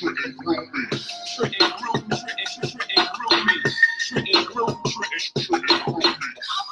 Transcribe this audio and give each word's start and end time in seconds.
Trent 0.00 0.16
and 0.24 0.36
groom 0.38 0.70
me. 0.72 0.98
Trent 1.36 1.56
and 1.60 1.72
groom, 1.76 2.08
Trent 2.08 2.40
and 2.40 2.70
Trent 2.70 2.92
and 2.96 3.08
groom 3.12 3.46
me. 3.46 3.56
Trent 4.08 4.28
and 4.32 4.46
groom, 4.46 4.80
Trent 4.86 5.12
and 5.12 5.44
Trent 5.44 5.64
and 5.68 5.84
groom 5.84 6.00
me. 6.00 6.14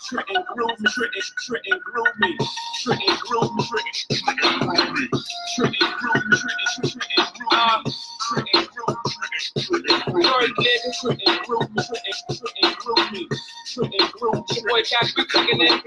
Trent 0.08 0.28
and 0.30 0.44
groom, 0.48 0.76
Trent 0.88 1.12
and 1.12 1.28
Trent 1.44 1.66
and 1.68 1.80
groom 1.84 2.08
me. 2.20 2.38
Trent 2.80 3.02
and 3.04 3.18
groom, 3.20 3.52
Trent 3.68 3.84
and 3.84 4.16
Trent 4.16 4.40
and 4.40 4.64
groom 4.64 4.94
me. 4.94 5.08
Trent 5.56 5.76
and 5.76 5.92
groom, 5.98 6.24
Trent 6.32 6.56
and 6.64 6.88
Trent 6.88 7.12
and 7.18 7.28
groom 7.36 7.84
me. 7.84 7.92
Trent 8.24 8.48
and 8.54 8.68
groom, 8.72 8.96
Trent 9.04 9.32
and 9.44 9.60
Trent 9.60 9.84
and 9.90 10.02
groom 10.08 10.16
me. 10.16 10.24
Sorry, 10.24 10.48
nigga, 10.48 10.88
Trent 11.00 11.20
and 11.26 11.38
groom, 11.44 11.68
Trent 11.76 12.04
and 12.08 12.38
Trent 12.38 12.56
and 12.62 12.76
groom 12.76 13.12
me. 13.12 13.28
Trent 13.74 13.94
and 14.00 14.12
groom, 14.12 14.44
your 14.52 14.64
boy 14.68 14.82
got 14.90 15.04
me 15.16 15.24
cooking 15.28 15.60
it. 15.60 15.82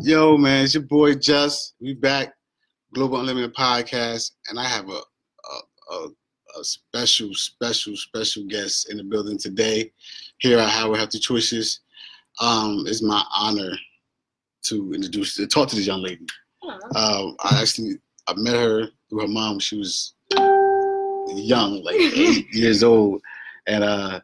Yo, 0.00 0.38
man, 0.38 0.64
it's 0.64 0.72
your 0.74 0.82
boy 0.84 1.14
Just. 1.14 1.74
We 1.78 1.92
back, 1.92 2.32
Global 2.94 3.20
Unlimited 3.20 3.54
Podcast, 3.54 4.30
and 4.48 4.58
I 4.58 4.64
have 4.64 4.88
a 4.88 5.00
a, 5.90 6.08
a 6.58 6.64
special, 6.64 7.34
special, 7.34 7.96
special 7.96 8.44
guest 8.44 8.90
in 8.90 8.96
the 8.96 9.04
building 9.04 9.38
today. 9.38 9.90
Here 10.38 10.58
at 10.58 10.68
Howard 10.68 10.98
Healthy 10.98 11.18
Choices, 11.18 11.80
um, 12.40 12.84
it's 12.86 13.02
my 13.02 13.22
honor 13.34 13.72
to 14.64 14.92
introduce, 14.92 15.34
to 15.36 15.46
talk 15.46 15.68
to 15.68 15.76
this 15.76 15.86
young 15.86 16.02
lady. 16.02 16.26
Um, 16.94 17.36
I 17.40 17.60
actually 17.60 17.98
I 18.28 18.34
met 18.36 18.54
her 18.54 18.88
through 19.08 19.20
her 19.20 19.28
mom. 19.28 19.60
She 19.60 19.78
was 19.78 20.14
young, 21.28 21.82
like 21.82 21.94
eight 21.98 22.52
years 22.52 22.82
old, 22.82 23.22
and 23.66 23.84
uh, 23.84 24.20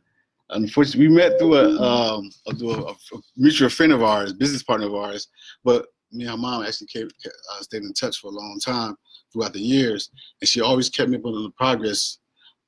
unfortunately, 0.50 1.08
we 1.08 1.14
met 1.14 1.38
through 1.38 1.54
a 1.56 1.80
um 1.80 2.30
through 2.58 2.74
a, 2.74 2.90
a 2.90 2.96
mutual 3.36 3.68
friend 3.68 3.92
of 3.92 4.02
ours, 4.02 4.32
business 4.32 4.62
partner 4.62 4.88
of 4.88 4.94
ours. 4.94 5.28
But 5.64 5.86
me 6.10 6.24
and 6.24 6.32
her 6.32 6.36
mom 6.36 6.64
actually 6.64 6.88
came, 6.88 7.08
uh, 7.26 7.62
stayed 7.62 7.82
in 7.82 7.92
touch 7.94 8.18
for 8.18 8.28
a 8.28 8.34
long 8.34 8.58
time 8.62 8.96
throughout 9.32 9.52
the 9.52 9.60
years, 9.60 10.10
and 10.40 10.48
she 10.48 10.60
always 10.60 10.88
kept 10.88 11.10
me 11.10 11.16
up 11.16 11.24
on 11.24 11.42
the 11.42 11.50
progress 11.50 12.18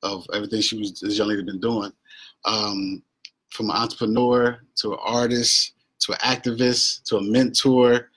of 0.03 0.25
everything 0.33 0.61
she 0.61 0.77
was 0.77 0.99
this 0.99 1.17
young 1.17 1.29
lady 1.29 1.43
been 1.43 1.59
doing. 1.59 1.91
Um, 2.45 3.01
from 3.49 3.69
an 3.69 3.75
entrepreneur 3.77 4.59
to 4.75 4.93
an 4.93 4.99
artist 5.01 5.73
to 5.99 6.11
an 6.11 6.19
activist 6.19 7.03
to 7.03 7.17
a 7.17 7.21
mentor, 7.21 8.09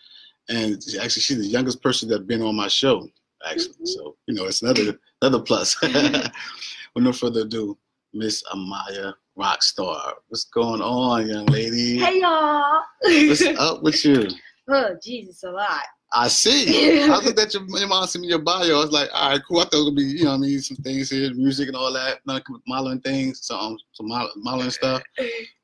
and 0.49 0.75
actually 1.01 1.23
she's 1.23 1.39
the 1.39 1.47
youngest 1.47 1.83
person 1.83 2.09
that's 2.09 2.25
been 2.25 2.43
on 2.43 2.57
my 2.57 2.69
show. 2.69 3.09
Actually, 3.49 3.75
so 3.85 4.17
you 4.27 4.35
know 4.35 4.47
it's 4.47 4.63
another 4.63 4.99
another 5.23 5.43
plus. 5.43 5.81
With 6.95 7.05
no 7.05 7.13
further 7.13 7.43
ado, 7.43 7.77
Miss 8.13 8.43
Amya 8.53 9.15
Roxxstar. 9.39 10.15
What's 10.29 10.45
going 10.45 10.81
on, 10.81 11.29
young 11.29 11.47
lady? 11.47 11.99
Hey 11.99 12.21
y'all. 12.21 12.81
What's 13.03 13.47
up 13.47 13.83
with 13.83 14.05
you? 14.05 14.27
oh 14.69 14.97
Jesus, 15.03 15.45
a 15.45 15.51
lot. 15.51 15.85
I 16.13 16.29
see. 16.29 17.03
I 17.03 17.19
looked 17.25 17.39
at 17.39 17.53
your, 17.53 17.65
your 17.69 17.89
mom 17.89 18.07
sent 18.07 18.23
me 18.23 18.29
your 18.29 18.39
bio. 18.39 18.81
I 18.81 18.85
was 18.85 18.93
like, 18.93 19.11
all 19.13 19.31
right, 19.31 19.41
cool. 19.47 19.61
I 19.61 19.65
thought 19.65 19.83
it 19.83 19.85
would 19.85 19.97
be, 19.97 20.05
you 20.05 20.25
know, 20.25 20.31
what 20.31 20.37
I 20.37 20.39
mean, 20.39 20.61
some 20.61 20.77
things 20.79 21.11
here, 21.11 21.33
music 21.35 21.69
and 21.69 21.77
all 21.77 21.93
that, 21.93 22.21
modeling 22.67 23.01
things, 23.01 23.47
some 23.47 23.77
some 23.93 24.09
modeling 24.09 24.71
stuff. 24.71 25.03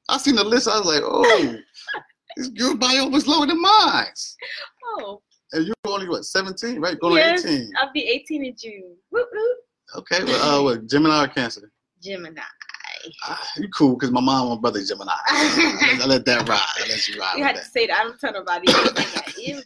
I 0.08 0.18
seen 0.18 0.36
the 0.36 0.44
list. 0.44 0.68
I 0.68 0.78
was 0.78 0.86
like, 0.86 1.02
oh, 1.02 1.56
this 2.36 2.48
girl 2.48 2.76
bio 2.76 3.08
was 3.08 3.26
lower 3.26 3.46
than 3.46 3.60
mine. 3.60 4.06
Oh, 4.84 5.22
And 5.52 5.66
you're 5.66 5.74
only 5.86 6.08
what, 6.08 6.24
17, 6.24 6.80
right? 6.80 6.98
Going 7.00 7.16
yes, 7.16 7.44
on 7.44 7.50
18. 7.50 7.72
I'll 7.80 7.92
be 7.92 8.02
18 8.02 8.44
in 8.44 8.54
June. 8.56 8.96
Whoop, 9.10 9.28
whoop. 9.32 9.58
Okay, 9.96 10.24
well, 10.24 10.60
uh, 10.60 10.62
what, 10.62 10.86
Gemini 10.88 11.24
or 11.24 11.28
Cancer? 11.28 11.70
Gemini. 12.02 12.42
Ah, 13.24 13.48
you 13.56 13.68
cool 13.68 13.94
because 13.94 14.10
my 14.10 14.20
mom 14.20 14.50
and 14.52 14.56
my 14.56 14.60
brother 14.60 14.84
Gemini. 14.84 15.12
I 15.26 15.96
let, 15.98 16.02
I 16.02 16.06
let 16.06 16.24
that 16.24 16.48
ride. 16.48 16.60
I 16.60 16.88
let 16.88 17.08
you 17.08 17.20
ride. 17.20 17.36
You 17.36 17.44
had 17.44 17.56
to 17.56 17.64
say 17.64 17.86
that. 17.86 18.00
I 18.00 18.04
don't 18.04 18.18
tell 18.20 18.32
nobody. 18.32 18.66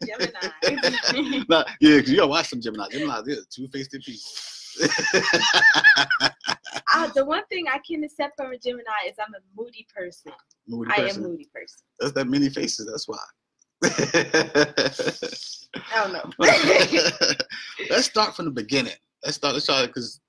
Gemini. 0.05 1.45
Nah, 1.49 1.65
yeah, 1.81 1.97
because 1.97 2.11
you 2.11 2.17
gotta 2.17 2.29
watch 2.29 2.49
some 2.49 2.61
Gemini. 2.61 2.89
Gemini, 2.91 3.21
they're 3.25 3.37
two 3.51 3.69
faced 3.69 3.93
people. 3.93 4.21
Ah, 6.93 7.11
the 7.15 7.25
one 7.25 7.45
thing 7.47 7.67
I 7.69 7.79
can 7.87 8.05
accept 8.05 8.37
from 8.37 8.53
a 8.53 8.59
Gemini 8.59 8.83
is 9.09 9.15
I'm 9.19 9.35
a 9.35 9.39
moody 9.57 9.87
person. 9.95 10.33
Moody 10.67 10.91
I 10.91 10.97
am 10.97 11.07
person. 11.07 11.25
a 11.25 11.29
moody 11.29 11.49
person. 11.55 11.79
That's 12.01 12.13
that 12.13 12.27
many 12.27 12.49
faces. 12.51 12.87
That's 12.87 13.09
why. 13.09 13.19
I 15.93 16.03
don't 16.03 16.13
know. 16.13 16.31
let's 17.91 18.07
start 18.07 18.35
from 18.35 18.47
the 18.47 18.51
beginning. 18.51 18.95
Let's 19.25 19.37
start. 19.37 19.55
Let's 19.55 19.65
start 19.65 19.87
because 19.87 20.21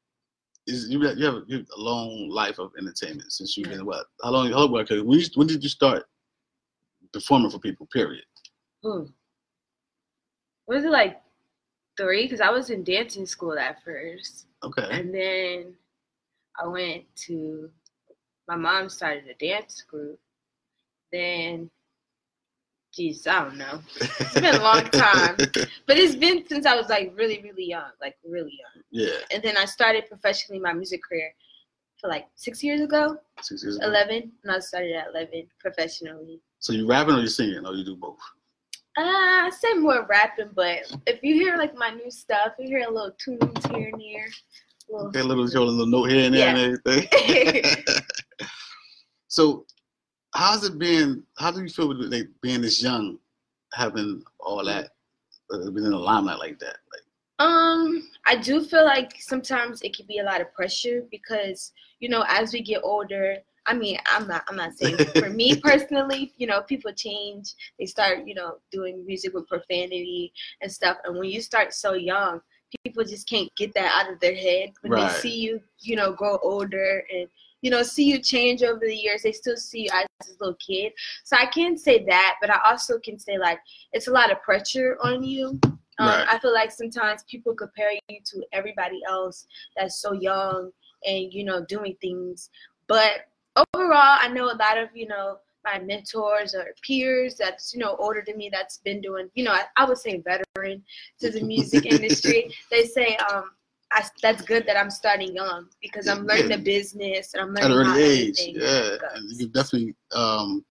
have, 0.67 0.77
you 0.87 1.01
have 1.05 1.17
you 1.47 1.57
have 1.57 1.67
a 1.77 1.81
long 1.81 2.29
life 2.29 2.59
of 2.59 2.71
entertainment 2.77 3.31
since 3.31 3.57
you've 3.57 3.69
been 3.69 3.85
what? 3.85 4.05
How 4.23 4.31
long? 4.31 4.51
How 4.51 4.59
long? 4.65 4.77
Okay, 4.81 5.01
when, 5.01 5.19
you- 5.19 5.25
when 5.35 5.47
did 5.47 5.63
you 5.63 5.69
start 5.69 6.03
performing 7.13 7.51
for 7.51 7.59
people? 7.59 7.87
Period. 7.91 8.23
Hmm. 8.83 9.05
Was 10.67 10.83
it 10.83 10.91
like 10.91 11.21
three? 11.97 12.23
Because 12.25 12.41
I 12.41 12.49
was 12.51 12.69
in 12.69 12.83
dancing 12.83 13.25
school 13.25 13.57
at 13.57 13.83
first. 13.83 14.45
Okay. 14.63 14.87
And 14.91 15.13
then 15.13 15.73
I 16.61 16.67
went 16.67 17.03
to 17.27 17.69
my 18.47 18.55
mom 18.55 18.89
started 18.89 19.23
a 19.27 19.33
dance 19.35 19.81
group. 19.81 20.19
Then 21.11 21.69
geez, 22.99 23.25
I 23.27 23.43
don't 23.45 23.57
know. 23.57 23.79
It's 24.19 24.33
been 24.33 24.55
a 24.55 24.61
long 24.61 24.83
time. 24.91 25.35
But 25.87 25.97
it's 25.97 26.15
been 26.15 26.45
since 26.47 26.65
I 26.65 26.75
was 26.75 26.89
like 26.89 27.13
really, 27.15 27.41
really 27.41 27.65
young, 27.65 27.91
like 28.01 28.17
really 28.27 28.51
young. 28.61 28.83
yeah. 28.91 29.17
And 29.33 29.41
then 29.41 29.55
I 29.57 29.65
started 29.65 30.03
professionally 30.07 30.59
my 30.59 30.73
music 30.73 31.01
career 31.07 31.33
for 31.99 32.09
like 32.09 32.27
six 32.35 32.63
years 32.63 32.81
ago, 32.81 33.17
Six 33.41 33.63
years 33.63 33.77
ago. 33.77 33.87
eleven. 33.87 34.31
And 34.43 34.51
I 34.51 34.59
started 34.59 34.93
at 34.95 35.07
eleven 35.13 35.47
professionally. 35.59 36.41
So 36.59 36.73
you 36.73 36.85
rapping 36.87 37.15
or 37.15 37.21
you 37.21 37.27
singing 37.27 37.65
or 37.65 37.73
you 37.73 37.85
do 37.85 37.95
both? 37.95 38.19
Uh, 38.97 39.47
I 39.47 39.51
say 39.61 39.73
more 39.75 40.05
rapping, 40.09 40.49
but 40.53 40.79
if 41.07 41.23
you 41.23 41.33
hear 41.35 41.55
like 41.57 41.73
my 41.75 41.89
new 41.91 42.11
stuff, 42.11 42.49
you 42.59 42.67
hear 42.67 42.85
a 42.89 42.91
little 42.91 43.15
tunes 43.17 43.65
here 43.71 43.89
and 43.93 44.01
there. 44.01 44.27
Little 44.89 45.07
Okay, 45.07 45.21
little 45.21 45.49
your 45.49 45.65
little 45.65 45.85
note 45.85 46.09
here 46.09 46.25
and 46.25 46.35
there 46.35 46.49
and 46.49 46.79
everything. 46.87 47.85
so, 49.27 49.65
how's 50.39 50.63
it 50.63 50.79
been? 50.79 51.23
How 51.37 51.51
do 51.51 51.61
you 51.61 51.69
feel 51.69 51.89
with 51.89 51.99
like, 52.11 52.29
being 52.41 52.61
this 52.61 52.81
young, 52.81 53.19
having 53.73 54.23
all 54.39 54.63
that, 54.65 54.91
uh, 55.53 55.69
being 55.71 55.85
in 55.85 55.91
the 55.91 55.97
limelight 55.97 56.39
like 56.39 56.59
that? 56.59 56.77
Like, 56.93 57.45
Um, 57.45 58.09
I 58.25 58.37
do 58.37 58.63
feel 58.63 58.85
like 58.85 59.11
sometimes 59.19 59.81
it 59.81 59.95
can 59.95 60.05
be 60.07 60.19
a 60.19 60.23
lot 60.23 60.41
of 60.41 60.53
pressure 60.53 61.05
because 61.11 61.73
you 61.99 62.09
know 62.09 62.23
as 62.27 62.53
we 62.53 62.61
get 62.61 62.81
older. 62.83 63.37
I 63.65 63.73
mean, 63.73 63.99
I'm 64.07 64.25
not. 64.27 64.43
I'm 64.47 64.55
not 64.55 64.73
saying 64.73 64.97
for 65.19 65.29
me 65.29 65.59
personally. 65.69 66.33
You 66.37 66.47
know, 66.47 66.61
people 66.61 66.91
change. 66.93 67.53
They 67.77 67.85
start, 67.85 68.25
you 68.25 68.33
know, 68.33 68.57
doing 68.71 69.05
music 69.05 69.33
with 69.35 69.47
profanity 69.47 70.33
and 70.61 70.71
stuff. 70.71 70.97
And 71.03 71.19
when 71.19 71.29
you 71.29 71.39
start 71.39 71.73
so 71.73 71.93
young, 71.93 72.41
people 72.83 73.03
just 73.03 73.29
can't 73.29 73.49
get 73.57 73.73
that 73.75 73.91
out 73.93 74.11
of 74.11 74.19
their 74.21 74.33
head. 74.33 74.69
When 74.81 74.93
Right. 74.93 75.03
they 75.03 75.13
see 75.19 75.37
you, 75.37 75.61
you 75.81 75.95
know, 75.97 76.13
grow 76.13 76.39
older 76.41 77.03
and 77.13 77.27
you 77.61 77.71
know 77.71 77.83
see 77.83 78.05
you 78.05 78.19
change 78.19 78.63
over 78.63 78.79
the 78.79 78.95
years, 78.95 79.23
they 79.23 79.31
still 79.31 79.57
see 79.57 79.83
you 79.83 79.89
as 79.93 80.05
this 80.25 80.37
little 80.39 80.55
kid. 80.55 80.93
So 81.23 81.35
I 81.37 81.45
can 81.45 81.77
say 81.77 82.03
that, 82.05 82.35
but 82.41 82.49
I 82.49 82.59
also 82.65 82.99
can 82.99 83.19
say 83.19 83.37
like 83.37 83.59
it's 83.93 84.07
a 84.07 84.11
lot 84.11 84.31
of 84.31 84.41
pressure 84.41 84.97
on 85.01 85.23
you. 85.23 85.59
Um, 85.99 86.07
Right. 86.07 86.27
I 86.29 86.39
feel 86.39 86.53
like 86.53 86.71
sometimes 86.71 87.23
people 87.23 87.53
compare 87.53 87.91
you 87.91 88.19
to 88.23 88.45
everybody 88.53 89.01
else 89.07 89.47
that's 89.75 90.01
so 90.01 90.13
young 90.13 90.71
and 91.05 91.33
you 91.33 91.43
know 91.43 91.65
doing 91.65 91.95
things. 92.01 92.49
But 92.87 93.27
overall, 93.55 94.17
I 94.19 94.29
know 94.29 94.45
a 94.45 94.55
lot 94.55 94.77
of 94.77 94.89
you 94.93 95.07
know 95.07 95.39
my 95.65 95.79
mentors 95.79 96.55
or 96.55 96.67
peers 96.85 97.35
that's 97.35 97.73
you 97.73 97.79
know 97.79 97.95
older 97.99 98.23
than 98.25 98.37
me 98.37 98.49
that's 98.51 98.77
been 98.77 99.01
doing 99.01 99.29
you 99.35 99.43
know 99.43 99.51
I, 99.51 99.63
I 99.75 99.85
would 99.85 99.97
say 99.97 100.21
veteran 100.21 100.83
to 101.19 101.29
the 101.29 101.41
music 101.41 101.85
industry. 101.91 102.53
They 102.71 102.85
say 102.85 103.17
um 103.17 103.51
I, 103.91 104.03
that's 104.21 104.43
good 104.43 104.65
that 104.67 104.77
I'm 104.77 104.91
starting 104.91 105.35
young 105.35 105.67
because 105.81 106.07
I'm 106.07 106.25
learning 106.25 106.49
Yeah. 106.49 106.57
the 106.57 106.61
business 106.61 107.33
and 107.33 107.41
I'm 107.41 107.53
learning 107.53 107.63
at 107.63 107.71
an 107.71 107.77
early 107.77 108.03
age, 108.03 108.39
yeah, 108.53 108.97
and 109.15 109.31
you 109.39 109.47
definitely 109.47 109.95
um, 110.13 110.63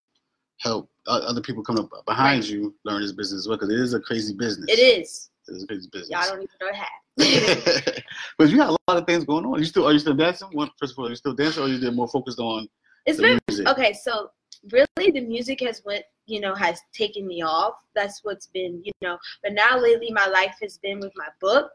help 0.58 0.88
other 1.06 1.40
people 1.40 1.62
come 1.62 1.78
up 1.78 1.90
behind 2.06 2.44
you 2.44 2.74
learn 2.84 3.00
this 3.00 3.12
business 3.12 3.40
as 3.40 3.48
well 3.48 3.56
because 3.56 3.72
it 3.72 3.80
is 3.80 3.94
a 3.94 4.00
crazy 4.00 4.34
business. 4.34 4.66
It 4.68 4.80
is. 4.80 5.30
It 5.48 5.52
is 5.56 5.64
a 5.64 5.66
crazy 5.66 5.88
business. 5.90 6.10
Y'all 6.10 6.36
don't 6.36 6.42
even 6.42 6.48
know 6.60 6.70
that. 6.72 8.02
but 8.38 8.48
you 8.48 8.56
got 8.56 8.68
a 8.68 8.76
lot 8.86 8.98
of 8.98 9.06
things 9.06 9.24
going 9.24 9.44
on. 9.44 9.58
You 9.58 9.64
still 9.64 9.86
are 9.86 9.92
you 9.92 9.98
still 9.98 10.14
dancing? 10.14 10.48
One, 10.52 10.70
first 10.78 10.92
of 10.92 10.98
all, 10.98 11.06
are 11.06 11.10
you 11.10 11.16
still 11.16 11.34
dancing, 11.34 11.64
or 11.64 11.68
you 11.68 11.78
did 11.80 11.94
more 11.94 12.08
focused 12.08 12.38
on 12.38 12.68
it's 13.08 13.20
been 13.20 13.38
music? 13.48 13.68
okay 13.68 13.92
so 13.92 14.30
really 14.70 15.10
the 15.12 15.20
music 15.20 15.60
has 15.60 15.80
what 15.84 16.04
you 16.26 16.40
know 16.40 16.54
has 16.54 16.80
taken 16.92 17.26
me 17.26 17.42
off 17.42 17.74
that's 17.94 18.20
what's 18.22 18.46
been 18.48 18.80
you 18.84 18.92
know 19.00 19.18
but 19.42 19.52
now 19.52 19.78
lately 19.78 20.10
my 20.12 20.26
life 20.26 20.54
has 20.60 20.78
been 20.78 21.00
with 21.00 21.12
my 21.16 21.28
book 21.40 21.70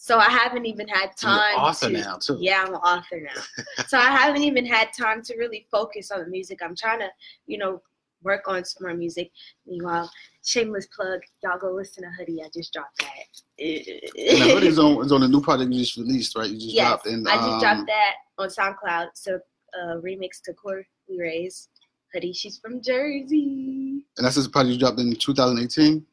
so 0.00 0.16
i 0.18 0.30
haven't 0.30 0.64
even 0.64 0.86
had 0.88 1.10
you're 1.20 1.30
time 1.30 1.54
an 1.54 1.60
author 1.60 1.86
to 1.88 1.92
now 1.92 2.16
too. 2.16 2.38
yeah 2.40 2.62
i'm 2.64 2.72
an 2.72 2.80
author 2.80 3.20
now. 3.20 3.42
So 3.88 3.98
i 3.98 4.10
haven't 4.10 4.42
even 4.42 4.64
had 4.64 4.88
time 4.98 5.22
to 5.22 5.36
really 5.36 5.66
focus 5.70 6.10
on 6.10 6.20
the 6.20 6.28
music. 6.28 6.60
I'm 6.62 6.76
trying 6.76 7.00
to 7.00 7.08
you 7.46 7.58
know 7.58 7.82
work 8.22 8.48
on 8.48 8.64
some 8.64 8.86
more 8.86 8.96
music. 8.96 9.30
Meanwhile 9.66 10.10
shameless 10.44 10.86
plug 10.86 11.20
y'all 11.42 11.58
go 11.58 11.72
listen 11.72 12.04
to 12.04 12.10
hoodie. 12.16 12.42
I 12.42 12.48
just 12.54 12.72
dropped 12.72 12.98
that. 12.98 13.42
The 13.58 14.54
hoodie's 14.54 14.78
on 14.84 15.04
is 15.04 15.12
on 15.12 15.20
the 15.20 15.28
new 15.28 15.40
project 15.40 15.72
you 15.72 15.80
just 15.80 15.96
released, 15.96 16.36
right? 16.36 16.48
You 16.48 16.58
just 16.58 16.74
yes 16.74 16.88
dropped 16.88 17.06
and 17.06 17.28
i 17.28 17.34
just 17.34 17.48
um, 17.48 17.60
dropped 17.60 17.86
that 17.88 18.14
on 18.38 18.48
soundcloud. 18.48 19.08
So 19.14 19.40
uh 19.74 19.96
remix 19.96 20.40
to 20.44 20.54
core 20.54 20.84
we 21.08 21.18
raise 21.20 21.68
hoodie. 22.14 22.32
She's 22.32 22.58
from 22.58 22.80
jersey. 22.80 24.04
And 24.16 24.24
that's 24.24 24.36
this 24.36 24.46
project 24.48 24.74
you 24.74 24.78
dropped 24.78 25.00
in 25.00 25.14
2018. 25.14 26.06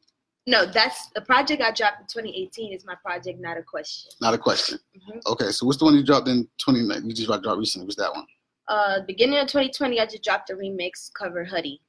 No, 0.48 0.66
that's 0.66 1.10
the 1.16 1.22
project 1.22 1.62
I 1.62 1.72
dropped 1.72 2.02
in 2.02 2.08
2018. 2.08 2.74
Is 2.74 2.86
my 2.86 2.96
project 2.96 3.40
not 3.42 3.58
a 3.58 3.64
question? 3.64 4.12
Not 4.22 4.34
a 4.34 4.38
question. 4.38 4.80
Mhm. 4.96 5.22
Okay, 5.26 5.52
so 5.52 5.66
what's 5.66 5.80
the 5.80 5.86
one 5.86 5.96
you 5.96 6.04
dropped 6.04 6.28
in 6.28 6.48
2019? 6.60 7.10
You 7.10 7.16
just 7.16 7.28
dropped 7.28 7.60
recently. 7.60 7.86
What's 7.86 7.96
that 7.98 8.14
one? 8.14 8.26
Uh, 8.68 9.02
beginning 9.08 9.40
of 9.40 9.48
2020, 9.48 10.00
I 10.00 10.06
just 10.06 10.24
dropped 10.24 10.50
a 10.50 10.54
remix 10.54 11.12
cover 11.14 11.44
hoodie. 11.46 11.82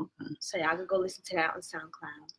Okay. 0.00 0.34
So 0.40 0.58
y'all 0.58 0.76
can 0.76 0.86
go 0.86 0.98
listen 0.98 1.24
to 1.26 1.36
that 1.36 1.54
on 1.54 1.60
SoundCloud. 1.60 2.30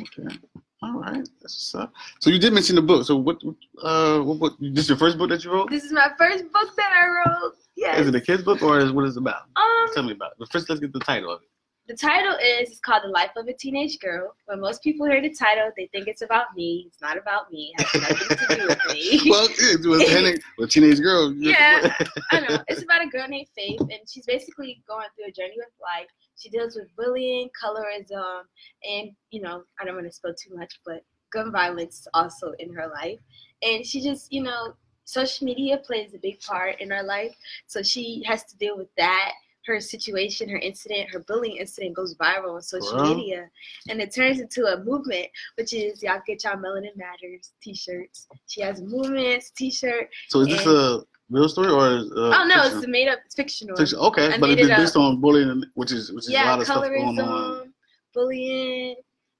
Okay. 0.00 0.38
All 0.82 1.00
right. 1.00 1.28
That's 1.40 1.54
what's 1.54 1.74
up. 1.74 1.92
So 2.20 2.30
you 2.30 2.38
did 2.38 2.52
mention 2.52 2.76
the 2.76 2.82
book. 2.82 3.04
So 3.06 3.16
what? 3.16 3.38
Uh, 3.82 4.20
what, 4.20 4.38
what? 4.38 4.52
This 4.60 4.88
your 4.88 4.98
first 4.98 5.16
book 5.18 5.28
that 5.30 5.44
you 5.44 5.52
wrote? 5.52 5.70
This 5.70 5.84
is 5.84 5.92
my 5.92 6.10
first 6.18 6.44
book 6.52 6.74
that 6.76 6.92
I 6.92 7.06
wrote. 7.06 7.54
Yes. 7.76 8.00
Is 8.00 8.08
it 8.08 8.14
a 8.14 8.20
kid's 8.20 8.42
book 8.42 8.62
or 8.62 8.78
is 8.78 8.92
what 8.92 9.04
is 9.06 9.16
it 9.16 9.20
about? 9.20 9.42
Um, 9.56 9.88
Tell 9.94 10.02
me 10.02 10.12
about 10.12 10.32
it. 10.32 10.36
But 10.38 10.50
first, 10.52 10.68
let's 10.68 10.80
get 10.80 10.92
the 10.92 11.00
title 11.00 11.30
of 11.30 11.42
it. 11.42 11.48
The 11.88 11.96
title 11.96 12.34
is 12.34 12.70
it's 12.70 12.80
called 12.80 13.02
The 13.04 13.08
Life 13.08 13.30
of 13.36 13.48
a 13.48 13.52
Teenage 13.52 13.98
Girl. 13.98 14.34
When 14.46 14.60
most 14.60 14.82
people 14.82 15.06
hear 15.06 15.20
the 15.20 15.34
title, 15.34 15.70
they 15.76 15.88
think 15.92 16.06
it's 16.06 16.22
about 16.22 16.46
me. 16.54 16.84
It's 16.86 17.00
not 17.00 17.18
about 17.18 17.50
me. 17.50 17.72
It 17.76 17.86
has 17.86 18.02
nothing 18.02 18.36
to 18.36 18.56
do 18.56 18.66
with 18.68 18.78
me. 18.92 19.20
well, 19.30 19.48
it 19.50 19.86
was 19.86 20.02
a 20.02 20.38
with 20.58 20.70
teenage 20.70 21.00
girl. 21.00 21.32
Yeah. 21.42 21.94
I 22.30 22.40
know. 22.40 22.58
It's 22.68 22.82
about 22.82 23.04
a 23.04 23.08
girl 23.08 23.26
named 23.28 23.48
Faith, 23.54 23.80
and 23.80 24.00
she's 24.08 24.24
basically 24.26 24.82
going 24.88 25.06
through 25.16 25.28
a 25.28 25.32
journey 25.32 25.54
with 25.56 25.68
life. 25.82 26.06
She 26.38 26.50
deals 26.50 26.76
with 26.76 26.94
bullying, 26.96 27.50
colorism, 27.60 28.42
and 28.84 29.10
you 29.30 29.42
know, 29.42 29.64
I 29.80 29.84
don't 29.84 29.94
want 29.94 30.06
to 30.06 30.12
spill 30.12 30.34
too 30.34 30.54
much, 30.54 30.80
but 30.86 31.02
gun 31.32 31.50
violence 31.50 32.00
is 32.00 32.08
also 32.14 32.52
in 32.58 32.72
her 32.74 32.88
life. 32.88 33.18
And 33.62 33.84
she 33.84 34.00
just, 34.00 34.32
you 34.32 34.42
know, 34.42 34.74
social 35.04 35.44
media 35.44 35.78
plays 35.78 36.14
a 36.14 36.18
big 36.18 36.40
part 36.40 36.80
in 36.80 36.90
her 36.90 37.02
life, 37.02 37.34
so 37.66 37.82
she 37.82 38.22
has 38.26 38.44
to 38.44 38.56
deal 38.56 38.76
with 38.76 38.88
that. 38.96 39.32
Her 39.66 39.80
situation, 39.80 40.48
her 40.48 40.58
incident, 40.58 41.10
her 41.10 41.20
bullying 41.20 41.58
incident 41.58 41.94
goes 41.94 42.16
viral 42.16 42.54
on 42.56 42.62
social 42.62 42.96
Wow. 42.96 43.14
media, 43.14 43.48
and 43.88 44.00
it 44.00 44.12
turns 44.12 44.40
into 44.40 44.64
a 44.66 44.82
movement, 44.82 45.28
which 45.56 45.72
is 45.72 46.02
y'all 46.02 46.20
get 46.26 46.42
y'all 46.42 46.56
Melanin 46.56 46.96
Matters 46.96 47.52
T-shirts. 47.62 48.26
She 48.48 48.60
has 48.60 48.80
movements, 48.82 49.50
T-shirt. 49.50 50.08
So 50.30 50.40
is 50.40 50.48
this 50.48 50.66
a 50.66 51.02
real 51.30 51.48
story 51.48 51.68
or? 51.70 51.96
Is, 51.98 52.10
uh, 52.10 52.14
oh 52.40 52.44
no, 52.44 52.62
fiction? 52.62 52.78
it's 52.78 52.86
made 52.88 53.08
up. 53.08 53.20
It's 53.24 53.36
fictional. 53.36 53.76
Fiction. 53.76 53.98
Okay, 54.00 54.34
I 54.34 54.38
but 54.38 54.50
it's 54.50 54.62
it 54.62 54.76
based 54.76 54.96
on 54.96 55.20
bullying, 55.20 55.62
which 55.74 55.92
is 55.92 56.10
which 56.12 56.24
is 56.24 56.30
a 56.30 56.44
lot 56.44 56.58
of 56.58 56.64
stuff 56.64 56.82
going 56.82 57.20
on. 57.20 57.24
colorism, 57.24 57.72
bullying, 58.12 58.96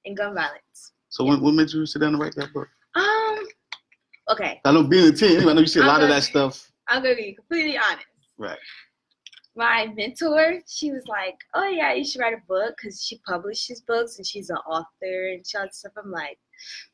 and 0.07 0.17
gun 0.17 0.35
violence. 0.35 0.93
So 1.09 1.25
what, 1.25 1.41
what 1.43 1.53
made 1.55 1.71
you 1.73 1.85
sit 1.85 1.99
down 1.99 2.15
and 2.15 2.23
write 2.23 2.37
that 2.37 2.53
book? 2.53 2.69
Um. 2.95 3.45
Okay, 4.31 4.61
I 4.65 4.71
know 4.73 4.85
being 4.85 5.09
a 5.09 5.13
teen, 5.13 5.41
I 5.49 5.53
know 5.53 5.61
you 5.63 5.67
see 5.67 5.81
a 5.81 5.83
I'm 5.83 5.89
lot 5.89 5.97
of 5.97 6.03
gonna- 6.03 6.15
that 6.15 6.23
stuff. 6.23 6.71
I'm 6.87 7.03
gonna 7.03 7.17
be 7.17 7.33
completely 7.35 7.77
honest. 7.77 8.07
Right. 8.39 8.59
My 9.55 9.87
mentor, 9.95 10.61
she 10.67 10.91
was 10.91 11.07
like, 11.07 11.37
"Oh 11.55 11.67
yeah, 11.69 11.93
you 11.93 12.05
should 12.05 12.21
write 12.21 12.35
a 12.35 12.43
book 12.49 12.75
because 12.77 13.05
she 13.05 13.19
publishes 13.27 13.83
books 13.83 14.17
and 14.17 14.27
she's 14.27 14.49
an 14.51 14.57
author 14.67 15.29
and 15.33 15.45
all 15.57 15.67
this 15.67 15.79
stuff." 15.79 15.93
I'm 15.97 16.11
like, 16.11 16.39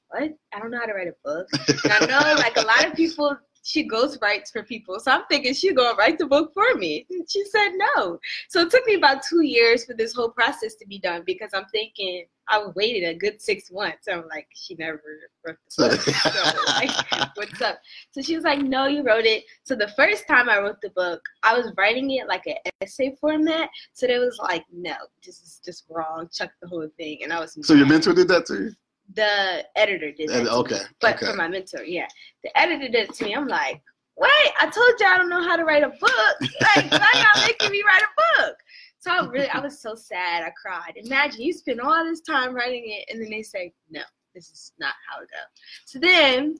"What? 0.08 0.34
I 0.52 0.58
don't 0.58 0.70
know 0.70 0.80
how 0.80 0.86
to 0.86 0.94
write 0.94 1.08
a 1.08 1.14
book." 1.24 1.46
I 1.84 2.06
know 2.06 2.34
like 2.34 2.56
a 2.56 2.66
lot 2.66 2.84
of 2.84 2.94
people, 2.94 3.36
she 3.68 3.82
goes 3.82 4.16
ghostwrites 4.16 4.50
for 4.50 4.62
people, 4.62 4.98
so 4.98 5.12
I'm 5.12 5.24
thinking 5.30 5.52
she's 5.52 5.74
gonna 5.74 5.96
write 5.96 6.18
the 6.18 6.26
book 6.26 6.52
for 6.54 6.74
me. 6.76 7.04
And 7.10 7.30
she 7.30 7.44
said 7.44 7.72
no. 7.96 8.18
So 8.48 8.60
it 8.60 8.70
took 8.70 8.86
me 8.86 8.94
about 8.94 9.22
two 9.22 9.42
years 9.42 9.84
for 9.84 9.92
this 9.92 10.14
whole 10.14 10.30
process 10.30 10.74
to 10.76 10.86
be 10.86 10.98
done 10.98 11.22
because 11.26 11.50
I'm 11.52 11.66
thinking 11.66 12.24
I 12.48 12.64
waited 12.74 13.06
a 13.06 13.14
good 13.14 13.42
six 13.42 13.70
months. 13.70 14.08
I'm 14.10 14.26
like, 14.28 14.48
she 14.54 14.74
never 14.76 15.02
wrote 15.46 15.58
the 15.76 15.88
book. 15.88 16.00
so 16.00 16.64
like, 16.66 17.36
what's 17.36 17.60
up? 17.60 17.78
So 18.12 18.22
she 18.22 18.36
was 18.36 18.44
like, 18.44 18.60
no, 18.60 18.86
you 18.86 19.02
wrote 19.02 19.26
it. 19.26 19.44
So 19.64 19.74
the 19.74 19.88
first 19.88 20.26
time 20.26 20.48
I 20.48 20.60
wrote 20.60 20.80
the 20.80 20.90
book, 20.90 21.20
I 21.42 21.54
was 21.54 21.70
writing 21.76 22.10
it 22.12 22.26
like 22.26 22.46
an 22.46 22.56
essay 22.80 23.16
format. 23.20 23.68
So 23.92 24.06
they 24.06 24.18
was 24.18 24.38
like, 24.42 24.64
no, 24.72 24.94
this 25.22 25.42
is 25.42 25.60
just 25.62 25.84
wrong. 25.90 26.30
Chuck 26.32 26.52
the 26.62 26.68
whole 26.68 26.88
thing. 26.96 27.18
And 27.22 27.34
I 27.34 27.40
was 27.40 27.58
So 27.62 27.74
your 27.74 27.86
mentor 27.86 28.14
did 28.14 28.28
that 28.28 28.46
to 28.46 28.54
you? 28.54 28.70
The 29.14 29.64
editor 29.76 30.12
did 30.12 30.28
that. 30.28 30.36
And- 30.38 30.46
to 30.46 30.52
me. 30.52 30.58
okay, 30.58 30.80
But 31.00 31.16
okay. 31.16 31.26
for 31.26 31.34
my 31.36 31.48
mentor, 31.48 31.82
yeah. 31.84 32.06
The 32.44 32.56
editor 32.58 32.88
did 32.88 33.08
it 33.10 33.14
to 33.14 33.24
me. 33.24 33.34
I'm 33.34 33.48
like, 33.48 33.80
wait, 34.16 34.52
I 34.60 34.64
told 34.68 35.00
you 35.00 35.06
I 35.06 35.16
don't 35.16 35.28
know 35.30 35.42
how 35.42 35.56
to 35.56 35.64
write 35.64 35.82
a 35.82 35.88
book. 35.88 36.36
Like, 36.40 36.90
why 36.90 37.08
y'all 37.14 37.42
making 37.46 37.70
me 37.70 37.82
write 37.86 38.02
a 38.02 38.42
book? 38.42 38.56
So 39.00 39.12
I 39.12 39.26
really, 39.28 39.48
I 39.48 39.60
was 39.60 39.80
so 39.80 39.94
sad. 39.94 40.42
I 40.42 40.50
cried. 40.60 40.94
Imagine 40.96 41.40
you 41.40 41.52
spend 41.52 41.80
all 41.80 42.04
this 42.04 42.20
time 42.20 42.52
writing 42.54 42.82
it, 42.86 43.12
and 43.12 43.22
then 43.22 43.30
they 43.30 43.42
say, 43.42 43.72
no, 43.90 44.02
this 44.34 44.50
is 44.50 44.72
not 44.80 44.94
how 45.08 45.20
it 45.22 45.28
goes. 45.30 45.48
So 45.86 45.98
then 46.00 46.56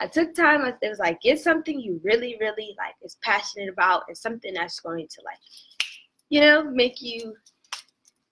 I 0.00 0.06
took 0.06 0.34
time. 0.34 0.64
It 0.64 0.88
was 0.88 0.98
like, 0.98 1.20
get 1.20 1.38
something 1.40 1.78
you 1.78 2.00
really, 2.02 2.36
really 2.40 2.74
like, 2.78 2.94
is 3.02 3.18
passionate 3.22 3.68
about, 3.68 4.04
and 4.08 4.16
something 4.16 4.52
that's 4.54 4.80
going 4.80 5.06
to 5.08 5.20
like, 5.24 5.38
you 6.30 6.40
know, 6.40 6.64
make 6.64 7.00
you 7.02 7.34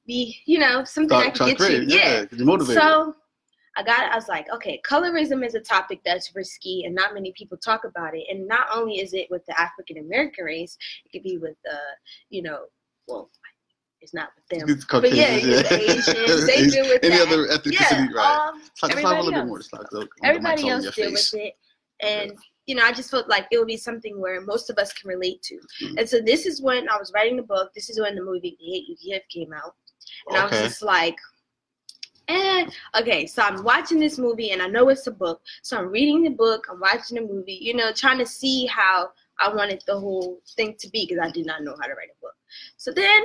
be, 0.06 0.38
you 0.46 0.58
know, 0.58 0.82
something 0.84 1.10
Try, 1.16 1.25
that 1.25 1.34
can 1.34 1.49
get 1.54 1.60
you, 1.70 1.82
yeah. 1.88 1.96
yeah, 2.20 2.25
'cause 2.25 2.38
you're 2.38 2.46
motivated. 2.46 2.82
So 2.82 3.14
I 3.76 3.82
got 3.82 4.11
I 4.11 4.14
was 4.14 4.28
like, 4.28 4.46
okay, 4.52 4.81
colorism 4.88 5.44
is 5.44 5.55
a 5.55 5.61
topic 5.61 6.00
that's 6.05 6.34
risky 6.34 6.84
and 6.84 6.94
not 6.94 7.14
many 7.14 7.32
people 7.37 7.58
talk 7.58 7.84
about 7.84 8.17
it. 8.17 8.25
And 8.31 8.49
not 8.49 8.67
only 8.75 9.00
is 9.00 9.12
it 9.12 9.28
with 9.31 9.44
the 9.46 9.58
African 9.61 9.99
American 9.99 10.44
race, 10.44 10.76
it 11.05 11.12
could 11.12 11.23
be 11.23 11.37
with 11.38 11.56
the, 11.64 11.76
you 12.31 12.43
know, 12.43 12.64
well, 13.06 13.31
it's 14.00 14.14
not 14.14 14.28
with 14.37 14.61
them. 14.61 14.69
It's 14.70 14.84
But 14.84 15.12
yeah, 15.12 15.38
Caucasians, 15.38 15.67
it's 15.70 16.08
Asians, 16.08 16.46
they 16.46 16.67
deal 16.69 16.87
with 16.87 17.05
Any 17.05 17.17
that. 17.17 17.28
other 17.28 17.46
ethnicity, 17.49 17.73
yeah, 17.81 18.06
right? 18.14 18.49
um, 18.49 18.61
Talk, 18.81 18.90
talk 18.90 18.90
a 18.90 18.93
everybody 18.93 19.34
else. 19.34 19.46
more. 19.46 19.58
Just 19.58 19.70
talk, 19.70 19.87
everybody 20.23 20.62
the 20.62 20.69
mic's 20.69 20.75
all 20.75 20.78
in 20.78 20.84
else 20.87 20.94
deal 20.94 21.12
with 21.12 21.34
it. 21.34 21.55
And 22.00 22.32
you 22.67 22.75
know, 22.75 22.82
I 22.84 22.93
just 22.93 23.11
felt 23.11 23.28
like 23.28 23.46
it 23.52 23.58
would 23.58 23.69
be 23.69 23.76
something 23.76 24.20
where 24.20 24.40
most 24.40 24.70
of 24.70 24.78
us 24.78 24.93
can 24.93 25.08
relate 25.08 25.40
to. 25.43 25.55
Mhm. 25.82 25.99
And 25.99 26.08
so 26.08 26.20
this 26.20 26.46
is 26.46 26.61
when 26.61 26.88
I 26.88 26.96
was 26.99 27.12
writing 27.14 27.37
the 27.37 27.43
book. 27.44 27.73
This 27.75 27.88
is 27.88 28.00
when 28.00 28.17
the 28.17 28.23
movie 28.23 28.56
The 28.58 28.64
Hate 28.64 28.88
You 28.88 28.96
Give 29.02 29.23
came 29.28 29.52
out. 29.52 29.75
And 30.28 30.37
I 30.37 30.44
was 30.44 30.52
just 30.61 30.82
like, 30.82 31.17
eh. 32.28 32.67
Okay, 32.99 33.26
so 33.26 33.43
I'm 33.43 33.62
watching 33.62 34.00
this 34.00 34.19
movie 34.19 34.50
and 34.50 34.62
I 34.62 34.67
know 34.67 34.88
it's 34.88 35.06
a 35.06 35.12
book. 35.12 35.40
So 35.62 35.78
I'm 35.78 35.88
reading 35.88 36.23
the 36.23 36.31
book, 36.31 36.67
I'm 36.70 36.81
watching 36.81 37.17
the 37.17 37.32
movie, 37.32 37.58
you 37.61 37.75
know, 37.75 37.93
trying 37.93 38.19
to 38.19 38.26
see 38.26 38.67
how 38.67 39.11
I 39.38 39.52
wanted 39.55 39.82
the 39.87 39.99
whole 39.99 40.40
thing 40.56 40.76
to 40.78 40.88
be 40.90 41.06
because 41.06 41.23
I 41.23 41.31
did 41.31 41.46
not 41.46 41.62
know 41.62 41.76
how 41.81 41.87
to 41.87 41.94
write 41.94 42.08
a 42.11 42.20
book. 42.20 42.34
So 42.76 42.93
then 42.93 43.25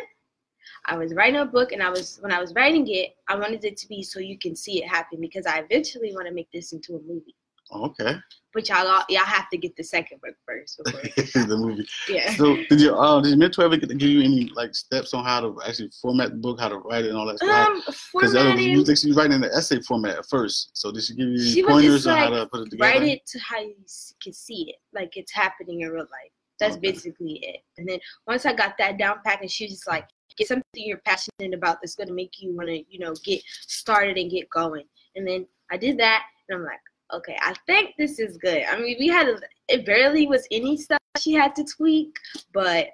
I 0.86 0.98
was 0.98 1.14
writing 1.14 1.40
a 1.40 1.46
book 1.46 1.72
and 1.72 1.82
I 1.82 1.90
was 1.90 2.18
when 2.22 2.32
I 2.32 2.40
was 2.40 2.54
writing 2.54 2.88
it, 2.90 3.16
I 3.28 3.36
wanted 3.36 3.64
it 3.66 3.78
to 3.78 3.88
be 3.88 4.04
so 4.04 4.20
you 4.20 4.38
can 4.38 4.56
see 4.56 4.84
it 4.84 4.88
happen 4.88 5.22
because 5.22 5.46
I 5.46 5.60
eventually 5.60 6.14
want 6.14 6.28
to 6.28 6.34
make 6.34 6.52
this 6.52 6.74
into 6.74 6.96
a 6.96 7.02
movie. 7.02 7.36
Okay. 7.74 8.16
But 8.54 8.68
y'all 8.68 9.04
y'all 9.08 9.24
have 9.24 9.50
to 9.52 9.58
get 9.58 9.76
the 9.78 9.84
second 9.84 10.20
book 10.22 10.36
first 10.46 10.82
before 10.84 11.02
the 11.48 11.58
movie. 11.58 11.88
yeah. 12.10 12.36
So 12.36 12.58
did 12.70 12.82
you 12.82 12.94
uh, 12.94 13.22
did 13.22 13.30
your 13.30 13.38
mentor 13.38 13.64
ever 13.64 13.78
get 13.78 13.88
to 13.90 13.96
give 13.96 14.10
you 14.10 14.22
any 14.22 14.50
like 14.56 14.76
steps 14.76 15.14
on 15.14 15.24
how 15.24 15.40
to 15.40 15.58
actually 15.66 15.90
format 16.02 16.32
the 16.32 16.36
book, 16.38 16.60
how 16.60 16.68
to 16.68 16.80
write 16.80 17.06
it, 17.06 17.10
and 17.10 17.18
all 17.18 17.26
that 17.28 17.38
stuff? 17.38 17.70
Um, 17.70 17.82
Because 17.86 18.34
formatting, 18.34 18.72
you 18.72 18.84
think 18.84 18.98
she 18.98 19.08
was 19.08 19.16
writing 19.16 19.34
in 19.34 19.42
the 19.42 19.54
essay 19.56 19.80
format 19.82 20.18
at 20.18 20.26
first. 20.26 20.72
So 20.74 20.92
did 20.92 21.04
she 21.04 21.16
give 21.16 21.30
you 21.30 21.40
She 21.42 21.64
pointers 21.64 22.06
on 22.08 22.18
how 22.18 22.30
to 22.30 22.46
put 22.48 22.68
it 22.68 22.72
together? 22.72 22.92
write 22.92 23.04
it 23.04 23.26
to 23.28 23.40
how 23.40 23.62
you 23.62 23.76
can 24.22 24.34
see 24.34 24.70
it, 24.70 24.76
like 24.94 25.16
it's 25.16 25.32
happening 25.32 25.82
in 25.82 25.90
real 25.90 26.00
life. 26.04 26.32
That's 26.60 26.76
Okay. 26.76 26.92
basically 26.92 27.40
it. 27.44 27.62
And 27.78 27.88
then 27.88 28.00
once 28.28 28.46
I 28.46 28.52
got 28.54 28.78
that 28.80 28.98
down 28.98 29.20
pat, 29.26 29.40
and 29.42 29.50
she 29.50 29.64
was 29.64 29.72
just 29.72 29.88
like, 29.88 30.08
get 30.38 30.48
something 30.50 30.64
you're 30.76 30.98
passionate 31.06 31.54
about 31.54 31.78
that's 31.82 31.96
gonna 31.96 32.12
make 32.14 32.34
you 32.42 32.54
wanna, 32.54 32.80
you 32.90 33.00
know, 33.00 33.14
get 33.24 33.42
started 33.62 34.18
and 34.18 34.30
get 34.30 34.50
going. 34.50 34.84
And 35.16 35.26
then 35.26 35.48
I 35.72 35.78
did 35.78 35.98
that, 36.00 36.24
and 36.50 36.60
I'm 36.60 36.66
like, 36.66 36.80
okay, 37.14 37.38
I 37.42 37.54
think 37.66 37.96
this 37.98 38.20
is 38.20 38.38
good. 38.38 38.64
I 38.70 38.80
mean, 38.80 38.96
we 39.00 39.08
had 39.08 39.28
it 39.68 39.86
barely 39.86 40.28
was 40.28 40.48
any 40.52 40.78
stuff 40.78 41.00
she 41.18 41.34
had 41.34 41.56
to 41.56 41.64
tweak, 41.64 42.16
but 42.54 42.88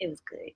it 0.00 0.08
was 0.08 0.20
good. 0.28 0.52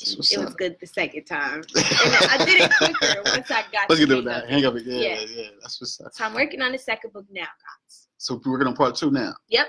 It 0.00 0.38
was 0.38 0.54
good 0.54 0.76
the 0.80 0.86
second 0.86 1.24
time. 1.24 1.62
And 1.76 2.30
I 2.30 2.44
did 2.44 2.60
it 2.60 2.70
quicker 2.76 3.22
once 3.24 3.50
I 3.50 3.62
got. 3.72 3.88
Let's 3.88 4.00
get 4.00 4.10
hang 4.10 4.24
that. 4.24 4.48
Hang 4.48 4.64
up 4.66 4.74
it. 4.74 4.84
Yeah, 4.84 4.98
Yeah. 4.98 5.20
yeah, 5.28 5.48
That's 5.62 5.80
what's 5.80 6.00
up. 6.00 6.12
So 6.12 6.24
I'm 6.24 6.34
working 6.34 6.60
on 6.60 6.72
the 6.72 6.78
second 6.78 7.12
book 7.12 7.24
now, 7.30 7.40
guys. 7.42 8.08
So 8.18 8.40
we're 8.44 8.52
working 8.52 8.66
on 8.66 8.74
part 8.76 8.94
two 8.96 9.10
now. 9.10 9.34
Yep. 9.48 9.66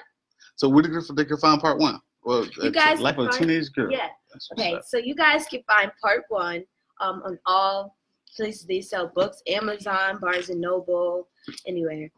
So 0.56 0.68
where 0.68 0.84
did 0.84 0.92
they 1.16 1.26
can 1.26 1.38
find 1.38 1.62
part 1.62 1.80
one? 1.80 2.00
Well, 2.24 2.46
You 2.62 2.72
guys 2.72 3.00
life 3.00 3.18
of 3.18 3.28
a 3.28 3.32
teenage 3.32 3.72
girl. 3.72 3.92
Yeah. 3.92 4.10
Okay, 4.54 4.76
up. 4.76 4.84
so 4.86 4.98
you 4.98 5.16
guys 5.16 5.46
can 5.46 5.64
find 5.64 5.92
part 6.02 6.24
one 6.30 6.64
um, 7.00 7.22
on 7.26 7.40
all 7.46 7.96
places 8.36 8.66
they 8.66 8.82
sell 8.82 9.08
books: 9.16 9.42
Amazon, 9.48 10.20
Barnes 10.20 10.50
and 10.50 10.60
Noble, 10.62 11.30
anywhere. 11.66 12.10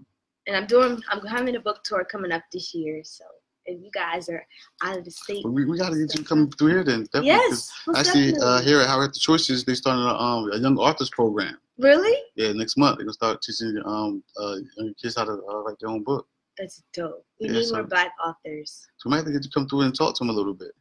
And 0.47 0.55
I'm 0.55 0.65
doing, 0.65 1.01
I'm 1.09 1.25
having 1.25 1.55
a 1.55 1.59
book 1.59 1.83
tour 1.83 2.03
coming 2.05 2.31
up 2.31 2.43
this 2.51 2.73
year. 2.73 3.01
So 3.03 3.23
if 3.65 3.79
you 3.81 3.91
guys 3.93 4.27
are 4.27 4.43
out 4.83 4.97
of 4.97 5.05
the 5.05 5.11
state, 5.11 5.45
we, 5.45 5.65
we 5.65 5.77
got 5.77 5.91
to 5.91 5.97
get 6.05 6.17
you 6.17 6.23
come 6.25 6.49
through 6.49 6.69
here 6.69 6.83
then. 6.83 7.03
Definitely, 7.13 7.27
yes, 7.29 7.71
Actually, 7.95 8.33
uh, 8.41 8.61
here 8.61 8.81
at 8.81 8.87
Howard 8.87 9.13
the 9.13 9.19
Choices, 9.19 9.63
they 9.63 9.75
started 9.75 10.01
a, 10.01 10.15
um, 10.19 10.51
a 10.51 10.57
young 10.57 10.77
authors 10.77 11.11
program. 11.11 11.57
really, 11.77 12.17
Yeah, 12.35 12.53
next 12.53 12.75
month 12.77 12.97
they're 12.97 13.05
gonna 13.05 13.13
start 13.13 13.41
teaching 13.41 13.79
um 13.85 14.23
uh 14.39 14.55
young 14.77 14.93
kids 15.01 15.15
how 15.15 15.25
to 15.25 15.31
uh, 15.33 15.57
write 15.63 15.77
their 15.79 15.89
own 15.89 16.03
book. 16.03 16.27
that's 16.57 16.81
dope. 16.93 17.23
We 17.39 17.47
Yeah, 17.47 17.53
need 17.53 17.65
so- 17.65 17.75
more 17.75 17.83
Black 17.83 18.11
authors. 18.25 18.87
So 18.97 19.09
we 19.09 19.11
might 19.11 19.17
have 19.17 19.25
to 19.27 19.31
get 19.31 19.43
you 19.45 19.51
come 19.51 19.67
through 19.67 19.81
and 19.81 19.95
talk 19.95 20.15
to 20.15 20.19
them 20.23 20.29
a 20.29 20.33
little 20.33 20.53
bit. 20.55 20.71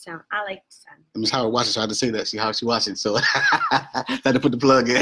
Sound, 0.00 0.22
I 0.32 0.42
like 0.44 0.62
the 0.66 0.74
sound. 0.74 1.02
And 1.14 1.20
Miss 1.20 1.30
Howard 1.30 1.52
watches, 1.52 1.74
so 1.74 1.80
I 1.80 1.82
had 1.82 1.90
to 1.90 1.94
say 1.94 2.08
that. 2.08 2.26
See 2.26 2.38
how 2.38 2.52
she 2.52 2.64
watching, 2.64 2.94
so 2.94 3.18
I 3.70 4.18
had 4.24 4.32
to 4.32 4.40
put 4.40 4.50
the 4.50 4.56
plug 4.56 4.88
in. 4.88 4.96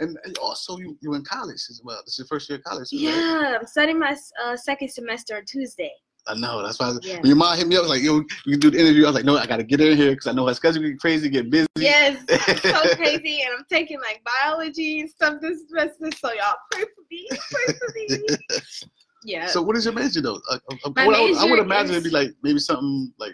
and 0.00 0.38
also, 0.38 0.76
you 0.76 0.94
you 1.00 1.14
in 1.14 1.24
college 1.24 1.62
as 1.70 1.80
well. 1.82 2.02
This 2.04 2.14
is 2.14 2.18
your 2.18 2.26
first 2.26 2.50
year 2.50 2.58
of 2.58 2.64
college. 2.64 2.88
right? 2.92 3.00
yeah, 3.00 3.56
I'm 3.58 3.66
starting 3.66 3.98
my 3.98 4.14
uh, 4.44 4.56
second 4.58 4.90
semester 4.90 5.36
on 5.36 5.46
Tuesday. 5.46 5.90
I 6.28 6.34
know. 6.34 6.62
That's 6.62 6.78
why 6.78 6.94
Yeah. 7.02 7.16
when 7.20 7.26
your 7.28 7.36
mom 7.36 7.56
hit 7.56 7.66
me 7.66 7.76
up, 7.76 7.80
I 7.80 7.82
was 7.82 7.90
like, 7.90 8.02
yo, 8.02 8.16
you 8.44 8.52
can 8.52 8.60
do 8.60 8.70
the 8.70 8.78
interview. 8.80 9.04
I 9.04 9.06
was 9.08 9.14
like, 9.14 9.24
no, 9.24 9.38
I 9.38 9.46
got 9.46 9.58
to 9.58 9.62
get 9.64 9.80
in 9.80 9.96
here 9.96 10.10
because 10.10 10.26
I 10.26 10.32
know 10.32 10.46
her 10.46 10.54
schedule 10.54 10.82
get 10.82 10.98
crazy, 10.98 11.30
get 11.30 11.48
busy. 11.48 11.66
Yes, 11.78 12.18
so 12.62 12.94
crazy, 12.96 13.40
and 13.42 13.54
I'm 13.56 13.64
taking 13.70 14.00
like 14.00 14.22
biology 14.42 15.00
and 15.00 15.08
stuff 15.08 15.40
this 15.40 15.60
semester. 15.68 16.10
So 16.18 16.32
y'all 16.34 16.56
pray 16.72 16.82
for 16.82 17.04
me, 17.10 17.28
pray 17.30 17.74
for 17.78 17.94
me. 17.94 18.36
Yeah. 19.26 19.46
So 19.46 19.60
what 19.60 19.76
is 19.76 19.84
your 19.84 19.92
major 19.94 20.20
though? 20.22 20.40
Uh, 20.48 20.58
uh, 20.84 20.90
My 20.94 21.06
what 21.06 21.16
I, 21.16 21.20
would, 21.22 21.36
I 21.36 21.44
would 21.50 21.58
imagine 21.58 21.90
is- 21.90 21.96
it'd 21.98 22.04
be 22.04 22.10
like 22.10 22.30
maybe 22.42 22.58
something 22.60 23.12
like 23.18 23.32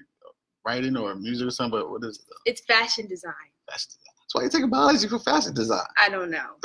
writing 0.67 0.97
or 0.97 1.15
music 1.15 1.47
or 1.47 1.51
something. 1.51 1.79
But 1.79 1.91
what 1.91 2.03
is 2.05 2.19
it? 2.19 2.25
it's 2.51 2.63
fashion 2.65 3.07
design. 3.07 3.33
Fashion 3.71 3.89
design. 3.91 4.15
That's 4.23 4.35
why 4.35 4.41
you're 4.43 4.51
taking 4.51 4.71
biology 4.71 5.09
for 5.09 5.19
fashion 5.19 5.53
design. 5.55 5.87
I 5.99 6.09
don't 6.09 6.31
know. 6.31 6.51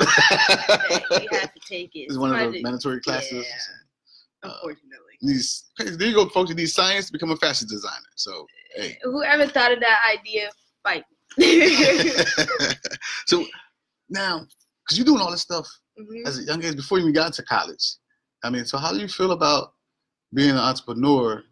You 1.20 1.28
have 1.38 1.52
to 1.52 1.60
take 1.68 1.90
it. 1.94 2.06
It's 2.08 2.16
one 2.16 2.32
of 2.32 2.38
the 2.52 2.58
to- 2.58 2.62
mandatory 2.62 3.00
classes. 3.00 3.46
Yeah. 3.46 4.50
Unfortunately. 4.50 4.96
These 5.20 5.64
there 5.78 6.08
you 6.08 6.14
go, 6.14 6.28
folks. 6.30 6.48
You 6.50 6.56
need 6.56 6.68
science 6.68 7.06
to 7.06 7.12
become 7.12 7.30
a 7.32 7.36
fashion 7.36 7.68
designer. 7.68 8.10
So 8.16 8.46
hey. 8.76 8.96
Whoever 9.02 9.46
thought 9.46 9.72
of 9.72 9.80
that 9.80 9.98
idea, 10.18 10.48
fight. 10.84 11.04
so 13.26 13.44
now, 14.08 14.46
because 14.84 14.96
you're 14.96 15.04
doing 15.04 15.20
all 15.20 15.30
this 15.30 15.42
stuff 15.42 15.66
Mhm. 16.00 16.26
as 16.26 16.38
a 16.38 16.42
young 16.44 16.64
age 16.64 16.76
before 16.76 16.98
you 16.98 17.04
even 17.04 17.12
got 17.14 17.32
to 17.34 17.42
college. 17.42 17.84
I 18.44 18.50
mean, 18.50 18.64
so 18.64 18.78
how 18.78 18.92
do 18.92 18.98
you 18.98 19.08
feel 19.08 19.32
about 19.32 19.74
being 20.34 20.50
an 20.50 20.56
entrepreneur 20.58 21.42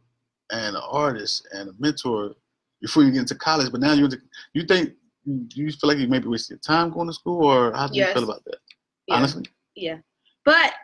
and 0.53 0.77
an 0.77 0.83
artist 0.89 1.49
and 1.53 1.71
a 1.71 1.73
mentor 1.79 2.35
before 2.81 3.03
you 3.03 3.11
get 3.11 3.21
into 3.21 3.35
college? 3.35 3.71
But 3.73 3.81
now 3.81 3.93
you're 3.93 4.09
you 4.53 4.65
think 4.65 4.93
do 5.27 5.61
you 5.61 5.71
feel 5.73 5.89
like 5.89 5.99
you 5.99 6.07
maybe 6.09 6.29
wasted 6.29 6.51
your 6.51 6.59
time 6.59 6.91
going 6.91 7.09
to 7.09 7.13
school, 7.13 7.45
or 7.45 7.73
how 7.73 7.89
do 7.89 7.99
you 7.99 8.07
feel 8.07 8.25
about 8.25 8.45
that? 8.45 8.59
Yeah. 9.09 9.17
Honestly, 9.17 9.45
Yeah. 9.75 9.99
But 10.45 10.75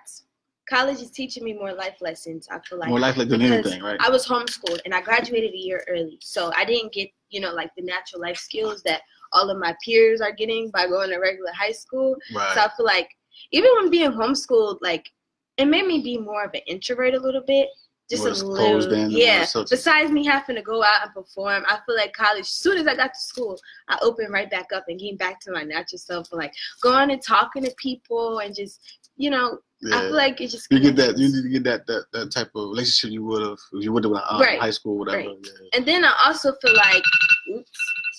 college 0.69 1.01
is 1.01 1.11
teaching 1.11 1.45
me 1.45 1.53
more 1.53 1.73
life 1.73 1.97
lessons. 2.01 2.49
I 2.51 2.59
feel 2.69 2.79
like 2.79 2.89
more 2.89 2.99
likely 2.99 3.25
than 3.25 3.43
anything, 3.43 3.83
right? 3.83 4.01
I 4.01 4.11
was 4.11 4.27
homeschooled 4.27 4.81
and 4.85 4.95
I 4.95 5.01
graduated 5.01 5.53
a 5.53 5.57
year 5.57 5.85
early. 5.89 6.19
So 6.21 6.53
I 6.57 6.65
didn't 6.65 6.93
get, 6.93 7.11
you 7.31 7.41
know, 7.41 7.53
like 7.53 7.71
the 7.77 7.83
natural 7.83 8.21
life 8.21 8.37
skills 8.37 8.83
that 8.83 9.03
all 9.33 9.49
of 9.51 9.59
my 9.59 9.75
peers 9.85 10.21
are 10.21 10.33
getting 10.33 10.71
by 10.71 10.87
going 10.87 11.11
to 11.11 11.19
regular 11.19 11.53
high 11.53 11.73
school. 11.73 12.17
right. 12.35 12.55
So 12.55 12.61
I 12.61 12.69
feel 12.77 12.87
like 12.87 13.09
even 13.53 13.71
when 13.77 13.91
being 13.91 14.11
homeschooled, 14.11 14.79
like 14.81 15.09
it 15.57 15.67
made 15.67 15.87
me 15.87 16.03
be 16.03 16.19
more 16.19 16.45
of 16.45 16.51
an 16.55 16.61
introvert 16.67 17.15
a 17.15 17.21
little 17.21 17.43
bit. 17.47 17.69
Just 18.11 18.43
a 18.43 18.47
little, 18.47 18.93
in 18.93 19.11
yeah. 19.11 19.47
Besides 19.71 20.11
me 20.11 20.27
having 20.27 20.57
to 20.57 20.63
go 20.63 20.83
out 20.83 21.05
and 21.05 21.15
perform, 21.15 21.65
I 21.67 21.79
feel 21.87 21.97
like 21.97 22.13
college. 22.13 22.41
As 22.41 22.51
soon 22.51 22.77
as 22.77 22.87
I 22.87 22.95
got 22.95 23.15
to 23.15 23.21
school, 23.21 23.59
I 23.89 23.99
opened 24.03 24.31
right 24.31 24.51
back 24.51 24.67
up 24.75 24.85
and 24.89 25.01
came 25.01 25.17
back 25.17 25.41
to 25.41 25.53
my 25.53 25.63
natural 25.63 25.99
self, 25.99 26.29
like 26.33 26.53
going 26.83 27.11
and 27.11 27.23
talking 27.23 27.65
to 27.65 27.73
people 27.79 28.41
and 28.41 28.55
just, 28.55 28.81
you 29.17 29.31
know, 29.31 29.61
yeah. 29.81 29.97
I 29.97 30.01
feel 30.03 30.17
like 30.17 30.41
it 30.41 30.49
just 30.49 30.69
you 30.71 30.79
get 30.79 30.97
that. 30.97 31.17
You 31.17 31.29
need 31.29 31.43
to 31.43 31.49
get 31.49 31.65
that 31.65 31.87
that, 31.87 32.05
that 32.13 32.31
type 32.31 32.51
of 32.55 32.69
relationship 32.71 33.13
you 33.13 33.25
would 33.25 33.43
have 33.43 33.59
if 33.73 33.85
you 33.85 33.93
would 33.93 34.05
have 34.05 34.13
uh, 34.13 34.39
Right. 34.41 34.61
high 34.61 34.71
school, 34.71 34.99
whatever. 34.99 35.29
Right. 35.31 35.39
Yeah. 35.43 35.79
And 35.79 35.87
then 35.87 36.05
I 36.05 36.13
also 36.27 36.53
feel 36.61 36.75
like, 36.77 37.03
oops, 37.51 37.71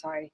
sorry, 0.02 0.32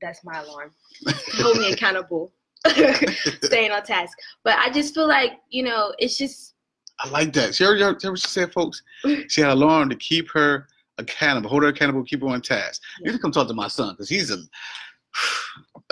that's 0.00 0.22
my 0.24 0.40
alarm. 0.40 0.72
Hold 1.38 1.58
me 1.58 1.72
accountable, 1.72 2.32
staying 3.42 3.70
on 3.72 3.82
task. 3.82 4.16
But 4.44 4.58
I 4.58 4.70
just 4.70 4.94
feel 4.94 5.08
like 5.08 5.32
you 5.50 5.62
know, 5.62 5.92
it's 5.98 6.16
just 6.18 6.54
I 6.98 7.08
like 7.08 7.32
that. 7.32 7.54
She 7.54 7.64
already 7.64 7.82
heard 7.82 8.02
what 8.02 8.18
she 8.18 8.28
said, 8.28 8.52
folks. 8.52 8.82
She 9.28 9.40
had 9.40 9.50
an 9.50 9.56
alarm 9.58 9.88
to 9.90 9.96
keep 9.96 10.30
her 10.32 10.66
accountable, 10.98 11.48
hold 11.48 11.62
her 11.62 11.70
accountable, 11.70 12.04
keep 12.04 12.20
her 12.20 12.28
on 12.28 12.42
task. 12.42 12.82
You 12.98 13.04
Yeah. 13.06 13.12
need 13.12 13.16
to 13.18 13.22
come 13.22 13.32
talk 13.32 13.48
to 13.48 13.54
my 13.54 13.68
son 13.68 13.94
because 13.94 14.08
he's 14.08 14.30
a. 14.30 14.36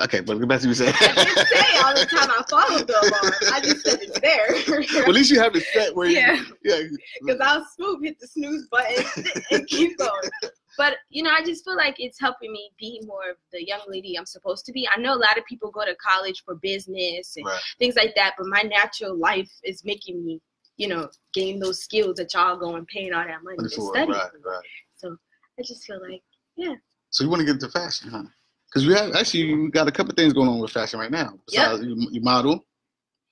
Okay, 0.01 0.21
but 0.21 0.39
get 0.39 0.47
back 0.49 0.61
to 0.61 0.69
what 0.69 0.79
you 0.79 0.87
said. 0.87 0.95
I 1.01 1.25
didn't 1.25 1.47
say 1.49 1.79
all 1.83 1.93
the 1.93 2.07
time 2.07 2.31
I 2.31 2.45
follow 2.49 2.85
the 2.85 2.95
alarm. 3.01 3.35
I 3.53 3.61
just 3.61 3.85
said 3.85 3.99
it's 4.01 4.21
there. 4.21 4.77
well, 5.01 5.09
at 5.09 5.13
least 5.15 5.33
you 5.33 5.41
have 5.41 5.57
it 5.57 5.65
set 5.73 5.93
where 5.97 6.09
Yeah. 6.09 6.35
you, 6.37 6.45
yeah. 6.63 6.83
Because 7.21 7.41
I'll 7.41 7.67
smooth 7.75 8.05
hit 8.05 8.21
the 8.21 8.29
snooze 8.29 8.69
button 8.71 9.05
and 9.51 9.67
keep 9.67 9.99
going. 9.99 10.31
But 10.79 10.99
you 11.11 11.25
know, 11.25 11.31
I 11.31 11.45
just 11.45 11.65
feel 11.65 11.77
like 11.77 11.97
it's 11.99 12.19
helping 12.21 12.53
me 12.53 12.71
be 12.79 13.03
more 13.05 13.29
of 13.31 13.37
the 13.53 13.67
young 13.67 13.81
lady 13.89 14.17
I'm 14.17 14.25
supposed 14.25 14.65
to 14.67 14.73
be. 14.73 14.89
I 14.89 14.99
know 14.99 15.13
a 15.13 15.19
lot 15.19 15.37
of 15.37 15.45
people 15.45 15.71
go 15.73 15.85
to 15.85 15.95
college 15.97 16.45
for 16.45 16.55
business 16.55 17.37
and 17.37 17.45
Right. 17.45 17.61
things 17.81 17.97
like 17.97 18.15
that, 18.15 18.35
but 18.39 18.47
my 18.47 18.63
natural 18.63 19.17
life 19.19 19.51
is 19.65 19.85
making 19.85 20.25
me, 20.25 20.41
you 20.77 20.87
know, 20.87 21.11
gain 21.35 21.59
those 21.59 21.83
skills 21.83 22.17
that 22.17 22.33
y'all 22.33 22.57
go 22.57 22.77
and 22.77 22.87
paying 22.87 23.13
all 23.13 23.25
that 23.25 23.43
money 23.43 23.59
to 23.59 23.65
Before, 23.65 23.93
study. 23.93 24.13
right, 24.13 24.31
right. 24.45 24.65
So 24.97 25.17
I 25.59 25.63
just 25.63 25.85
feel 25.85 26.01
like, 26.01 26.23
yeah. 26.57 26.75
So 27.11 27.25
you 27.25 27.31
want 27.31 27.41
to 27.41 27.47
get 27.47 27.55
into 27.55 27.69
fashion, 27.71 28.11
huh? 28.11 28.23
Because 28.67 28.87
we 28.87 28.95
have 28.95 29.15
actually 29.17 29.53
we 29.55 29.71
got 29.71 29.89
a 29.89 29.93
couple 29.93 30.15
things 30.15 30.33
going 30.33 30.49
on 30.49 30.61
with 30.61 30.71
fashion 30.71 31.01
right 31.01 31.11
now. 31.11 31.35
Besides, 31.47 31.83
you, 31.83 31.97
you 32.13 32.21
model. 32.21 32.65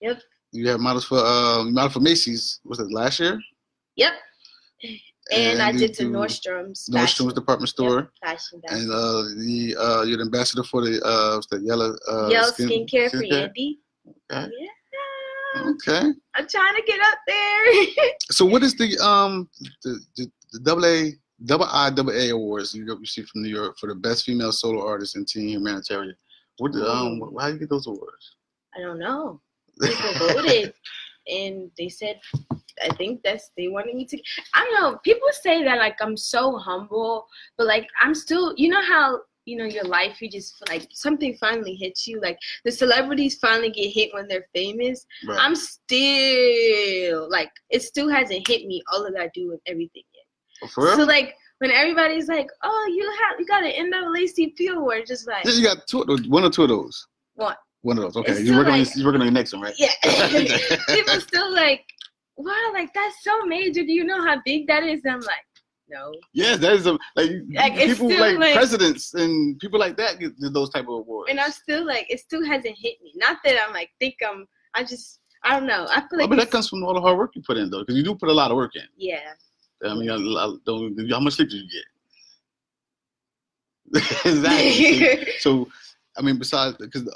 Yep. 0.01 0.21
You 0.51 0.69
have 0.69 0.81
models 0.81 1.05
for 1.05 1.19
um, 1.19 1.75
model 1.75 1.91
for 1.91 2.01
Macy's. 2.01 2.59
Was 2.65 2.81
it 2.81 2.91
last 2.91 3.21
year? 3.21 3.39
yep. 3.97 4.15
And, 5.33 5.61
I 5.61 5.73
did 5.73 5.95
the 5.97 6.05
Nordstrom's 6.05 6.89
Nordstrom's 6.89 6.93
fashion, 6.93 7.29
department 7.29 7.69
store. 7.69 8.13
fashion 8.25 8.63
And 8.69 8.91
uh, 8.91 9.23
the 9.37 9.77
uh, 9.79 10.03
you're 10.03 10.19
the 10.19 10.23
ambassador 10.23 10.63
for 10.63 10.83
the 10.83 11.03
uh, 11.05 11.41
that 11.51 11.63
yellow 11.63 11.97
uh, 12.09 12.29
Yellow 12.29 12.49
skin- 12.49 12.69
skincare 12.69 13.11
for 13.11 13.17
skincare? 13.19 13.51
Yandy. 13.51 13.79
Okay. 14.31 14.51
Yeah. 15.55 15.71
Okay. 15.71 16.13
I'm 16.35 16.47
trying 16.47 16.77
to 16.77 16.83
get 16.87 17.01
up 17.01 17.19
there. 17.27 18.13
So 18.31 18.45
what 18.45 18.63
is 18.63 18.75
the 18.75 18.97
um 18.99 19.49
the 19.83 19.99
the, 20.17 20.31
the 20.53 20.61
double 20.61 20.87
A 20.87 21.13
double 21.45 21.67
I 21.67 21.91
double 21.91 22.13
A 22.13 22.31
awards 22.31 22.75
you 22.75 22.85
received 22.97 23.31
from 23.31 23.43
New 23.43 23.49
York 23.49 23.79
for 23.79 23.89
the 23.89 23.95
best 23.95 24.25
female 24.25 24.53
solo 24.53 24.87
artist 24.87 25.17
and 25.17 25.27
teen 25.27 25.49
humanitarian? 25.49 26.15
What 26.59 26.73
the, 26.73 26.89
um 26.89 27.21
how 27.41 27.49
do 27.49 27.55
you 27.55 27.59
get 27.59 27.71
those 27.71 27.87
awards? 27.87 28.37
I 28.77 28.81
don't 28.81 28.99
know. 28.99 29.41
People 29.81 30.13
voted, 30.35 30.73
and 31.31 31.71
they 31.79 31.89
said, 31.89 32.21
I 32.83 32.95
think 32.97 33.21
that's 33.23 33.51
they 33.57 33.69
wanted 33.69 33.95
me 33.95 34.05
to. 34.07 34.19
I 34.55 34.65
don't 34.65 34.81
know. 34.81 34.99
People 35.05 35.29
say 35.43 35.65
that 35.65 35.79
like 35.79 35.97
I'm 36.01 36.17
so 36.17 36.57
humble, 36.59 37.27
but 37.57 37.67
like 37.67 37.87
I'm 38.01 38.15
still. 38.15 38.55
You 38.57 38.69
know 38.69 38.83
how 38.83 39.21
you 39.45 39.57
know 39.57 39.65
your 39.65 39.85
life. 39.85 40.21
You 40.21 40.31
just 40.31 40.57
feel 40.59 40.77
like 40.77 40.89
something 40.93 41.37
finally 41.41 41.75
hits 41.75 42.07
you. 42.07 42.21
Like 42.21 42.39
the 42.65 42.73
celebrities 42.73 43.39
finally 43.39 43.71
get 43.71 43.91
hit 43.91 44.11
when 44.13 44.29
they're 44.29 44.47
famous. 44.55 45.07
Right. 45.27 45.39
I'm 45.41 45.55
still 45.55 47.31
like 47.31 47.51
it 47.71 47.83
still 47.83 48.09
hasn't 48.09 48.47
hit 48.49 48.67
me. 48.67 48.83
All 48.93 49.07
of 49.07 49.15
that 49.15 49.33
do 49.35 49.49
with 49.49 49.61
everything 49.67 50.03
yet. 50.15 50.25
Oh, 50.65 50.69
for 50.69 50.85
real? 50.85 50.97
So 50.97 51.05
like 51.05 51.35
when 51.59 51.71
everybody's 51.71 52.29
like, 52.29 52.49
"Oh, 52.63 52.93
you 52.95 53.11
have 53.11 53.41
you 53.41 53.47
got 53.47 53.65
an 53.65 53.91
NAACP 53.91 54.77
award," 54.77 55.05
just 55.07 55.27
like 55.27 55.45
you 55.45 55.63
got 55.63 55.87
two, 55.89 56.03
of 56.03 56.27
one 56.27 56.45
or 56.45 56.51
two 56.51 56.65
of 56.65 56.69
those. 56.69 57.07
one 57.35 57.55
One 57.83 57.99
of 57.99 58.05
those. 58.05 58.17
Okay, 58.17 58.43
you're 58.43 58.57
working, 58.57 58.73
on 58.75 58.79
like- 58.81 58.89
your, 58.89 58.97
you're 58.97 59.07
working 59.07 59.21
on 59.23 59.27
your 59.27 59.33
next 59.33 59.53
one, 59.53 59.63
right? 59.63 59.75
Yeah. 59.79 59.93
People 60.89 61.21
still 61.21 61.53
like, 61.55 61.85
wow, 62.37 62.71
like 62.73 62.93
that's 62.95 63.23
so 63.23 63.43
major. 63.47 63.83
Do 63.83 63.93
you 63.93 64.05
know 64.05 64.23
how 64.25 64.41
big 64.45 64.67
that 64.69 64.83
is? 64.83 65.01
And 65.05 65.15
I'm 65.15 65.21
like, 65.21 65.45
no. 65.89 66.13
Yeah, 66.33 66.57
that 66.57 66.73
is 66.73 66.87
a 66.87 66.93
like, 67.15 67.31
Like, 67.55 67.75
people 67.77 68.09
like, 68.09 68.39
like- 68.39 68.55
presidents 68.55 69.15
and 69.15 69.59
people 69.59 69.79
like 69.79 69.97
that 69.99 70.19
get 70.19 70.33
those 70.53 70.71
type 70.71 70.85
of 70.85 70.95
awards. 70.95 71.31
And 71.31 71.39
I'm 71.41 71.53
still 71.53 71.85
like, 71.87 72.07
it 72.11 72.21
still 72.21 72.45
hasn't 72.45 72.77
hit 72.79 73.01
me. 73.03 73.13
Not 73.17 73.39
that 73.45 73.57
I'm 73.67 73.73
like, 73.73 73.91
think 74.01 74.17
I'm, 74.29 74.47
I 74.75 74.83
just, 74.83 75.21
I 75.45 75.59
don't 75.59 75.67
know. 75.69 75.87
I 75.89 76.01
feel 76.01 76.09
Well, 76.13 76.21
like, 76.23 76.31
but 76.31 76.37
that 76.41 76.51
comes 76.51 76.69
from 76.69 76.83
all 76.85 76.95
the 76.95 77.01
hard 77.01 77.17
work 77.17 77.37
you 77.37 77.43
put 77.43 77.57
in, 77.57 77.71
though, 77.71 77.81
because 77.81 77.95
you 77.97 78.03
do 78.03 78.15
put 78.17 78.29
a 78.29 78.33
lot 78.33 78.51
of 78.51 78.57
work 78.57 78.75
in. 78.75 78.83
yeah. 78.97 79.33
I 79.85 79.95
mean, 79.95 80.11
I, 80.11 80.15
I 80.17 80.57
don't. 80.65 81.11
How 81.11 81.21
much 81.21 81.35
sleep 81.35 81.51
do 81.51 81.57
you 81.59 81.69
get? 83.93 84.03
exactly. 84.25 85.27
so, 85.39 85.69
I 86.17 86.23
mean, 86.23 86.39
besides 86.39 86.77
because 86.79 87.09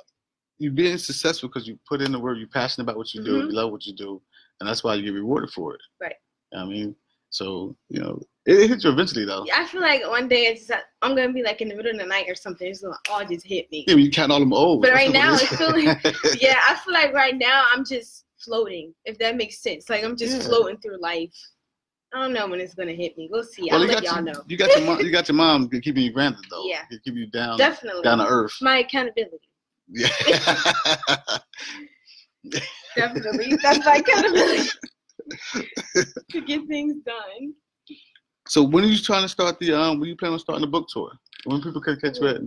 you 0.59 0.71
being 0.71 0.99
successful 0.99 1.49
because 1.49 1.67
you 1.67 1.79
put 1.89 2.03
in 2.03 2.13
the 2.13 2.19
work, 2.19 2.37
you're 2.39 2.49
passionate 2.49 2.85
about 2.85 2.99
what 2.99 3.15
you 3.15 3.23
do, 3.25 3.33
Mhm. 3.43 3.47
you 3.47 3.53
love 3.53 3.73
what 3.73 3.87
you 3.87 3.95
do, 3.95 4.21
and 4.61 4.69
that's 4.69 4.85
why 4.85 4.95
you 4.95 5.03
get 5.03 5.15
rewarded 5.15 5.51
for 5.51 5.75
it. 5.75 5.81
Right. 6.01 6.15
I 6.55 6.65
mean, 6.65 6.95
so 7.31 7.77
you 7.89 8.01
know, 8.01 8.21
it, 8.47 8.59
it 8.59 8.69
hits 8.71 8.85
you 8.85 8.91
eventually, 8.91 9.25
though. 9.25 9.47
I 9.55 9.67
feel 9.67 9.81
like 9.81 10.07
one 10.09 10.29
day 10.29 10.47
it's 10.47 10.67
just, 10.67 10.83
I'm 11.03 11.15
gonna 11.17 11.33
be 11.33 11.43
like 11.43 11.61
in 11.61 11.69
the 11.69 11.77
middle 11.77 11.93
of 11.93 11.99
the 11.99 12.07
night 12.07 12.27
or 12.29 12.35
something. 12.35 12.67
It's 12.69 12.81
gonna 12.83 12.97
all 13.11 13.25
just 13.25 13.47
hit 13.47 13.71
me. 13.71 13.85
Yeah, 13.87 13.95
you 13.97 14.11
count 14.11 14.33
all 14.33 14.41
them 14.41 14.53
O's. 14.53 14.81
But 14.81 14.93
right 14.93 15.13
now, 15.13 15.35
it's 15.35 15.57
feeling- 15.57 15.87
Yeah, 16.41 16.61
I 16.69 16.77
feel 16.85 16.93
like 16.95 17.13
right 17.13 17.37
now 17.37 17.65
I'm 17.73 17.85
just 17.85 18.25
floating. 18.39 18.95
If 19.05 19.19
that 19.19 19.37
makes 19.37 19.59
sense, 19.61 19.89
like 19.91 20.05
I'm 20.05 20.17
just 20.17 20.37
Yeah. 20.39 20.43
floating 20.49 20.79
through 20.79 21.01
life. 21.01 21.35
I 22.13 22.21
don't 22.23 22.33
know 22.33 22.49
when 22.49 22.61
it's 22.61 22.75
gonna 22.75 22.93
hit 22.93 23.17
me. 23.17 23.29
We'll 23.31 23.45
see. 23.45 23.69
Well, 23.71 23.81
I'll 23.81 23.87
let 23.87 24.03
y'all 24.03 24.15
your, 24.17 24.23
know. 24.35 24.43
you 24.49 24.57
got 24.57 24.71
your 24.77 24.85
mom. 24.85 25.01
You 25.05 25.13
got 25.13 25.29
your 25.29 25.37
mom 25.37 25.69
keeping 25.69 26.03
you 26.03 26.13
grounded, 26.13 26.45
though. 26.51 26.65
Yeah. 26.67 26.83
keep 27.05 27.15
you 27.15 27.27
down, 27.27 27.57
Definitely. 27.57 28.03
down 28.03 28.19
to 28.19 28.27
earth. 28.27 28.55
My 28.61 28.79
accountability. 28.79 29.39
Yeah. 29.93 30.09
Definitely. 32.97 33.57
That's 33.63 33.85
my 33.85 33.97
accountability. 33.97 34.69
to 36.31 36.41
get 36.41 36.67
things 36.67 36.95
done. 37.05 37.55
so 38.49 38.63
when 38.65 38.85
are 38.85 38.89
you 38.89 38.99
trying 38.99 39.23
to 39.23 39.29
start 39.29 39.59
the 39.59 39.73
um? 39.73 40.01
When 40.01 40.09
you 40.09 40.17
plan 40.17 40.33
on 40.33 40.39
starting 40.39 40.63
the 40.63 40.67
book 40.71 40.87
tour? 40.93 41.11
When 41.45 41.61
people 41.63 41.81
can 41.81 41.99
catch 42.01 42.19
you 42.21 42.29
at? 42.29 42.41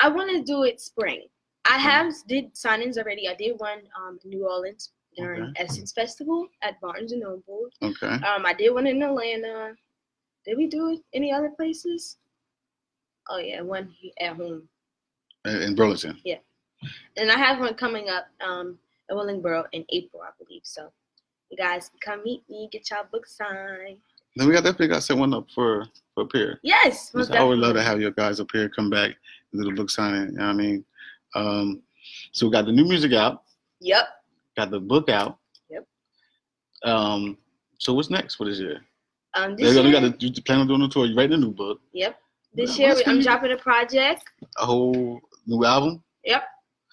I 0.00 0.08
want 0.08 0.30
to 0.30 0.42
do 0.42 0.64
it 0.64 0.80
spring. 0.80 1.26
I 1.66 1.72
Mm-hmm. 1.76 1.80
have 1.88 2.12
did 2.28 2.54
signings 2.54 2.96
already. 2.96 3.28
I 3.28 3.34
did 3.34 3.58
one 3.58 3.80
um 4.00 4.18
in 4.24 4.30
New 4.30 4.48
Orleans 4.48 4.92
during 5.16 5.52
Essence 5.56 5.92
Festival 5.92 6.46
at 6.62 6.80
Barnes 6.80 7.12
and 7.12 7.20
Noble. 7.20 7.68
Okay. 7.82 8.06
Um, 8.06 8.46
I 8.46 8.54
did 8.56 8.70
one 8.72 8.86
in 8.86 9.02
Atlanta. 9.02 9.74
Did 10.46 10.56
we 10.56 10.66
do 10.68 10.88
it 10.92 11.00
any 11.12 11.32
other 11.32 11.50
places? 11.50 12.16
Oh 13.28 13.38
yeah, 13.38 13.60
one 13.60 13.94
at 14.20 14.36
home. 14.36 14.62
In 15.44 15.74
Burlington. 15.74 16.18
Yeah, 16.24 16.36
And 17.16 17.30
I 17.30 17.36
have 17.38 17.58
one 17.60 17.74
coming 17.74 18.08
up 18.08 18.26
um 18.40 18.78
at 19.10 19.16
Willingboro 19.16 19.64
in 19.72 19.84
April, 19.90 20.22
I 20.22 20.30
believe. 20.42 20.62
So 20.64 20.90
you 21.50 21.56
guys 21.56 21.90
come 22.02 22.22
meet 22.24 22.42
me, 22.48 22.68
get 22.72 22.88
y'all 22.90 23.04
book 23.10 23.26
signed. 23.26 23.98
Then 24.36 24.46
we 24.46 24.54
got 24.54 24.62
definitely 24.62 24.88
got 24.88 24.96
to 24.96 25.00
set 25.02 25.16
one 25.16 25.34
up 25.34 25.46
for 25.54 25.86
for 26.14 26.24
Pier. 26.26 26.60
Yes, 26.62 27.12
most 27.12 27.32
I 27.32 27.42
would 27.42 27.58
love 27.58 27.74
to 27.74 27.82
have 27.82 28.00
your 28.00 28.12
guys 28.12 28.38
up 28.40 28.48
here 28.52 28.68
come 28.68 28.88
back 28.88 29.10
and 29.52 29.62
do 29.62 29.68
the 29.68 29.74
book 29.74 29.90
signing. 29.90 30.30
You 30.32 30.38
know 30.38 30.44
what 30.46 30.50
I 30.50 30.54
mean? 30.54 30.84
Um, 31.34 31.82
so 32.32 32.46
we 32.46 32.52
got 32.52 32.66
the 32.66 32.72
new 32.72 32.84
music 32.84 33.12
out, 33.12 33.42
Yep. 33.80 34.06
got 34.56 34.70
the 34.70 34.80
book 34.80 35.08
out. 35.08 35.38
Yep. 35.68 35.86
Um, 36.84 37.36
so 37.78 37.92
what's 37.94 38.10
next 38.10 38.36
for 38.36 38.46
this 38.46 38.58
year? 38.58 38.80
Um, 39.34 39.56
this 39.56 39.74
got, 39.74 39.84
year, 39.84 40.14
you 40.18 40.42
plan 40.42 40.60
on 40.60 40.66
doing 40.68 40.82
a 40.82 40.88
tour. 40.88 41.06
You 41.06 41.16
writing 41.16 41.34
a 41.34 41.36
new 41.36 41.52
book, 41.52 41.80
yep. 41.92 42.18
This 42.54 42.70
What- 42.70 42.78
year, 42.78 42.96
I'm 43.06 43.20
dropping 43.20 43.52
a 43.52 43.56
project. 43.56 44.24
a 44.58 44.66
whole 44.66 45.20
new 45.46 45.64
album. 45.64 46.02
Yep. 46.24 46.44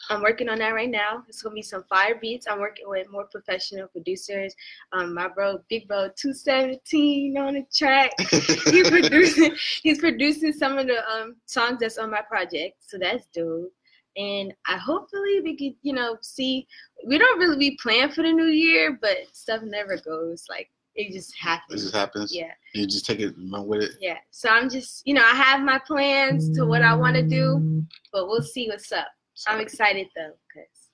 I'm 0.10 0.22
working 0.22 0.50
on 0.50 0.60
that 0.60 0.74
right 0.74 0.90
now. 0.90 1.24
It's 1.28 1.42
gonna 1.42 1.56
be 1.56 1.62
some 1.62 1.84
fire 1.84 2.16
beats. 2.20 2.48
I'm 2.50 2.60
working 2.60 2.88
with 2.88 3.12
more 3.12 3.26
professional 3.26 3.88
producers. 3.88 4.54
Um, 4.92 5.14
my 5.14 5.28
bro, 5.28 5.60
Big 5.70 5.88
Bro, 5.88 6.10
217 6.16 7.38
on 7.38 7.54
the 7.56 7.66
track. 7.74 8.12
he's 8.20 8.90
producing. 8.90 9.56
He's 9.84 10.00
producing 10.00 10.54
some 10.54 10.78
of 10.78 10.88
the 10.88 11.08
um 11.10 11.36
songs 11.46 11.80
that's 11.80 11.98
on 11.98 12.12
my 12.12 12.22
project. 12.22 12.78
So 12.80 12.98
that's 12.98 13.28
dope. 13.34 13.72
And 14.16 14.54
I 14.66 14.78
hopefully 14.78 15.42
we 15.42 15.56
could, 15.56 15.78
you 15.82 15.94
know, 15.94 16.18
see. 16.22 16.68
We 17.06 17.18
don't 17.18 17.40
really 17.40 17.58
be 17.58 17.78
planning 17.82 18.12
for 18.12 18.24
the 18.24 18.32
new 18.32 18.46
year, 18.46 18.98
but 19.00 19.18
stuff 19.32 19.62
never 19.62 19.98
goes 19.98 20.46
like 20.50 20.70
it 20.98 21.14
just 21.14 21.38
happens. 21.38 21.84
just 21.84 21.96
happens. 21.96 22.36
Yeah. 22.36 22.52
You 22.74 22.88
just 22.88 23.06
take 23.06 23.20
it 23.20 23.38
and 23.38 23.52
run 23.52 23.68
with 23.68 23.84
it. 23.84 23.92
Yeah. 24.02 24.18
So 24.32 24.50
I'm 24.50 24.68
just, 24.68 25.06
you 25.06 25.14
know, 25.14 25.24
I 25.24 25.36
have 25.36 25.62
my 25.62 25.80
plans 25.86 26.50
to 26.58 26.66
what 26.66 26.82
I 26.82 26.96
want 26.96 27.16
to 27.16 27.22
do, 27.22 27.84
but 28.12 28.28
we'll 28.28 28.42
see 28.42 28.68
what's 28.68 28.92
up. 28.92 29.08
I'm 29.48 29.60
excited 29.60 30.08
though, 30.16 30.34
cause 30.54 30.90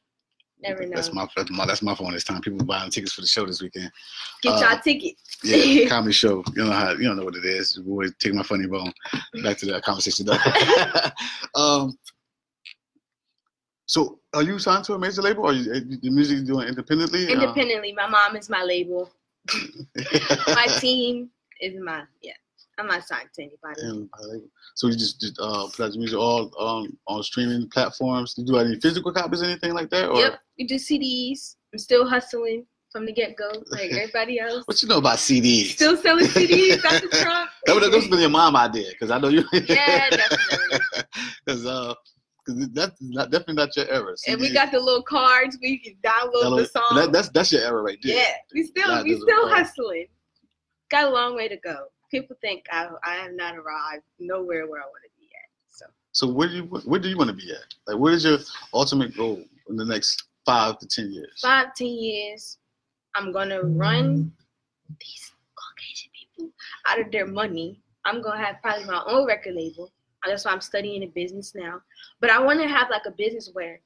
never 0.62 0.86
know. 0.86 0.96
That's 0.96 1.14
my 1.14 1.28
that's 1.36 1.52
my 1.52 1.66
that's 1.66 1.82
my 1.82 1.96
phone 1.96 2.14
this 2.14 2.24
time. 2.24 2.42
People 2.42 2.66
buying 2.66 2.90
tickets 2.90 3.14
for 3.14 3.22
the 3.22 3.28
show 3.28 3.46
this 3.46 3.62
weekend. 3.62 3.92
Get 4.42 4.54
uh, 4.54 4.60
y'all 4.60 4.80
tickets. 4.80 5.38
Yeah, 5.44 5.88
comedy 5.90 6.14
show. 6.14 6.44
You 6.56 6.66
know 6.66 6.72
how 6.72 6.92
you 6.92 7.04
don't 7.04 7.18
know 7.18 7.26
what 7.26 7.36
it 7.36 7.46
is. 7.46 7.76
Your 7.78 7.86
boy 7.86 8.10
take 8.20 8.34
my 8.34 8.44
funny 8.44 8.68
bone. 8.68 8.92
Back 9.44 9.58
to 9.60 9.66
that 9.68 9.84
conversation. 9.84 10.26
though. 10.26 10.38
um, 11.56 11.98
so 13.86 14.20
are 14.34 14.44
you 14.44 14.58
signed 14.60 14.86
to 14.86 14.94
a 14.94 15.00
major 15.00 15.22
label, 15.22 15.44
or 15.44 15.50
are 15.50 15.54
you, 15.54 15.74
the 15.74 16.10
music 16.10 16.40
you 16.40 16.46
doing 16.46 16.68
independently? 16.68 17.28
Uh, 17.28 17.34
Independently, 17.34 17.94
my 17.94 18.08
mom 18.08 18.36
is 18.36 18.50
my 18.50 18.64
label. 18.64 19.12
My 20.48 20.68
team 20.80 21.30
is 21.60 21.74
my 21.82 22.04
yeah. 22.22 22.34
I'm 22.80 22.88
not 22.88 23.04
signed 23.04 23.30
to 23.36 23.44
anybody. 23.44 24.48
So 24.76 24.88
you 24.88 24.94
just, 24.94 25.22
just 25.22 25.40
uh, 25.40 25.68
put 25.68 25.86
out 25.86 25.94
your 25.94 26.00
music 26.00 26.18
all 26.18 26.52
um, 26.60 26.98
on 27.08 27.22
streaming 27.24 27.70
platforms. 27.70 28.34
Do 28.34 28.42
you 28.42 28.48
do 28.48 28.58
any 28.58 28.80
physical 28.80 29.14
copies, 29.14 29.44
anything 29.44 29.74
like 29.74 29.90
that? 29.92 30.10
Or 30.10 30.18
Yep, 30.18 30.40
we 30.58 30.66
do 30.66 30.76
CDs. 30.76 31.56
I'm 31.72 31.80
still 31.80 32.08
hustling 32.08 32.66
from 32.92 33.06
the 33.06 33.12
get 33.12 33.36
go, 33.36 33.52
like 33.72 33.92
everybody 33.92 34.40
else. 34.40 34.64
what 34.66 34.82
you 34.82 34.88
know 34.88 35.00
about 35.00 35.18
CDs? 35.18 35.72
Still 35.72 35.98
selling 35.98 36.26
CDs 36.28 36.82
the 36.82 37.08
trunk. 37.24 37.50
that 37.66 37.74
would 37.74 37.84
have 37.84 38.10
been 38.10 38.20
your 38.20 38.30
mom 38.30 38.56
idea, 38.56 38.90
because 38.92 39.12
I 39.12 39.20
know 39.20 39.28
you. 39.28 39.44
Yeah, 39.52 40.10
definitely. 40.10 40.80
Because 41.46 41.66
uh, 41.66 41.94
cause 42.48 42.70
that's 42.74 42.96
not, 43.02 43.30
definitely 43.30 43.56
not 43.56 43.76
your 43.76 43.88
era. 43.90 44.16
And 44.28 44.40
we 44.40 44.54
got 44.54 44.72
the 44.72 44.80
little 44.80 45.04
cards 45.04 45.58
where 45.60 45.70
you 45.70 45.80
can 45.80 45.96
download 46.02 46.58
the 46.58 46.66
song. 46.66 46.96
That, 46.96 47.12
that's 47.12 47.30
that's 47.30 47.52
your 47.52 47.62
era 47.62 47.82
right 47.82 47.98
there. 48.02 48.16
Yeah, 48.16 48.34
we 48.54 48.64
still 48.64 48.88
That 48.88 49.04
we 49.04 49.20
still 49.20 49.50
hustling. 49.50 50.08
Got 50.90 51.06
a 51.06 51.10
long 51.10 51.36
way 51.36 51.50
to 51.50 51.58
go. 51.58 51.88
People 52.14 52.36
think 52.42 52.66
I 52.72 52.90
I 53.04 53.16
have 53.16 53.34
not 53.34 53.56
arrived 53.58 54.04
nowhere 54.20 54.68
where 54.68 54.80
I 54.80 54.86
want 54.86 55.04
to 55.04 55.10
be 55.20 55.26
at. 55.34 55.50
So 55.68 55.86
So 56.12 56.32
where 56.32 56.48
do 56.48 56.54
you 56.58 56.64
where 56.86 57.00
do 57.00 57.10
you 57.10 57.18
want 57.18 57.32
to 57.32 57.36
be 57.36 57.52
at? 57.52 57.74
Like, 57.88 58.00
what 58.00 58.14
is 58.14 58.24
your 58.24 58.38
ultimate 58.72 59.18
goal 59.18 59.44
in 59.68 59.76
the 59.76 59.84
next 59.84 60.24
five 60.46 60.78
to 60.78 60.88
ten 60.88 61.12
years? 61.12 61.40
five, 61.42 61.74
ten 61.74 61.88
years, 61.88 62.60
I'm 63.16 63.32
gonna 63.32 63.64
run 63.64 64.32
these 65.00 65.32
Caucasian 65.56 66.12
people 66.14 66.52
out 66.88 67.00
of 67.00 67.12
their 67.12 67.26
money. 67.26 67.82
I'm 68.06 68.22
gonna 68.22 68.46
have 68.46 68.62
probably 68.62 68.86
my 68.86 69.02
own 69.08 69.26
record 69.26 69.56
label. 69.56 69.92
That's 70.24 70.46
why 70.46 70.52
I'm 70.52 70.62
studying 70.62 71.02
the 71.02 71.08
business 71.08 71.54
now. 71.56 71.82
But 72.22 72.30
I 72.30 72.40
want 72.40 72.62
to 72.62 72.68
have 72.68 72.92
like 72.92 73.08
a 73.08 73.12
business 73.12 73.50
where 73.54 73.80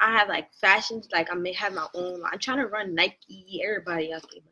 I 0.00 0.12
have 0.18 0.28
like 0.28 0.52
fashions. 0.60 1.08
Like 1.14 1.32
I 1.32 1.34
may 1.34 1.54
have 1.54 1.72
my 1.72 1.86
own. 1.94 2.22
I'm 2.30 2.38
trying 2.38 2.58
to 2.58 2.66
run 2.66 2.94
Nike. 2.94 3.62
Everybody 3.64 4.12
out 4.12 4.22
there. 4.30 4.42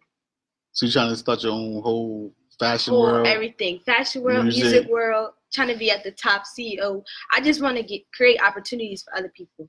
So 0.73 0.87
you're 0.87 0.93
trying 0.95 1.11
to 1.11 1.17
start 1.17 1.43
your 1.43 1.53
own 1.53 1.83
whole 1.83 2.33
fashion 2.59 2.93
whole 2.93 3.03
world. 3.03 3.27
everything 3.27 3.81
fashion 3.85 4.23
world 4.23 4.45
music. 4.45 4.65
music. 4.65 4.89
world 4.89 5.31
trying 5.53 5.69
to 5.69 5.77
be 5.77 5.91
at 5.91 6.03
the 6.05 6.11
top 6.13 6.45
ceo 6.45 7.03
i 7.33 7.41
just 7.41 7.63
want 7.63 7.77
to 7.77 7.83
get 7.83 8.01
create 8.13 8.41
opportunities 8.43 9.03
for 9.03 9.17
other 9.17 9.33
people 9.37 9.69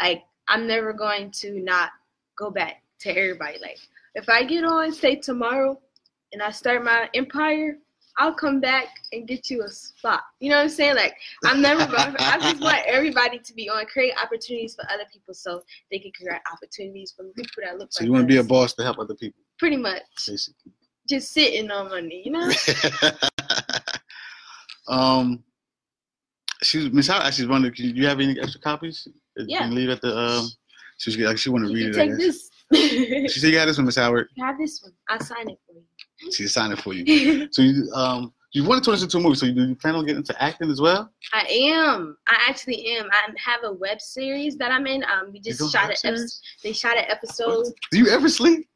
like 0.00 0.22
i'm 0.48 0.66
never 0.66 0.92
going 0.92 1.30
to 1.30 1.60
not 1.60 1.90
go 2.38 2.50
back 2.50 2.82
to 2.98 3.10
everybody 3.10 3.58
like 3.60 3.78
if 4.14 4.28
i 4.28 4.42
get 4.44 4.64
on 4.64 4.92
say 4.92 5.16
tomorrow 5.16 5.78
and 6.32 6.42
i 6.42 6.50
start 6.50 6.82
my 6.84 7.08
empire 7.14 7.76
i'll 8.18 8.34
come 8.34 8.60
back 8.60 8.86
and 9.12 9.28
get 9.28 9.48
you 9.50 9.62
a 9.62 9.68
spot 9.68 10.22
you 10.40 10.50
know 10.50 10.56
what 10.56 10.62
i'm 10.62 10.68
saying 10.68 10.96
like 10.96 11.14
i'm 11.44 11.60
never 11.60 11.86
going 11.86 12.14
i 12.18 12.38
just 12.40 12.60
want 12.60 12.78
everybody 12.86 13.38
to 13.38 13.54
be 13.54 13.68
on 13.68 13.84
create 13.86 14.12
opportunities 14.22 14.74
for 14.74 14.84
other 14.92 15.04
people 15.12 15.32
so 15.32 15.62
they 15.90 15.98
can 15.98 16.10
create 16.12 16.40
opportunities 16.52 17.12
for 17.16 17.24
people 17.36 17.62
that 17.62 17.72
look 17.72 17.82
like. 17.82 17.92
so 17.92 18.02
like 18.02 18.06
you 18.06 18.12
want 18.12 18.22
to 18.22 18.26
be 18.26 18.38
a 18.38 18.44
boss 18.44 18.72
to 18.74 18.82
help 18.82 18.98
other 18.98 19.14
people, 19.14 19.40
pretty 19.58 19.76
much 19.76 20.02
basically. 20.26 20.72
Just 21.10 21.32
sitting 21.32 21.70
on 21.70 21.88
money 21.90 22.22
you 22.24 22.30
know 22.32 22.50
um, 24.88 25.42
she's 26.62 26.90
Miss 26.92 27.06
Howard 27.08 27.26
actually 27.26 27.48
wondering, 27.48 27.74
do 27.74 27.84
you 27.84 28.06
have 28.06 28.20
any 28.20 28.38
extra 28.40 28.60
copies? 28.60 29.06
You 29.36 29.46
Yeah. 29.48 29.58
can 29.60 29.74
leave 29.74 29.88
at 29.90 30.00
the. 30.00 30.16
Um, 30.16 30.48
she's 30.98 31.16
like 31.18 31.38
she 31.38 31.50
want 31.50 31.64
to 31.66 31.70
you 31.70 31.86
read 31.86 31.96
it. 31.96 31.98
Take 31.98 32.16
this 32.18 32.50
She 33.32 33.40
said 33.40 33.50
you 33.52 33.58
had 33.58 33.68
this 33.68 33.76
one, 33.78 33.86
Miss 33.86 33.96
Howard. 33.96 34.28
You 34.34 34.44
Have 34.48 34.58
this 34.58 34.82
one. 34.82 34.92
I'll 35.08 35.20
sign 35.20 35.48
it 35.48 35.58
for 35.66 35.74
you. 35.74 36.32
She 36.32 36.46
signed 36.48 36.72
it 36.72 36.80
for 36.80 36.92
you. 36.92 37.04
you. 37.04 37.48
So 37.52 37.62
you 37.62 37.90
um 37.94 38.32
you 38.52 38.64
want 38.64 38.82
to 38.82 38.84
turn 38.90 38.94
this 38.96 39.04
into 39.04 39.18
a 39.18 39.20
movie. 39.20 39.36
So 39.36 39.46
you 39.46 39.52
do 39.52 39.64
you 39.68 39.76
plan 39.76 39.94
on 39.94 40.04
getting 40.04 40.18
into 40.18 40.42
acting 40.42 40.70
as 40.70 40.80
well? 40.80 41.10
I 41.32 41.42
am. 41.42 42.16
I 42.28 42.36
actually 42.48 42.84
am. 42.96 43.08
I 43.12 43.28
have 43.38 43.60
a 43.64 43.72
web 43.72 44.00
series 44.00 44.56
that 44.56 44.72
I'm 44.72 44.86
in. 44.88 45.04
Um, 45.04 45.30
we 45.32 45.38
just 45.40 45.60
shot 45.72 45.84
an 45.84 45.96
episode. 46.04 46.28
They 46.64 46.72
shot 46.72 46.96
an 46.98 47.04
episode. 47.08 47.66
Do 47.92 47.98
you 47.98 48.08
ever 48.08 48.28
sleep? 48.28 48.66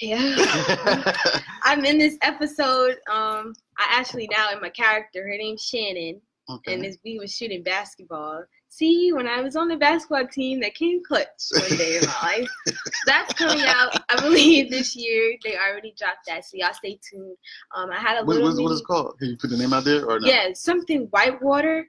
Yeah. 0.00 1.12
I'm 1.62 1.84
in 1.84 1.98
this 1.98 2.16
episode. 2.22 2.96
Um, 3.10 3.54
I 3.78 3.86
actually 3.90 4.28
now 4.30 4.50
in 4.52 4.60
my 4.60 4.70
character. 4.70 5.22
Her 5.22 5.36
name's 5.36 5.64
Shannon, 5.64 6.20
okay. 6.50 6.74
and 6.74 6.84
this, 6.84 6.98
we 7.04 7.18
was 7.18 7.34
shooting 7.34 7.62
basketball. 7.62 8.44
See, 8.68 9.12
when 9.12 9.28
I 9.28 9.40
was 9.40 9.54
on 9.54 9.68
the 9.68 9.76
basketball 9.76 10.26
team, 10.26 10.60
that 10.60 10.74
came 10.74 11.00
clutch 11.06 11.28
one 11.52 11.78
day 11.78 11.98
in 11.98 12.06
my 12.06 12.22
life. 12.22 12.50
That's 13.06 13.32
coming 13.34 13.62
out, 13.64 13.96
I 14.08 14.20
believe, 14.20 14.68
this 14.68 14.96
year. 14.96 15.36
They 15.44 15.56
already 15.56 15.94
dropped 15.96 16.26
that, 16.26 16.44
so 16.44 16.52
y'all 16.56 16.72
stay 16.74 16.98
tuned. 17.08 17.36
Um, 17.76 17.90
I 17.92 17.98
had 18.00 18.16
a 18.20 18.24
What, 18.24 18.34
little. 18.36 18.48
what, 18.52 18.62
what 18.64 18.72
is 18.72 18.72
mini- 18.72 18.80
it 18.80 18.84
called? 18.86 19.18
Can 19.20 19.28
you 19.30 19.36
put 19.36 19.50
the 19.50 19.58
name 19.58 19.72
out 19.72 19.84
there 19.84 20.04
or 20.04 20.18
not? 20.18 20.28
Yeah, 20.28 20.48
something 20.54 21.02
Whitewater. 21.10 21.88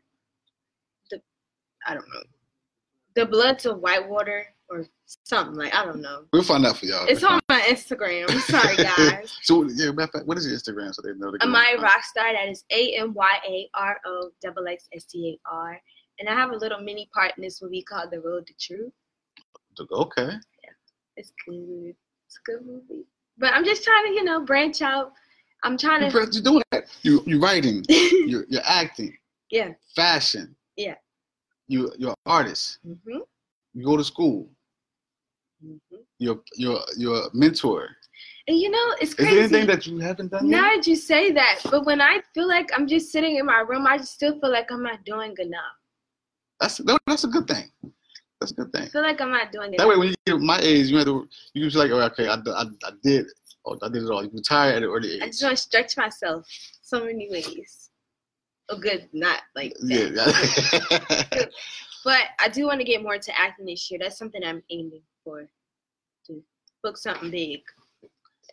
The 1.10 1.20
I 1.88 1.96
don't 1.96 2.08
know. 2.08 2.22
The 3.16 3.26
Bloods 3.26 3.66
of 3.66 3.80
Whitewater 3.80 4.46
or 4.70 4.86
something 5.24 5.56
like 5.56 5.74
I 5.74 5.86
don't 5.86 6.02
know. 6.02 6.26
We'll 6.34 6.44
find 6.44 6.66
out 6.66 6.78
for 6.78 6.86
y'all. 6.86 7.06
It's 7.08 7.24
on 7.24 7.40
my 7.50 7.60
Instagram. 7.62 8.26
I'm 8.30 8.40
sorry, 8.40 8.76
guys. 8.78 9.38
So 9.44 9.64
yeah, 9.64 9.92
matter 9.92 10.04
of 10.04 10.12
fact, 10.12 10.28
what 10.28 10.38
is 10.38 10.46
your 10.48 10.56
Instagram 10.58 10.94
so 10.94 11.02
they 11.02 11.10
know 11.14 11.32
go 11.32 11.38
Amya? 11.38 11.78
Roxxstar. 11.78 12.34
That 12.34 12.50
is 12.50 12.64
A 12.72 12.96
M 12.98 13.14
Y 13.14 13.38
A 13.48 13.70
R 13.76 14.00
O 14.06 14.32
double 14.42 14.68
X 14.68 14.88
S 14.94 15.06
T 15.06 15.40
A 15.48 15.50
R. 15.54 15.80
And 16.20 16.30
I 16.30 16.34
have 16.34 16.52
a 16.52 16.56
little 16.56 16.80
mini 16.80 17.10
part 17.14 17.34
in 17.38 17.44
this 17.44 17.62
movie 17.62 17.82
called 17.84 18.10
The 18.12 18.22
Road 18.22 18.48
to 18.48 18.54
Truth. 18.60 18.94
Okay. 19.92 20.30
Yeah, 20.64 20.70
it's 21.18 21.34
good. 21.46 21.94
It's 22.28 22.38
a 22.38 22.52
good 22.52 22.66
movie. 22.66 23.06
But 23.38 23.54
I'm 23.54 23.66
just 23.66 23.84
trying 23.84 24.06
to, 24.06 24.12
you 24.14 24.24
know, 24.24 24.42
branch 24.46 24.82
out. 24.82 25.12
I'm 25.64 25.78
trying 25.78 26.10
to. 26.10 26.18
you're 26.32 26.42
doing 26.44 26.64
that. 26.72 26.86
You 27.02 27.22
you're 27.26 27.40
writing. 27.40 27.84
You're 27.90 28.46
you're 28.50 28.62
acting. 28.66 29.16
yeah. 29.52 29.72
Fashion. 29.96 30.56
Yeah. 30.78 30.96
You 31.68 31.92
you're 31.98 32.12
an 32.12 32.16
artist. 32.26 32.80
hmm 32.84 33.18
You 33.74 33.86
go 33.86 33.98
to 33.98 34.04
school. 34.04 34.50
You're 36.20 36.42
you're 36.56 36.80
a 36.98 37.30
mentor. 37.34 37.90
And 38.48 38.58
you 38.58 38.70
know, 38.70 38.96
it's 39.02 39.12
Is 39.12 39.18
there 39.18 39.28
anything 39.28 39.68
that 39.68 39.88
you 39.88 39.98
haven't 40.00 40.32
done 40.32 40.50
Now 40.50 40.70
yet? 40.70 40.78
that 40.78 40.88
you 40.88 40.96
say 40.96 41.32
that, 41.32 41.62
but 41.72 41.86
when 41.86 42.00
I 42.00 42.22
feel 42.34 42.48
like 42.48 42.70
I'm 42.76 42.88
just 42.88 43.12
sitting 43.12 43.38
in 43.38 43.46
my 43.46 43.62
room, 43.62 43.88
I 43.88 43.98
just 43.98 44.14
still 44.14 44.40
feel 44.40 44.52
like 44.52 44.72
I'm 44.72 44.84
not 44.84 45.04
doing 45.04 45.34
enough. 45.40 45.76
That's 46.60 46.80
no, 46.82 46.98
that's 47.08 47.24
a 47.24 47.28
good 47.28 47.48
thing. 47.48 47.72
That's 48.40 48.52
a 48.52 48.56
good 48.56 48.72
thing. 48.72 48.84
I 48.84 48.90
feel 48.90 49.02
like 49.02 49.20
I'm 49.20 49.32
not 49.32 49.52
doing 49.52 49.74
That 49.78 49.88
way, 49.88 49.98
when 49.98 50.10
you 50.10 50.16
get 50.26 50.40
my 50.40 50.60
age, 50.60 50.88
you 50.88 50.98
have 50.98 51.06
to 51.06 51.28
you 51.54 51.64
can 51.64 51.74
be 51.74 51.78
like, 51.78 51.92
oh, 51.92 52.02
okay, 52.12 52.28
I, 52.28 52.36
I, 52.36 52.66
I 52.86 52.92
did, 53.04 53.26
oh, 53.66 53.78
I 53.82 53.90
did 53.90 54.04
it 54.04 54.10
all. 54.10 54.24
You 54.24 54.30
retire 54.32 54.74
at 54.74 54.84
an 54.84 54.90
early 54.90 55.22
I 55.22 55.28
just 55.28 55.42
want 55.44 55.58
to 55.58 55.62
stretch 55.62 55.98
myself 55.98 56.46
so 56.82 57.04
many 57.04 57.30
ways. 57.32 57.90
Oh, 58.70 58.78
good, 58.78 59.10
not 59.14 59.42
like 59.56 59.74
that. 59.82 61.28
yeah. 61.32 61.46
But 62.06 62.22
I 62.40 62.50
do 62.50 62.68
want 62.68 62.80
to 62.80 62.86
get 62.86 63.02
more 63.02 63.16
into 63.16 63.36
acting 63.38 63.66
this 63.66 63.90
year. 63.90 64.00
That's 64.00 64.18
something 64.18 64.44
I'm 64.44 64.62
aiming 64.70 65.02
for. 65.24 65.50
Book 66.86 66.98
something 66.98 67.32
big. 67.32 67.62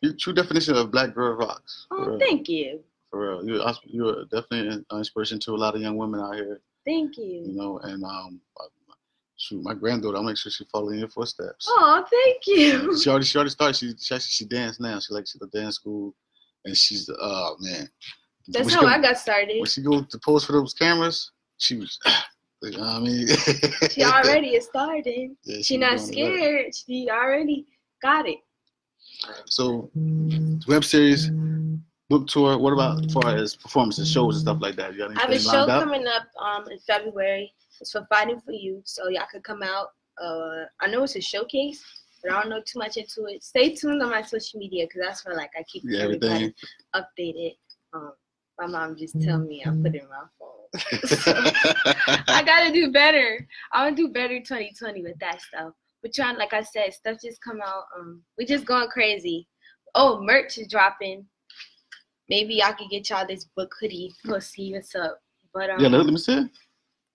Your 0.00 0.14
true 0.14 0.32
definition 0.32 0.74
of 0.74 0.90
black 0.90 1.14
girl 1.14 1.34
rocks. 1.34 1.86
Oh, 1.90 2.16
thank 2.18 2.48
you. 2.48 2.80
For 3.10 3.20
real. 3.20 3.46
You're, 3.46 3.72
you're 3.84 4.24
definitely 4.24 4.68
an 4.68 4.86
inspiration 4.90 5.38
to 5.40 5.52
a 5.52 5.58
lot 5.58 5.74
of 5.74 5.82
young 5.82 5.98
women 5.98 6.18
out 6.18 6.34
here, 6.34 6.62
Thank 6.86 7.18
you 7.18 7.24
you. 7.24 7.52
know, 7.54 7.76
and 7.80 8.02
um, 8.02 8.40
shoot, 9.36 9.62
my 9.62 9.74
granddaughter, 9.74 10.16
I'll 10.16 10.22
make 10.22 10.38
sure 10.38 10.50
she 10.50 10.64
follows 10.72 10.94
in 10.94 11.00
your 11.00 11.10
footsteps. 11.10 11.66
Oh, 11.68 12.02
thank 12.10 12.46
you. 12.46 12.96
She 13.02 13.10
already, 13.10 13.26
she 13.26 13.36
already 13.36 13.50
started. 13.50 13.76
She, 13.76 13.92
she 13.98 14.14
actually, 14.14 14.30
she 14.30 14.44
dance 14.46 14.80
now. 14.80 14.98
She 14.98 15.12
likes 15.12 15.34
the 15.34 15.46
dance 15.48 15.74
school, 15.74 16.14
and 16.64 16.74
she's 16.74 17.10
oh 17.20 17.56
man. 17.60 17.86
That's 18.48 18.64
When 18.64 18.74
how 18.74 18.80
go- 18.80 18.86
I 18.86 18.98
got 18.98 19.18
started. 19.18 19.58
When 19.60 19.68
she 19.68 19.82
go 19.82 20.00
to 20.00 20.18
pose 20.24 20.42
for 20.46 20.52
those 20.52 20.72
cameras, 20.72 21.32
she 21.58 21.76
was. 21.76 21.98
You 22.64 22.70
know 22.78 22.78
what 22.78 22.88
I 22.90 23.00
mean, 23.00 23.26
She 23.90 24.04
already 24.04 24.50
is 24.54 24.66
starting. 24.66 25.36
Yeah, 25.42 25.62
She 25.62 25.78
was 25.78 25.80
not 25.80 25.98
scared. 25.98 26.72
She 26.72 27.10
already 27.10 27.66
got 28.02 28.28
it. 28.28 28.38
So, 29.46 29.90
web 30.66 30.84
series, 30.84 31.30
book 32.10 32.26
tour. 32.26 32.58
What 32.58 32.72
about 32.72 33.04
as 33.04 33.12
far 33.12 33.34
as 33.34 33.56
performances, 33.56 34.10
shows, 34.10 34.36
and 34.36 34.42
stuff 34.42 34.58
like 34.60 34.76
that? 34.76 34.92
You 34.92 34.98
got 34.98 35.16
I 35.16 35.20
have 35.22 35.30
a 35.30 35.38
show 35.38 35.66
coming 35.66 36.06
up 36.06 36.24
um 36.40 36.70
in 36.70 36.78
February. 36.80 37.52
It's 37.80 37.92
for 37.92 38.06
Fighting 38.08 38.40
for 38.40 38.52
You, 38.52 38.82
so 38.84 39.08
y'all 39.08 39.24
could 39.30 39.42
come 39.44 39.62
out. 39.62 39.88
Uh, 40.22 40.64
I 40.80 40.88
know 40.88 41.02
it's 41.04 41.16
a 41.16 41.20
showcase, 41.20 41.82
but 42.22 42.32
I 42.32 42.40
don't 42.40 42.50
know 42.50 42.62
too 42.64 42.78
much 42.78 42.96
into 42.96 43.24
it. 43.26 43.42
Stay 43.42 43.74
tuned 43.74 44.02
on 44.02 44.10
my 44.10 44.22
social 44.22 44.58
media 44.60 44.86
because 44.86 45.00
that's 45.06 45.26
where 45.26 45.36
like 45.36 45.50
I 45.58 45.62
keep 45.64 45.82
Yeah, 45.86 46.02
everybody 46.02 46.32
everything. 46.34 46.54
updated. 46.94 47.56
Um, 47.92 48.12
my 48.58 48.66
mom 48.66 48.96
just 48.96 49.20
tell 49.20 49.38
me 49.38 49.62
I 49.64 49.70
put 49.70 49.94
it 49.94 50.02
in 50.02 50.08
my 50.08 50.24
phone. 50.38 50.48
I 52.28 52.42
gotta 52.44 52.72
do 52.72 52.92
better. 52.92 53.46
I 53.72 53.84
wanna 53.84 53.96
do 53.96 54.08
better 54.08 54.38
2020 54.38 55.02
with 55.02 55.18
that 55.20 55.40
stuff. 55.40 55.72
But 56.02 56.12
trying, 56.12 56.36
like 56.36 56.52
I 56.52 56.62
said, 56.62 56.92
stuff 56.92 57.18
just 57.22 57.42
come 57.42 57.60
out. 57.64 57.84
Um, 57.98 58.22
we 58.36 58.44
just 58.44 58.64
going 58.64 58.88
crazy. 58.88 59.46
Oh, 59.94 60.20
merch 60.22 60.58
is 60.58 60.68
dropping. 60.68 61.26
Maybe 62.28 62.62
I 62.62 62.72
could 62.72 62.90
get 62.90 63.10
y'all 63.10 63.26
this 63.26 63.44
book 63.56 63.74
hoodie. 63.80 64.12
We'll 64.24 64.40
see 64.40 64.72
what's 64.72 64.94
up. 64.94 65.20
But 65.54 65.70
um, 65.70 65.80
yeah, 65.80 65.88
let, 65.88 66.04
let 66.04 66.12
me 66.12 66.18
see. 66.18 66.32
it. 66.34 66.50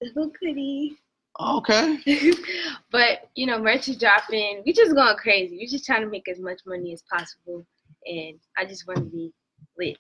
the 0.01 0.11
book 0.13 0.35
hoodie. 0.41 0.95
Okay. 1.39 1.97
but 2.91 3.29
you 3.35 3.45
know, 3.45 3.59
merch 3.59 3.89
is 3.89 3.97
dropping. 3.97 4.63
We 4.65 4.73
just 4.73 4.95
going 4.95 5.17
crazy. 5.17 5.57
We're 5.57 5.69
just 5.69 5.85
trying 5.85 6.01
to 6.01 6.09
make 6.09 6.27
as 6.27 6.39
much 6.39 6.61
money 6.65 6.93
as 6.93 7.03
possible, 7.11 7.65
and 8.05 8.39
I 8.57 8.65
just 8.65 8.87
want 8.87 8.99
to 8.99 9.05
be 9.05 9.33
lit. 9.77 9.97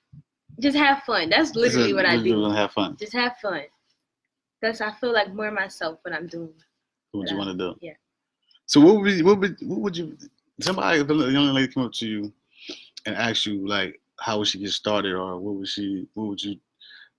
Just 0.59 0.77
have 0.77 1.03
fun. 1.03 1.29
That's 1.29 1.55
literally 1.55 1.93
what 1.93 2.05
I 2.05 2.21
do. 2.21 2.49
have 2.49 2.71
fun. 2.71 2.97
Just 2.97 3.13
have 3.13 3.37
fun. 3.41 3.63
Cause 4.63 4.81
I 4.81 4.91
feel 4.93 5.13
like 5.13 5.33
more 5.33 5.51
myself 5.51 5.99
when 6.01 6.15
I'm 6.15 6.25
doing. 6.25 6.53
What 7.11 7.29
you 7.29 7.37
want 7.37 7.51
to 7.51 7.57
do? 7.57 7.75
Yeah. 7.79 7.93
So 8.67 8.81
what 8.81 9.01
would 9.01 9.11
you, 9.13 9.25
what 9.25 9.39
would 9.39 9.57
what 9.61 9.79
would 9.79 9.97
you 9.97 10.17
somebody 10.61 10.99
if 10.99 11.09
a 11.09 11.13
young 11.13 11.53
lady 11.53 11.71
come 11.71 11.85
up 11.85 11.93
to 11.93 12.07
you 12.07 12.33
and 13.05 13.15
ask 13.15 13.45
you 13.45 13.67
like 13.67 13.99
how 14.19 14.39
would 14.39 14.47
she 14.47 14.59
get 14.59 14.71
started 14.71 15.13
or 15.13 15.39
what 15.39 15.55
would 15.55 15.67
she 15.67 16.05
what 16.13 16.27
would 16.27 16.43
you 16.43 16.57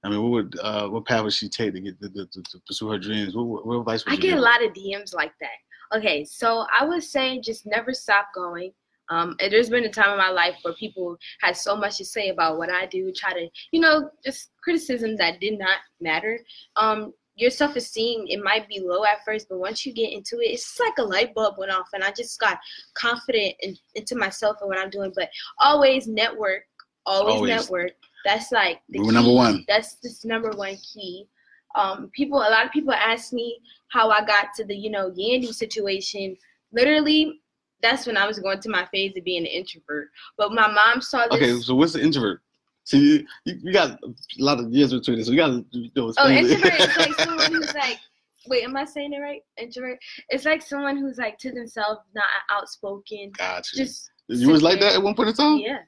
I 0.05 0.11
mean 0.11 0.23
what 0.23 0.31
would 0.31 0.59
uh 0.61 0.89
what 0.89 1.07
path 1.07 1.25
would 1.25 1.33
she 1.33 1.49
take 1.49 1.73
to 1.75 1.81
get 1.81 2.01
to, 2.01 2.11
to, 2.11 2.43
to, 2.43 2.59
pursue 2.67 2.91
her 2.91 2.99
dreams? 2.99 3.35
What, 3.35 3.67
what, 3.67 3.79
advice 3.79 4.05
would 4.05 4.13
I 4.13 4.17
get 4.17 4.23
give 4.23 4.39
a 4.39 4.43
lot 4.43 4.63
of 4.63 4.73
DMs 4.73 5.15
like 5.15 5.33
that. 5.41 5.97
Okay, 5.97 6.25
so 6.25 6.67
I 6.79 6.85
would 6.85 7.03
say 7.03 7.41
just 7.41 7.67
never 7.67 7.95
stop 7.95 8.29
going. 8.35 8.73
Um, 9.11 9.37
there's 9.39 9.71
been 9.71 9.85
a 9.85 9.91
time 9.91 10.11
in 10.11 10.19
my 10.19 10.29
life 10.29 10.57
where 10.61 10.75
people 10.75 11.17
had 11.41 11.57
so 11.57 11.75
much 11.75 11.97
to 11.97 12.05
say 12.05 12.29
about 12.29 12.59
what 12.59 12.71
I 12.71 12.85
do, 12.85 13.11
try 13.11 13.33
to, 13.33 13.49
you 13.73 13.81
know, 13.81 14.11
just 14.23 14.51
criticism 14.63 15.17
that 15.17 15.41
did 15.41 15.59
not 15.59 15.79
matter. 15.99 16.41
Um, 16.77 17.15
your 17.39 17.51
self 17.51 17.77
esteem, 17.77 18.25
it 18.27 18.43
might 18.43 18.69
be 18.69 18.81
low 18.81 19.05
at 19.05 19.25
first, 19.25 19.49
but 19.49 19.59
once 19.59 19.87
you 19.87 19.95
get 19.95 20.13
into 20.13 20.41
it, 20.41 20.51
it's 20.51 20.65
just 20.65 20.81
like 20.81 20.99
a 20.99 21.03
light 21.03 21.35
bulb 21.35 21.55
went 21.57 21.71
off, 21.71 21.89
and 21.95 22.03
I 22.03 22.11
just 22.11 22.39
got 22.41 22.59
confident 22.95 23.55
in, 23.61 23.77
into 23.95 24.17
myself 24.17 24.57
and 24.61 24.69
what 24.69 24.79
I'm 24.79 24.91
doing. 24.91 25.13
But 25.15 25.31
always 25.61 26.09
network, 26.09 26.65
always, 27.07 27.35
Always. 27.37 27.51
network. 27.51 27.93
That's 28.25 28.51
like 28.51 28.81
the 28.89 29.01
We're 29.01 29.13
number 29.13 29.33
one. 29.33 29.65
That's 29.69 29.97
just 30.03 30.25
number 30.25 30.51
one 30.51 30.77
key. 30.77 31.27
Um, 31.75 32.11
people, 32.13 32.39
a 32.39 32.51
lot 32.51 32.67
of 32.67 32.73
people 32.73 32.93
ask 32.93 33.33
me 33.33 33.59
how 33.89 34.11
I 34.11 34.25
got 34.25 34.53
to 34.57 34.65
the, 34.65 34.75
you 34.75 34.91
know, 34.91 35.11
Yandy 35.11 35.53
situation. 35.55 36.37
Literally, 36.73 37.41
that's 37.83 38.07
when 38.07 38.17
I 38.17 38.27
was 38.27 38.41
going 38.41 38.61
to 38.61 38.69
my 38.69 38.87
phase 38.87 39.17
of 39.17 39.25
being 39.25 39.43
an 39.43 39.47
introvert. 39.47 40.09
But 40.37 40.53
my 40.53 40.67
mom 40.67 41.01
saw 41.01 41.29
this. 41.29 41.41
Okay, 41.41 41.61
so 41.61 41.77
what's 41.77 41.93
the 41.93 42.03
introvert? 42.03 42.43
See, 42.89 42.99
you, 42.99 43.27
you, 43.45 43.61
you 43.65 43.73
got 43.75 44.03
a 44.03 44.15
lot 44.39 44.59
of 44.59 44.73
years 44.73 44.95
between 44.95 45.21
us. 45.21 45.27
so 45.27 45.33
you 45.33 45.37
got 45.37 45.49
to 45.49 45.65
you 45.73 45.91
know, 45.95 46.11
Oh, 46.17 46.31
introvert 46.31 46.81
is 46.81 46.97
like 46.97 47.15
someone 47.21 47.53
who's 47.53 47.75
like, 47.75 47.99
wait, 48.47 48.65
am 48.65 48.79
I 48.79 48.87
saying 48.87 49.13
it 49.13 49.19
right? 49.19 49.43
Introvert. 49.59 49.99
It's 50.31 50.47
like 50.47 50.63
someone 50.63 50.97
who's 50.97 51.19
like 51.19 51.37
to 51.41 51.53
themselves, 51.53 52.01
not 52.15 52.25
outspoken. 52.51 53.33
Got 53.37 53.71
you. 53.75 53.85
Just 53.85 54.11
you 54.29 54.49
was 54.49 54.63
like 54.63 54.81
that 54.81 54.95
at 54.95 55.03
one 55.03 55.15
point 55.15 55.29
in 55.29 55.35
time. 55.35 55.59
yeah, 55.59 55.81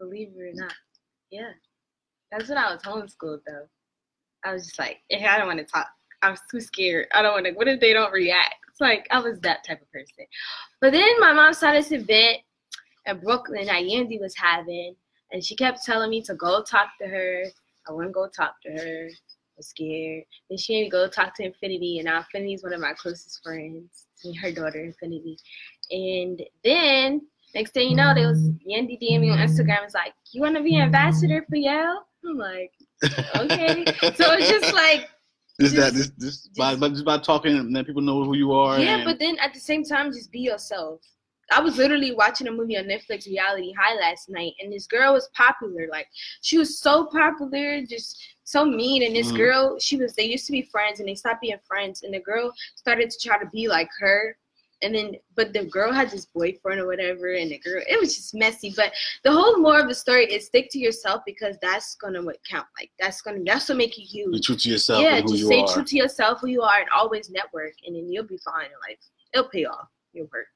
believe 0.00 0.30
it 0.36 0.40
or 0.40 0.50
not, 0.54 0.74
yeah. 1.30 1.50
That's 2.32 2.48
when 2.48 2.58
I 2.58 2.72
was 2.72 2.82
homeschooled 2.82 3.42
though. 3.46 3.68
I 4.44 4.52
was 4.52 4.66
just 4.66 4.78
like, 4.80 4.98
I 5.12 5.38
don't 5.38 5.46
want 5.46 5.60
to 5.60 5.64
talk. 5.64 5.86
I 6.22 6.30
was 6.30 6.40
too 6.50 6.60
scared. 6.60 7.06
I 7.14 7.22
don't 7.22 7.32
want 7.34 7.46
to. 7.46 7.52
What 7.52 7.68
if 7.68 7.78
they 7.78 7.92
don't 7.92 8.12
react? 8.12 8.56
It's 8.70 8.80
like 8.80 9.06
I 9.12 9.20
was 9.20 9.38
that 9.42 9.62
type 9.64 9.80
of 9.80 9.92
person. 9.92 10.26
But 10.80 10.94
then 10.94 11.20
my 11.20 11.32
mom 11.32 11.52
saw 11.54 11.70
this 11.70 11.92
event 11.92 12.38
in 13.06 13.20
Brooklyn 13.20 13.66
that 13.66 13.84
Yandy 13.84 14.20
was 14.20 14.34
having, 14.36 14.96
and 15.32 15.44
she 15.44 15.54
kept 15.56 15.84
telling 15.84 16.10
me 16.10 16.22
to 16.22 16.34
go 16.34 16.62
talk 16.62 16.88
to 17.00 17.08
her. 17.08 17.44
I 17.88 17.92
wouldn't 17.92 18.14
go 18.14 18.28
talk 18.28 18.54
to 18.64 18.70
her. 18.72 19.08
I 19.08 19.56
was 19.56 19.68
scared. 19.68 20.24
Then 20.48 20.58
she 20.58 20.74
made 20.74 20.84
me 20.84 20.90
go 20.90 21.08
talk 21.08 21.34
to 21.36 21.44
Infinity, 21.44 21.98
and 21.98 22.06
now 22.06 22.18
Infinity 22.18 22.54
is 22.54 22.62
one 22.62 22.72
of 22.72 22.80
my 22.80 22.92
closest 22.92 23.42
friends. 23.42 24.06
Her 24.40 24.52
daughter, 24.52 24.80
Infinity. 24.84 25.38
And 25.90 26.42
then 26.62 27.22
next 27.54 27.72
thing 27.72 27.90
you 27.90 27.96
know, 27.96 28.12
there 28.14 28.28
was 28.28 28.50
Yandy 28.68 29.00
DM 29.00 29.20
me 29.20 29.30
on 29.30 29.38
Instagram. 29.38 29.84
It's 29.84 29.94
like, 29.94 30.12
you 30.32 30.40
want 30.40 30.56
to 30.56 30.62
be 30.62 30.78
ambassador 30.78 31.44
for 31.48 31.56
Yale? 31.56 32.02
I'm 32.26 32.36
like, 32.36 32.72
okay. 33.36 33.84
so 34.14 34.32
it's 34.34 34.48
just 34.48 34.74
like, 34.74 35.08
Just 35.60 35.76
that, 35.76 35.92
just- 35.94 36.18
just, 36.20 36.44
just, 36.44 36.54
by, 36.54 36.76
by 36.76 36.90
just 36.90 37.04
by 37.04 37.18
talking, 37.18 37.56
and 37.56 37.74
then 37.74 37.84
people 37.84 38.02
know 38.02 38.24
who 38.24 38.36
you 38.36 38.52
are. 38.52 38.78
yeah, 38.78 38.96
and, 38.96 39.04
but 39.04 39.18
then 39.18 39.38
at 39.38 39.54
the 39.54 39.60
same 39.60 39.84
time, 39.84 40.12
just 40.12 40.30
be 40.30 40.40
yourself. 40.40 41.00
I 41.50 41.60
was 41.60 41.76
literally 41.76 42.12
watching 42.14 42.46
a 42.48 42.52
movie 42.52 42.78
on 42.78 42.84
Netflix, 42.84 43.26
Reality 43.26 43.72
High, 43.78 43.94
last 43.96 44.28
night, 44.28 44.52
and 44.60 44.72
this 44.72 44.86
girl 44.86 45.12
was 45.12 45.28
popular. 45.34 45.88
Like, 45.90 46.06
she 46.42 46.58
was 46.58 46.78
so 46.78 47.06
popular, 47.06 47.82
just 47.84 48.22
so 48.44 48.64
mean. 48.64 49.02
And 49.02 49.14
this 49.14 49.32
Mhm. 49.32 49.36
girl, 49.36 49.78
she 49.78 49.96
was, 49.96 50.14
they 50.14 50.24
used 50.24 50.46
to 50.46 50.52
be 50.52 50.62
friends, 50.62 51.00
and 51.00 51.08
they 51.08 51.14
stopped 51.14 51.40
being 51.40 51.58
friends. 51.66 52.02
And 52.02 52.14
the 52.14 52.20
girl 52.20 52.52
started 52.76 53.10
to 53.10 53.18
try 53.28 53.38
to 53.38 53.46
be 53.50 53.68
like 53.68 53.90
her. 53.98 54.36
And 54.82 54.94
then, 54.94 55.16
but 55.34 55.52
the 55.52 55.64
girl 55.66 55.92
had 55.92 56.10
this 56.10 56.24
boyfriend 56.24 56.80
or 56.80 56.86
whatever, 56.86 57.34
and 57.34 57.50
the 57.50 57.58
girl, 57.58 57.82
it 57.86 58.00
was 58.00 58.16
just 58.16 58.32
messy. 58.34 58.72
But 58.74 58.94
the 59.24 59.30
whole 59.30 59.58
more 59.58 59.78
of 59.78 59.88
the 59.88 59.94
story 59.94 60.24
is 60.32 60.46
stick 60.46 60.70
to 60.70 60.78
yourself 60.78 61.22
because 61.26 61.58
that's 61.60 61.96
gonna 61.96 62.22
what 62.22 62.38
count. 62.48 62.66
Like 62.78 62.90
that's 62.98 63.20
gonna 63.20 63.40
that's 63.44 63.68
what 63.68 63.76
make 63.76 63.98
you 63.98 64.06
huge 64.06 64.32
be 64.32 64.40
true 64.40 64.56
to 64.56 64.70
yourself 64.70 65.02
yeah, 65.02 65.16
and 65.16 65.24
who 65.24 65.30
just 65.32 65.40
you 65.42 65.46
stay 65.48 65.60
are. 65.60 65.74
true 65.74 65.84
to 65.84 65.96
yourself, 65.96 66.40
who 66.40 66.46
you 66.48 66.62
are, 66.62 66.80
and 66.80 66.88
always 66.96 67.28
network, 67.28 67.74
and 67.86 67.94
then 67.94 68.10
you'll 68.10 68.24
be 68.24 68.38
fine 68.38 68.66
in 68.66 68.72
life. 68.88 68.98
It'll 69.34 69.50
pay 69.50 69.66
off. 69.66 69.88
Your 70.14 70.24
work. 70.32 70.48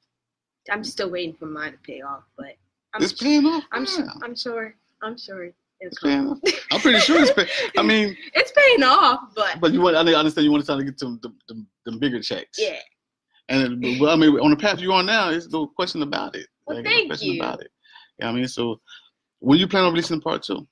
I'm 0.71 0.83
still 0.83 1.09
waiting 1.09 1.35
for 1.35 1.45
mine 1.45 1.73
to 1.73 1.77
pay 1.79 2.01
off, 2.01 2.23
but 2.37 2.55
I'm, 2.93 3.03
it's 3.03 3.13
paying 3.13 3.45
off. 3.45 3.63
I'm, 3.71 3.83
yeah. 3.85 3.89
sure, 3.95 4.05
I'm 4.23 4.35
sure. 4.35 4.75
I'm 5.03 5.17
sure. 5.17 5.49
It's 5.81 5.99
paying 6.01 6.27
off. 6.27 6.39
I'm 6.71 6.79
pretty 6.79 6.99
sure 6.99 7.21
it's 7.21 7.31
paying. 7.33 7.47
I 7.77 7.81
mean, 7.91 8.15
it's 8.33 8.51
paying 8.51 8.83
off, 8.83 9.33
but, 9.35 9.59
but 9.59 9.73
you 9.73 9.81
want. 9.81 9.95
I 9.95 9.99
understand 10.13 10.45
you 10.45 10.51
want 10.51 10.63
to 10.63 10.67
try 10.67 10.77
to 10.77 10.83
get 10.83 10.97
to 10.99 11.19
the, 11.21 11.33
the, 11.49 11.65
the 11.85 11.97
bigger 11.97 12.21
checks. 12.21 12.57
yeah. 12.59 12.77
And 13.49 13.99
well, 13.99 14.09
I 14.11 14.15
mean, 14.15 14.39
on 14.39 14.49
the 14.49 14.55
path 14.57 14.79
you're 14.79 14.93
on 14.93 15.05
now, 15.05 15.29
there's 15.29 15.49
no 15.49 15.67
question 15.67 16.01
about 16.01 16.35
it. 16.35 16.47
Well, 16.65 16.77
Like, 16.77 16.85
no 16.85 17.05
question 17.07 17.33
you. 17.33 17.41
about 17.41 17.61
it. 17.61 17.69
Yeah, 18.17 18.29
I 18.29 18.31
mean, 18.31 18.47
so 18.47 18.79
when 19.39 19.59
you 19.59 19.67
plan 19.67 19.83
on 19.83 19.91
releasing 19.91 20.19
part 20.19 20.41
two 20.41 20.65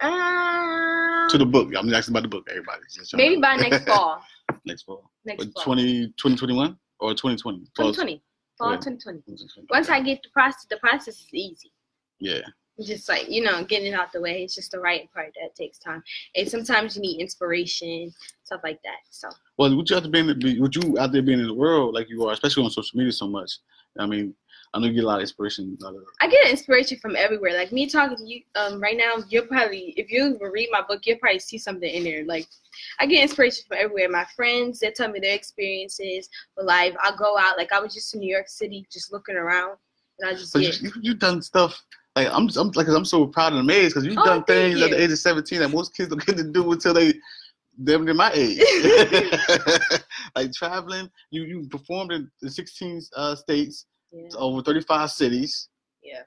Um, 0.00 1.26
to 1.28 1.36
the 1.36 1.44
book? 1.44 1.70
I'm 1.76 1.92
asking 1.92 2.12
about 2.14 2.22
the 2.22 2.28
book. 2.28 2.46
Everybody, 2.48 2.80
maybe 3.14 3.36
by 3.40 3.56
next 3.60 3.84
fall. 3.86 4.22
next 4.64 4.84
fall. 4.84 5.10
Next 5.26 5.44
fall. 5.52 5.62
20, 5.64 6.06
2021 6.16 6.78
or 7.00 7.10
2020? 7.10 7.58
Fall- 7.76 7.92
2020. 7.92 8.22
Fall 8.58 8.72
Yeah. 8.72 8.78
2020. 8.78 9.66
Once 9.70 9.88
I 9.88 10.00
get 10.02 10.22
the 10.22 10.30
process, 10.30 10.66
the 10.68 10.76
process 10.78 11.14
is 11.20 11.28
easy. 11.32 11.72
Yeah. 12.18 12.40
Just 12.80 13.08
like 13.08 13.28
you 13.28 13.42
know, 13.42 13.64
getting 13.64 13.92
it 13.92 13.94
out 13.94 14.12
the 14.12 14.20
way. 14.20 14.44
It's 14.44 14.54
just 14.54 14.70
the 14.70 14.78
writing 14.78 15.08
part 15.12 15.32
that 15.40 15.54
takes 15.56 15.78
time, 15.78 16.02
and 16.36 16.48
sometimes 16.48 16.94
you 16.94 17.02
need 17.02 17.20
inspiration, 17.20 18.12
stuff 18.44 18.60
like 18.62 18.80
that. 18.84 19.00
So 19.10 19.28
Well, 19.56 19.76
would 19.76 19.90
you 19.90 19.94
have 19.96 20.04
to 20.04 20.10
be 20.10 20.20
in 20.20 20.26
the, 20.28 20.60
would 20.60 20.76
you 20.76 20.96
out 20.98 21.10
there 21.10 21.22
being 21.22 21.40
in 21.40 21.46
the 21.48 21.54
world 21.54 21.94
like 21.94 22.08
you 22.08 22.24
are, 22.26 22.32
especially 22.32 22.64
on 22.64 22.70
social 22.70 22.96
media 22.96 23.12
so 23.12 23.26
much? 23.26 23.50
I 23.98 24.06
mean, 24.06 24.32
I 24.74 24.78
know 24.80 24.86
you 24.86 24.92
get 24.94 25.04
a 25.04 25.06
lot 25.06 25.16
of 25.16 25.22
inspiration. 25.22 25.76
out 25.84 25.94
of- 25.94 26.02
I 26.20 26.28
get 26.28 26.50
inspiration 26.50 26.98
from 26.98 27.16
everywhere. 27.16 27.54
Like 27.56 27.72
me 27.72 27.88
talking 27.88 28.16
to 28.18 28.24
you 28.26 28.42
um, 28.54 28.80
right 28.80 28.96
now, 28.96 29.14
you'll 29.28 29.46
probably, 29.46 29.94
if 29.96 30.10
you 30.10 30.38
read 30.40 30.68
my 30.70 30.82
book, 30.82 31.02
you'll 31.06 31.18
probably 31.18 31.38
see 31.38 31.58
something 31.58 31.88
in 31.88 32.04
there. 32.04 32.24
Like 32.24 32.46
I 33.00 33.06
get 33.06 33.22
inspiration 33.22 33.64
from 33.66 33.78
everywhere. 33.80 34.08
My 34.10 34.26
friends, 34.36 34.80
they 34.80 34.90
tell 34.90 35.10
me 35.10 35.20
their 35.20 35.34
experiences 35.34 36.28
with 36.56 36.66
life. 36.66 36.94
I 37.02 37.12
go 37.18 37.38
out, 37.38 37.56
like 37.56 37.72
I 37.72 37.80
was 37.80 37.94
just 37.94 38.12
in 38.14 38.20
New 38.20 38.32
York 38.32 38.48
City, 38.48 38.86
just 38.92 39.12
looking 39.12 39.36
around, 39.36 39.76
and 40.20 40.28
I 40.28 40.34
just 40.34 40.52
But 40.52 40.62
you, 40.62 40.70
get. 40.70 40.82
you, 40.82 40.92
you've 41.00 41.18
done 41.18 41.40
stuff. 41.42 41.82
Like 42.14 42.28
I'm, 42.32 42.48
I'm 42.56 42.70
like 42.72 42.88
I'm 42.88 43.04
so 43.04 43.26
proud 43.26 43.52
and 43.52 43.60
amazed 43.60 43.94
because 43.94 44.04
you've 44.04 44.18
Oh, 44.18 44.24
done 44.24 44.44
things 44.44 44.80
at 44.82 44.90
the 44.90 45.00
age 45.00 45.12
of 45.12 45.18
17 45.18 45.60
that 45.60 45.68
most 45.70 45.94
kids 45.94 46.08
don't 46.10 46.24
get 46.26 46.36
to 46.36 46.44
do 46.44 46.72
until 46.72 46.92
they 46.94 47.14
them 47.80 48.04
they're 48.04 48.14
my 48.14 48.32
age. 48.34 48.58
like 50.34 50.52
traveling, 50.52 51.08
you 51.30 51.42
you 51.44 51.68
performed 51.68 52.12
in 52.12 52.28
the 52.42 52.50
16 52.50 53.02
uh, 53.16 53.34
states, 53.36 53.86
Yeah. 54.12 54.28
over 54.36 54.62
35 54.62 55.10
cities. 55.10 55.68
Yeah. 56.02 56.22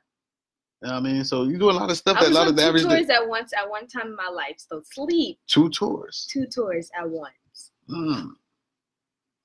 You 0.81 0.87
know 0.89 0.93
what 0.95 0.99
I 1.09 1.13
mean, 1.13 1.23
so 1.23 1.43
you 1.43 1.57
do 1.59 1.69
a 1.69 1.71
lot 1.71 1.91
of 1.91 1.97
stuff 1.97 2.17
I 2.17 2.23
that 2.23 2.31
a 2.31 2.33
lot 2.33 2.47
of 2.47 2.55
the 2.55 2.61
two 2.63 2.67
average 2.67 2.83
tours 2.83 3.09
at 3.09 3.27
once 3.27 3.53
at 3.53 3.69
one 3.69 3.87
time 3.87 4.07
in 4.07 4.15
my 4.15 4.29
life. 4.29 4.55
So 4.57 4.81
sleep 4.91 5.39
two 5.47 5.69
tours. 5.69 6.27
two 6.31 6.45
tours 6.47 6.89
at 6.99 7.07
once. 7.07 7.71
Mm. 7.89 8.31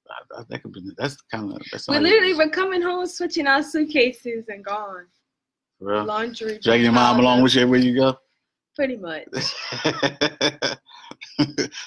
That, 0.06 0.36
that- 0.36 0.48
that 0.48 0.62
could 0.62 0.72
be. 0.72 0.80
That's 0.96 1.16
kind 1.30 1.52
of. 1.52 1.60
That's 1.70 1.88
We 1.88 1.98
literally 1.98 2.34
were 2.34 2.48
coming 2.48 2.80
home, 2.80 3.06
switching 3.06 3.46
our 3.46 3.62
suitcases, 3.62 4.46
and 4.48 4.64
gone. 4.64 5.06
Real? 5.80 6.04
laundry. 6.04 6.58
Dragging 6.62 6.84
your 6.84 6.92
mom 6.92 7.20
along 7.20 7.42
with 7.42 7.54
you 7.54 7.62
everywhere 7.62 7.80
you 7.80 7.94
go. 7.96 8.16
Pretty 8.74 8.96
much. 8.96 9.24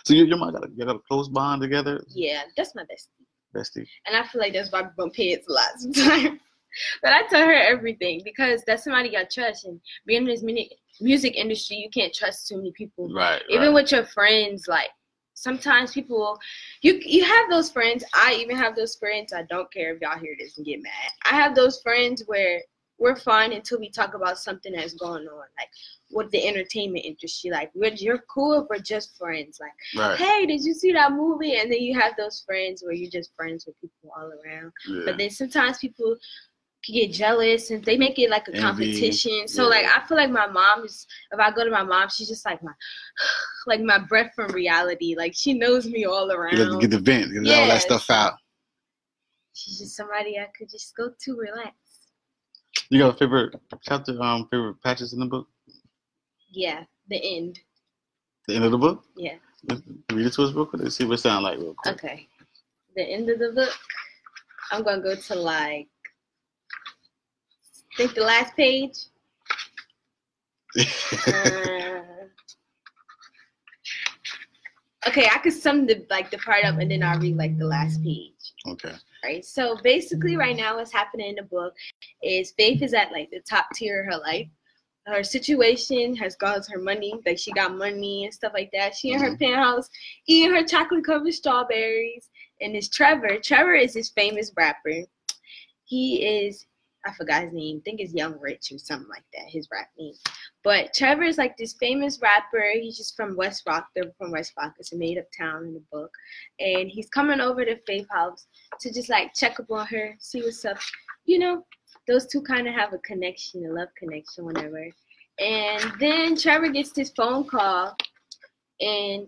so 0.04 0.14
you, 0.14 0.26
your 0.26 0.38
mom 0.38 0.54
got 0.54 0.64
a, 0.66 0.70
you 0.76 0.86
got 0.86 0.96
a 0.96 1.00
close 1.08 1.28
bond 1.28 1.62
together, 1.62 2.04
Yeah, 2.10 2.44
that's 2.58 2.76
my 2.76 2.84
bestie. 2.84 3.26
Bestie. 3.56 3.88
And 4.06 4.16
I 4.16 4.26
feel 4.28 4.42
like 4.42 4.54
that's 4.54 4.72
why 4.72 4.82
we 4.82 4.90
bump 4.98 5.16
heads 5.16 5.48
a 5.48 5.54
lot 5.54 5.70
sometimes. 5.78 6.40
but 7.04 7.14
I 7.14 7.24
tell 7.28 7.46
her 7.46 7.54
everything 7.54 8.22
because 8.24 8.64
that's 8.66 8.84
somebody 8.84 9.16
I 9.18 9.26
trust. 9.26 9.66
And 9.66 9.80
being 10.06 10.24
in 10.24 10.28
this 10.28 10.44
music 10.44 10.72
music 11.02 11.36
industry, 11.36 11.78
you 11.78 11.90
can't 11.90 12.14
trust 12.14 12.48
too 12.48 12.58
many 12.58 12.72
people. 12.72 13.14
Right. 13.14 13.42
Even 13.50 13.68
right. 13.68 13.74
with 13.74 13.92
your 13.92 14.06
friends, 14.06 14.68
like 14.68 14.90
sometimes 15.34 15.94
people, 15.94 16.38
you 16.82 17.00
you 17.04 17.24
have 17.24 17.50
those 17.50 17.72
friends. 17.72 18.04
I 18.14 18.36
even 18.36 18.58
have 18.58 18.76
those 18.76 18.96
friends. 18.96 19.34
I 19.34 19.44
don't 19.44 19.72
care 19.72 19.96
if 19.96 20.02
y'all 20.02 20.20
hear 20.20 20.36
this 20.38 20.58
and 20.58 20.66
get 20.66 20.84
mad. 20.84 21.12
I 21.26 21.36
have 21.36 21.56
those 21.56 21.82
friends 21.82 22.24
where 22.28 22.62
we're 22.98 23.16
fine 23.16 23.54
until 23.54 23.80
we 23.80 23.90
talk 23.90 24.14
about 24.14 24.38
something 24.38 24.74
that's 24.74 24.94
going 24.94 25.26
on, 25.26 25.46
like 25.58 25.70
with 26.12 26.32
the 26.32 26.48
entertainment 26.48 27.06
industry. 27.06 27.52
Like 27.52 27.72
we're 27.74 27.94
you're 27.94 28.24
cool 28.34 28.62
if 28.62 28.68
we're 28.70 28.80
just 28.80 29.18
friends. 29.18 29.60
Like 29.60 29.72
right. 29.98 30.18
hey, 30.18 30.46
did 30.46 30.64
you 30.64 30.74
see 30.74 30.92
that 30.94 31.12
movie? 31.12 31.56
And 31.58 31.72
then 31.72 31.82
you 31.82 32.00
have 32.00 32.14
those 32.18 32.44
friends 32.46 32.84
where 32.84 32.94
you're 32.94 33.12
just 33.12 33.36
friends 33.36 33.66
with 33.66 33.80
people 33.82 34.12
all 34.16 34.32
around. 34.44 34.72
Yeah. 34.88 35.02
But 35.06 35.18
then 35.18 35.30
sometimes 35.30 35.78
people 35.78 36.16
can 36.84 36.96
get 36.96 37.12
jealous 37.12 37.72
and 37.72 37.84
they 37.84 37.98
make 37.98 38.18
it 38.18 38.30
like 38.30 38.48
a 38.48 38.56
Envy, 38.56 38.62
competition. 38.62 39.48
So 39.48 39.68
like. 39.68 39.86
I 39.86 40.06
feel 40.08 40.18
like 40.18 40.32
my 40.32 40.48
mom 40.48 40.86
is 40.86 41.06
if 41.32 41.40
I 41.40 41.52
go 41.52 41.64
to 41.64 41.72
my 41.72 41.84
mom, 41.84 42.10
she's 42.10 42.28
just 42.28 42.46
like 42.46 42.64
my 42.64 42.74
like 43.68 43.82
my 43.82 44.00
breath 44.00 44.32
from 44.36 44.52
reality. 44.52 45.16
Like 45.18 45.34
she 45.36 45.54
knows 45.54 45.88
me 45.88 46.06
all 46.06 46.32
around. 46.32 46.56
Get, 46.56 46.70
the- 46.70 46.78
get 46.80 46.92
the 46.92 47.00
vent, 47.00 47.34
get 47.44 47.60
all 47.60 47.68
that 47.68 47.82
stuff 47.82 48.10
out. 48.10 48.34
she's 49.54 49.80
just 49.80 49.96
somebody 49.96 50.40
I 50.40 50.48
could 50.58 50.70
just 50.70 50.96
go 50.96 51.12
to 51.26 51.36
relax. 51.36 51.76
You 52.90 53.00
got 53.00 53.16
a 53.16 53.18
favorite 53.18 53.56
chapter, 53.84 54.20
um, 54.22 54.48
favorite 54.50 54.82
patches 54.82 55.14
in 55.14 55.20
the 55.20 55.26
book? 55.26 55.48
Yeah, 56.52 56.84
the 57.10 57.38
end. 57.38 57.60
The 58.48 58.56
end 58.56 58.66
of 58.66 58.72
the 58.72 58.78
book? 58.78 59.04
Yeah. 59.16 59.36
Let's 59.68 59.82
Read 60.12 60.26
it 60.26 60.34
to 60.34 60.44
us 60.44 60.54
real 60.54 60.66
quick. 60.66 60.82
Let's 60.82 60.96
see 60.96 61.06
what 61.06 61.16
it 61.16 61.22
sound 61.22 61.44
like 61.44 61.60
real 61.60 61.76
quick. 61.76 61.96
Okay. 61.96 62.28
The 62.96 63.04
end 63.04 63.30
of 63.30 63.40
the 63.40 63.52
book. 63.52 63.70
I'm 64.72 64.84
gonna 64.84 65.02
go 65.02 65.16
to 65.16 65.36
like 65.36 65.88
I 67.94 67.98
think 67.98 68.14
the 68.14 68.24
last 68.24 68.56
page. 68.56 68.98
Uh, 71.28 72.02
okay, 75.08 75.28
I 75.34 75.40
could 75.40 75.54
sum 75.54 75.86
the 75.88 76.06
like 76.10 76.30
the 76.30 76.38
part 76.38 76.64
up 76.66 76.78
and 76.78 76.92
then 76.92 77.02
I'll 77.04 77.20
read 77.20 77.36
like 77.36 77.58
the 77.58 77.66
last 77.66 78.04
page. 78.04 78.54
okay. 78.68 78.94
Right. 79.24 79.44
So 79.44 79.76
basically 79.84 80.38
right 80.38 80.56
now 80.56 80.78
what's 80.78 80.94
happening 80.94 81.30
in 81.30 81.36
the 81.36 81.44
book 81.44 81.74
is 82.24 82.52
Faith 82.52 82.82
is 82.82 82.94
at 82.94 83.12
like 83.12 83.30
the 83.32 83.42
top 83.42 83.66
tier 83.74 84.02
of 84.02 84.14
her 84.14 84.20
life. 84.20 84.48
Her 85.10 85.24
situation 85.24 86.16
has 86.18 86.36
caused 86.36 86.72
her 86.72 86.80
money, 86.80 87.14
like 87.26 87.38
she 87.40 87.52
got 87.52 87.76
money 87.76 88.26
and 88.26 88.34
stuff 88.34 88.54
like 88.54 88.70
that. 88.74 88.96
She 88.96 89.12
in 89.12 89.20
her 89.20 89.32
Mhm. 89.32 89.40
penthouse 89.40 89.90
eating 90.28 90.54
her 90.54 90.64
chocolate 90.64 91.06
covered 91.06 91.34
strawberries. 91.34 92.30
And 92.62 92.76
it's 92.76 92.90
Trevor. 92.90 93.40
Trevor 93.40 93.76
is 93.76 93.94
this 93.94 94.10
famous 94.10 94.52
rapper. 94.56 95.04
He 95.86 96.26
is 96.46 96.66
I 97.06 97.14
forgot 97.14 97.44
his 97.44 97.54
name. 97.54 97.78
I 97.78 97.82
think 97.86 98.02
it's 98.02 98.14
Young 98.14 98.38
Rich 98.40 98.74
or 98.74 98.78
something 98.78 99.08
like 99.10 99.24
that, 99.34 99.46
his 99.48 99.70
rap 99.72 99.90
name. 99.98 100.14
But 100.66 100.94
Trevor 100.94 101.24
is 101.24 101.38
like 101.38 101.56
this 101.56 101.74
famous 101.80 102.20
rapper. 102.22 102.72
He's 102.74 102.98
just 102.98 103.16
from 103.16 103.38
West 103.38 103.64
Rock. 103.66 103.88
They're 103.96 104.12
from 104.18 104.32
West 104.32 104.52
Rock. 104.58 104.76
It's 104.78 104.92
a 104.92 104.98
made 104.98 105.18
up 105.18 105.26
town 105.36 105.64
in 105.64 105.74
the 105.74 105.84
book. 105.94 106.12
And 106.60 106.90
he's 106.90 107.08
coming 107.10 107.40
over 107.40 107.64
to 107.64 107.80
Faith 107.88 108.08
House 108.12 108.48
to 108.82 108.92
just 108.94 109.10
like 109.10 109.34
check 109.34 109.60
up 109.62 109.72
on 109.72 109.88
her, 109.88 110.16
see 110.20 110.42
what's 110.42 110.66
up. 110.66 110.78
You 111.26 111.40
know, 111.40 111.66
those 112.08 112.26
two 112.26 112.42
kind 112.42 112.68
of 112.68 112.74
have 112.74 112.94
a 112.94 112.98
connection, 113.00 113.66
a 113.66 113.74
love 113.74 113.90
connection, 113.98 114.46
whatever. 114.46 114.88
And 115.40 115.94
then 116.00 116.36
Trevor 116.36 116.70
gets 116.70 116.92
this 116.92 117.12
phone 117.12 117.46
call 117.46 117.96
and 118.82 119.28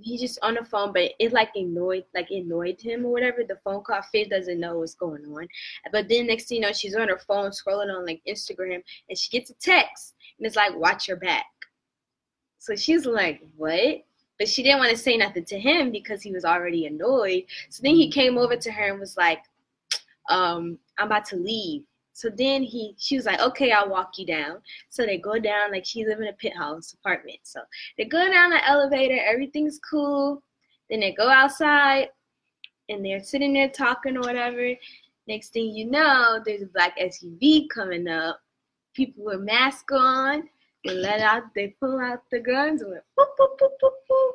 he's 0.00 0.20
just 0.20 0.38
on 0.42 0.54
the 0.54 0.64
phone, 0.64 0.92
but 0.92 1.12
it 1.18 1.32
like 1.32 1.50
annoyed, 1.54 2.04
like 2.14 2.30
annoyed 2.30 2.80
him 2.80 3.04
or 3.04 3.12
whatever. 3.12 3.42
The 3.46 3.58
phone 3.64 3.82
call, 3.82 4.00
Faith 4.10 4.30
doesn't 4.30 4.60
know 4.60 4.78
what's 4.78 4.94
going 4.94 5.24
on. 5.26 5.46
But 5.92 6.08
then 6.08 6.26
next 6.26 6.48
thing 6.48 6.56
you 6.56 6.62
know, 6.62 6.72
she's 6.72 6.94
on 6.94 7.08
her 7.08 7.18
phone 7.18 7.50
scrolling 7.50 7.94
on 7.94 8.06
like 8.06 8.22
Instagram 8.26 8.82
and 9.08 9.18
she 9.18 9.30
gets 9.30 9.50
a 9.50 9.54
text 9.54 10.14
and 10.38 10.46
it's 10.46 10.56
like, 10.56 10.74
watch 10.76 11.08
your 11.08 11.18
back. 11.18 11.46
So 12.58 12.76
she's 12.76 13.04
like, 13.04 13.42
what? 13.56 14.04
But 14.38 14.48
she 14.48 14.62
didn't 14.62 14.78
want 14.78 14.90
to 14.90 14.96
say 14.96 15.16
nothing 15.16 15.44
to 15.46 15.58
him 15.58 15.92
because 15.92 16.22
he 16.22 16.32
was 16.32 16.44
already 16.44 16.86
annoyed. 16.86 17.44
So 17.68 17.82
then 17.82 17.94
he 17.94 18.10
came 18.10 18.38
over 18.38 18.56
to 18.56 18.72
her 18.72 18.90
and 18.90 19.00
was 19.00 19.16
like, 19.16 19.40
um, 20.30 20.78
I'm 20.98 21.06
about 21.06 21.26
to 21.26 21.36
leave. 21.36 21.82
So 22.12 22.28
then 22.28 22.62
he, 22.62 22.94
she 22.98 23.16
was 23.16 23.26
like, 23.26 23.40
okay, 23.40 23.72
I'll 23.72 23.88
walk 23.88 24.18
you 24.18 24.26
down. 24.26 24.58
So 24.90 25.04
they 25.04 25.18
go 25.18 25.38
down, 25.38 25.72
like 25.72 25.84
she 25.86 26.04
live 26.04 26.20
in 26.20 26.28
a 26.28 26.32
pit 26.34 26.56
house 26.56 26.92
apartment. 26.92 27.38
So 27.42 27.60
they 27.96 28.04
go 28.04 28.30
down 28.30 28.50
the 28.50 28.66
elevator, 28.68 29.18
everything's 29.24 29.78
cool. 29.78 30.42
Then 30.90 31.00
they 31.00 31.12
go 31.12 31.28
outside 31.28 32.08
and 32.88 33.04
they're 33.04 33.22
sitting 33.22 33.54
there 33.54 33.70
talking 33.70 34.16
or 34.16 34.20
whatever. 34.20 34.74
Next 35.26 35.52
thing 35.52 35.74
you 35.74 35.90
know, 35.90 36.40
there's 36.44 36.62
a 36.62 36.66
black 36.66 36.98
SUV 36.98 37.68
coming 37.68 38.08
up. 38.08 38.40
People 38.94 39.24
with 39.24 39.40
masks 39.40 39.92
on. 39.92 40.48
They 40.84 40.94
let 40.94 41.20
out, 41.20 41.44
they 41.54 41.74
pull 41.80 42.00
out 42.00 42.24
the 42.30 42.40
guns 42.40 42.82
and 42.82 42.90
went 42.90 43.04
boop, 43.18 43.28
boop, 43.38 43.58
boop, 43.58 43.70
boop, 43.82 43.92
boop. 44.10 44.32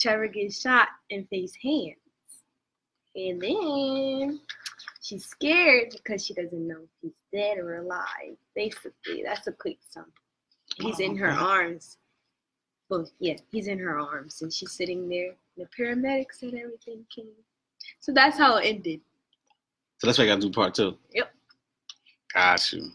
Trevor 0.00 0.26
gets 0.26 0.60
shot 0.60 0.88
in 1.10 1.26
face 1.26 1.54
hands. 1.62 1.96
And 3.14 3.40
then 3.40 4.40
she's 5.02 5.24
scared 5.26 5.90
because 5.90 6.24
she 6.24 6.32
doesn't 6.32 6.66
know 6.66 6.78
if 6.82 6.88
he's 7.02 7.12
dead 7.32 7.58
or 7.58 7.76
alive. 7.76 8.36
Basically, 8.54 9.22
that's 9.24 9.46
a 9.48 9.52
quick 9.52 9.78
sum. 9.90 10.06
He's 10.78 11.00
in 11.00 11.16
her 11.18 11.28
Okay. 11.30 11.38
arms. 11.38 11.98
Well, 12.88 13.08
yeah, 13.18 13.34
he's 13.50 13.66
in 13.66 13.78
her 13.78 13.98
arms 13.98 14.40
and 14.42 14.52
she's 14.52 14.72
sitting 14.72 15.08
there. 15.08 15.34
The 15.56 15.66
paramedics 15.78 16.42
and 16.42 16.54
everything 16.54 17.04
came. 17.14 17.26
So 18.00 18.12
that's 18.12 18.38
how 18.38 18.56
it 18.56 18.64
ended. 18.66 19.00
So 19.98 20.06
that's 20.06 20.18
why 20.18 20.24
I 20.24 20.28
got 20.28 20.36
to 20.36 20.40
do 20.42 20.50
part 20.50 20.74
two. 20.74 20.96
Yep. 21.14 21.32
Got 22.34 22.72
you. 22.72 22.90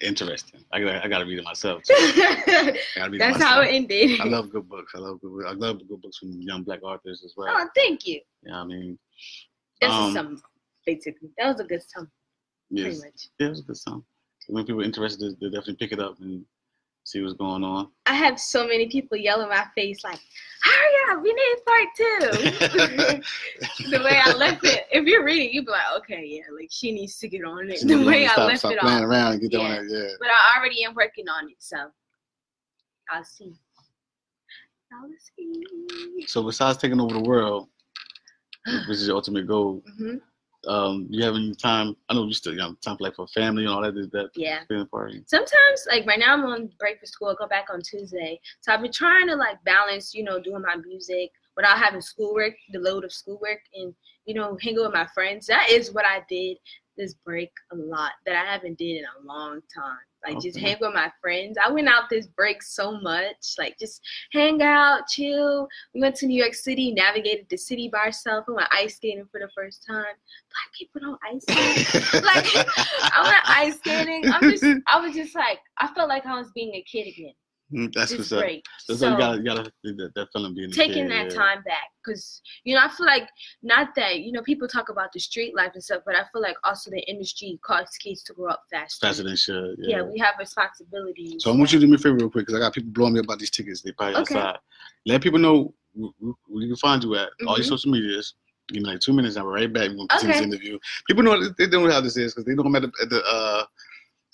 Interesting. 0.00 0.64
I 0.72 0.80
got 0.80 1.04
I 1.04 1.08
got 1.08 1.18
to 1.18 1.24
read 1.24 1.38
it 1.40 1.44
myself. 1.44 1.82
I 1.90 1.92
it 2.96 3.18
that's 3.18 3.42
how 3.42 3.62
it 3.62 3.68
ended. 3.72 4.20
I 4.20 4.24
love 4.24 4.48
good 4.50 4.68
books. 4.68 4.92
I 4.94 4.98
love 4.98 5.20
good. 5.20 5.30
books. 5.32 5.44
I 5.48 5.54
love 5.54 5.78
good 5.88 6.00
books 6.00 6.18
from 6.18 6.40
young 6.40 6.62
black 6.62 6.82
authors 6.84 7.22
as 7.24 7.34
well. 7.36 7.48
Oh, 7.50 7.68
thank 7.74 8.06
you. 8.06 8.20
Yeah, 8.44 8.60
I 8.60 8.64
mean, 8.64 8.96
That's 9.80 9.92
Um, 9.92 10.12
sum, 10.12 10.42
basically. 10.88 11.28
That 11.38 11.48
was 11.48 11.60
a 11.60 11.64
good 11.64 11.82
pretty 11.90 12.08
yes, 12.70 13.02
much. 13.02 13.28
yeah, 13.38 13.46
it 13.46 13.50
was 13.50 13.60
a 13.60 13.64
good 13.64 13.76
song. 13.76 14.04
When 14.48 14.64
people 14.64 14.80
are 14.80 14.84
interested, 14.84 15.36
they 15.40 15.46
definitely 15.48 15.74
pick 15.76 15.92
it 15.92 16.00
up 16.00 16.16
and 16.20 16.44
see 17.04 17.20
what's 17.20 17.34
going 17.34 17.62
on. 17.64 17.88
I 18.06 18.14
have 18.14 18.40
so 18.40 18.66
many 18.66 18.88
people 18.88 19.16
yell 19.18 19.42
in 19.42 19.48
my 19.48 19.64
face 19.74 20.02
like, 20.04 20.20
"Hurry 20.62 21.16
up, 21.16 21.22
we 21.22 21.32
need 21.40 21.56
part 21.66 21.88
two. 21.96 23.20
the 23.90 24.02
way 24.02 24.18
I 24.24 24.34
left 24.34 24.64
it, 24.64 24.84
if 24.90 25.06
you 25.06 25.22
read 25.22 25.42
it, 25.42 25.52
you'd 25.52 25.66
be 25.66 25.72
like, 25.72 25.98
"Okay, 25.98 26.24
yeah, 26.26 26.42
like 26.58 26.68
she 26.70 26.92
needs 26.92 27.18
to 27.18 27.28
get 27.28 27.44
on 27.44 27.70
it." 27.70 27.80
So 27.80 27.88
The 27.88 28.04
way 28.06 28.24
I 28.24 28.28
stop, 28.28 28.46
left 28.48 28.58
stop 28.60 28.72
it 28.72 28.80
playing 28.80 28.98
off, 29.04 29.10
around 29.10 29.32
and 29.32 29.50
get 29.50 29.60
on 29.60 29.66
Yeah. 29.66 29.80
it. 29.80 29.86
Yeah. 29.90 30.14
but 30.20 30.28
I 30.28 30.58
already 30.58 30.84
am 30.84 30.94
working 30.94 31.28
on 31.28 31.48
it, 31.50 31.56
so 31.58 31.76
I'll 33.10 33.24
see. 33.24 33.52
I'll 34.92 35.10
see. 35.36 36.24
So 36.26 36.42
besides 36.42 36.78
taking 36.78 37.00
over 37.00 37.12
the 37.14 37.20
world, 37.28 37.68
which 38.88 38.96
is 38.98 39.06
your 39.06 39.16
ultimate 39.16 39.46
goal, 39.46 39.82
hmm 39.98 40.16
um, 40.66 41.06
you 41.10 41.22
have 41.24 41.34
any 41.34 41.54
time? 41.54 41.94
I 42.08 42.14
know 42.14 42.26
you 42.26 42.32
still 42.32 42.54
you 42.54 42.60
have 42.60 42.80
time 42.80 42.96
for 42.96 43.04
like 43.04 43.14
for 43.14 43.26
family 43.28 43.64
and 43.64 43.72
all 43.72 43.82
that. 43.82 43.96
Is 43.96 44.10
that 44.10 44.30
Yeah. 44.34 44.62
party? 44.90 45.22
sometimes 45.26 45.86
like 45.90 46.06
right 46.06 46.18
now 46.18 46.34
I'm 46.34 46.44
on 46.44 46.70
break 46.78 47.00
for 47.00 47.06
school. 47.06 47.28
I 47.28 47.34
go 47.38 47.46
back 47.46 47.66
on 47.72 47.80
Tuesday, 47.80 48.40
so 48.60 48.72
I've 48.72 48.82
been 48.82 48.92
trying 48.92 49.28
to 49.28 49.36
like 49.36 49.62
balance, 49.64 50.14
you 50.14 50.24
know, 50.24 50.40
doing 50.40 50.62
my 50.62 50.76
music 50.76 51.30
without 51.56 51.78
having 51.78 52.00
schoolwork, 52.00 52.54
the 52.72 52.78
load 52.80 53.04
of 53.04 53.12
schoolwork, 53.12 53.60
and 53.74 53.94
you 54.26 54.34
know, 54.34 54.58
hanging 54.60 54.82
with 54.82 54.92
my 54.92 55.06
friends. 55.14 55.46
That 55.46 55.70
is 55.70 55.92
what 55.92 56.04
I 56.04 56.22
did 56.28 56.56
this 56.96 57.14
break 57.14 57.50
a 57.72 57.76
lot 57.76 58.12
that 58.26 58.34
I 58.34 58.52
haven't 58.52 58.76
did 58.76 58.96
in 58.98 59.04
a 59.04 59.26
long 59.26 59.60
time. 59.74 59.98
Like 60.26 60.40
just 60.40 60.58
hang 60.58 60.76
with 60.80 60.94
my 60.94 61.10
friends. 61.20 61.56
I 61.64 61.70
went 61.70 61.88
out 61.88 62.10
this 62.10 62.26
break 62.26 62.62
so 62.62 63.00
much, 63.00 63.54
like 63.58 63.78
just 63.78 64.00
hang 64.32 64.60
out, 64.62 65.06
chill. 65.08 65.68
We 65.94 66.00
went 66.00 66.16
to 66.16 66.26
New 66.26 66.40
York 66.40 66.54
City, 66.54 66.92
navigated 66.92 67.46
the 67.48 67.56
city 67.56 67.88
by 67.88 67.98
ourselves. 67.98 68.46
We 68.48 68.54
went 68.54 68.68
ice 68.72 68.96
skating 68.96 69.26
for 69.30 69.40
the 69.40 69.48
first 69.54 69.86
time. 69.88 70.04
Black 70.04 70.72
people 70.76 71.00
don't 71.00 71.20
ice 71.24 71.42
skate. 71.42 72.24
like 72.24 72.46
I 73.02 73.22
went 73.22 73.58
ice 73.58 73.76
skating. 73.76 74.30
I'm 74.30 74.50
just 74.50 74.64
I 74.86 75.00
was 75.00 75.14
just 75.14 75.34
like 75.34 75.60
I 75.78 75.88
felt 75.94 76.08
like 76.08 76.26
I 76.26 76.38
was 76.38 76.50
being 76.54 76.74
a 76.74 76.82
kid 76.82 77.06
again. 77.06 77.34
Mm, 77.72 77.92
That's 77.92 78.12
what's 78.16 78.32
up. 78.32 78.40
That's 78.88 79.00
so 79.00 79.10
what 79.10 79.12
you 79.12 79.18
gotta, 79.18 79.36
you 79.38 79.44
gotta 79.44 79.72
that, 79.96 80.12
that 80.14 80.28
feeling 80.32 80.54
being 80.54 80.70
taking 80.70 81.06
that 81.08 81.30
time 81.30 81.62
back 81.64 81.90
because 82.02 82.40
you 82.64 82.74
know 82.74 82.80
I 82.82 82.88
feel 82.88 83.04
like 83.04 83.28
not 83.62 83.94
that 83.96 84.20
you 84.20 84.32
know 84.32 84.40
people 84.42 84.66
talk 84.66 84.88
about 84.88 85.12
the 85.12 85.20
street 85.20 85.54
life 85.54 85.72
and 85.74 85.84
stuff, 85.84 86.02
but 86.06 86.14
I 86.14 86.22
feel 86.32 86.40
like 86.40 86.56
also 86.64 86.90
the 86.90 87.00
industry 87.10 87.58
causes 87.62 87.94
kids 87.98 88.22
to 88.24 88.32
grow 88.32 88.48
up 88.50 88.62
faster. 88.70 89.06
faster 89.06 89.22
than 89.22 89.36
should. 89.36 89.76
yeah. 89.80 89.96
Yeah. 89.98 90.02
we 90.02 90.18
have 90.18 90.34
responsibilities. 90.38 91.42
So 91.44 91.52
I 91.52 91.56
want 91.56 91.70
you 91.72 91.78
to 91.78 91.84
do 91.84 91.90
me 91.90 91.96
a 91.96 91.98
favor 91.98 92.16
real 92.16 92.30
quick 92.30 92.46
because 92.46 92.54
I 92.54 92.58
got 92.64 92.72
people 92.72 92.90
blowing 92.92 93.12
me 93.14 93.20
about 93.20 93.38
these 93.38 93.50
tickets. 93.50 93.82
They 93.82 93.92
probably 93.92 94.16
Okay. 94.22 94.38
outside. 94.38 94.58
Let 95.04 95.22
people 95.22 95.38
know 95.38 95.74
wh- 95.94 96.08
wh- 96.22 96.50
where 96.50 96.62
you 96.62 96.68
can 96.68 96.76
find 96.76 97.02
you 97.04 97.16
at. 97.16 97.28
All 97.46 97.56
your 97.58 97.64
Mhm. 97.66 97.68
social 97.68 97.90
medias. 97.90 98.34
Give 98.68 98.82
me 98.82 98.88
like 98.90 99.00
two 99.00 99.12
minutes. 99.14 99.36
I'm 99.36 99.44
right 99.46 99.70
back. 99.72 99.90
We're 99.90 99.96
gonna 99.96 100.08
continue 100.08 100.34
Okay. 100.36 100.44
this 100.46 100.54
interview. 100.54 100.78
People 101.06 101.22
know 101.22 101.48
they 101.58 101.66
don't 101.66 101.84
know 101.86 101.92
how 101.92 102.00
this 102.00 102.16
is 102.16 102.32
because 102.34 102.44
they 102.46 102.54
know 102.54 102.62
I'm 102.64 102.76
at 102.76 102.82
the, 102.82 102.92
at 103.02 103.08
the 103.10 103.22
uh 103.24 103.64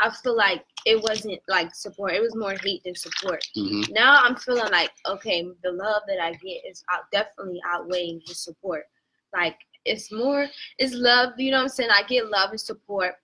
I 0.00 0.10
feel 0.10 0.36
like 0.36 0.66
it 0.84 1.00
wasn't 1.02 1.40
like 1.48 1.74
support. 1.74 2.12
It 2.12 2.20
was 2.20 2.34
more 2.36 2.54
hate 2.62 2.82
than 2.84 2.94
support. 2.94 3.42
that. 3.54 3.60
hmm 3.60 3.82
Now 3.92 4.22
I'm 4.22 4.36
feeling 4.36 4.70
like 4.70 4.90
okay, 5.06 5.48
the 5.62 5.72
love 5.72 6.02
that 6.08 6.20
I 6.22 6.32
get 6.34 6.60
is 6.68 6.84
out, 6.92 7.10
definitely 7.10 7.60
outweighing 7.66 8.20
the 8.26 8.34
support. 8.34 8.84
Like 9.32 9.56
it's 9.86 10.12
more, 10.12 10.46
it's 10.78 10.92
love. 10.94 11.40
You 11.40 11.52
know 11.52 11.56
what 11.58 11.62
I'm 11.64 11.68
saying? 11.70 11.90
I 11.90 12.02
get 12.02 12.28
love 12.30 12.50
and 12.50 12.60
support. 12.60 13.14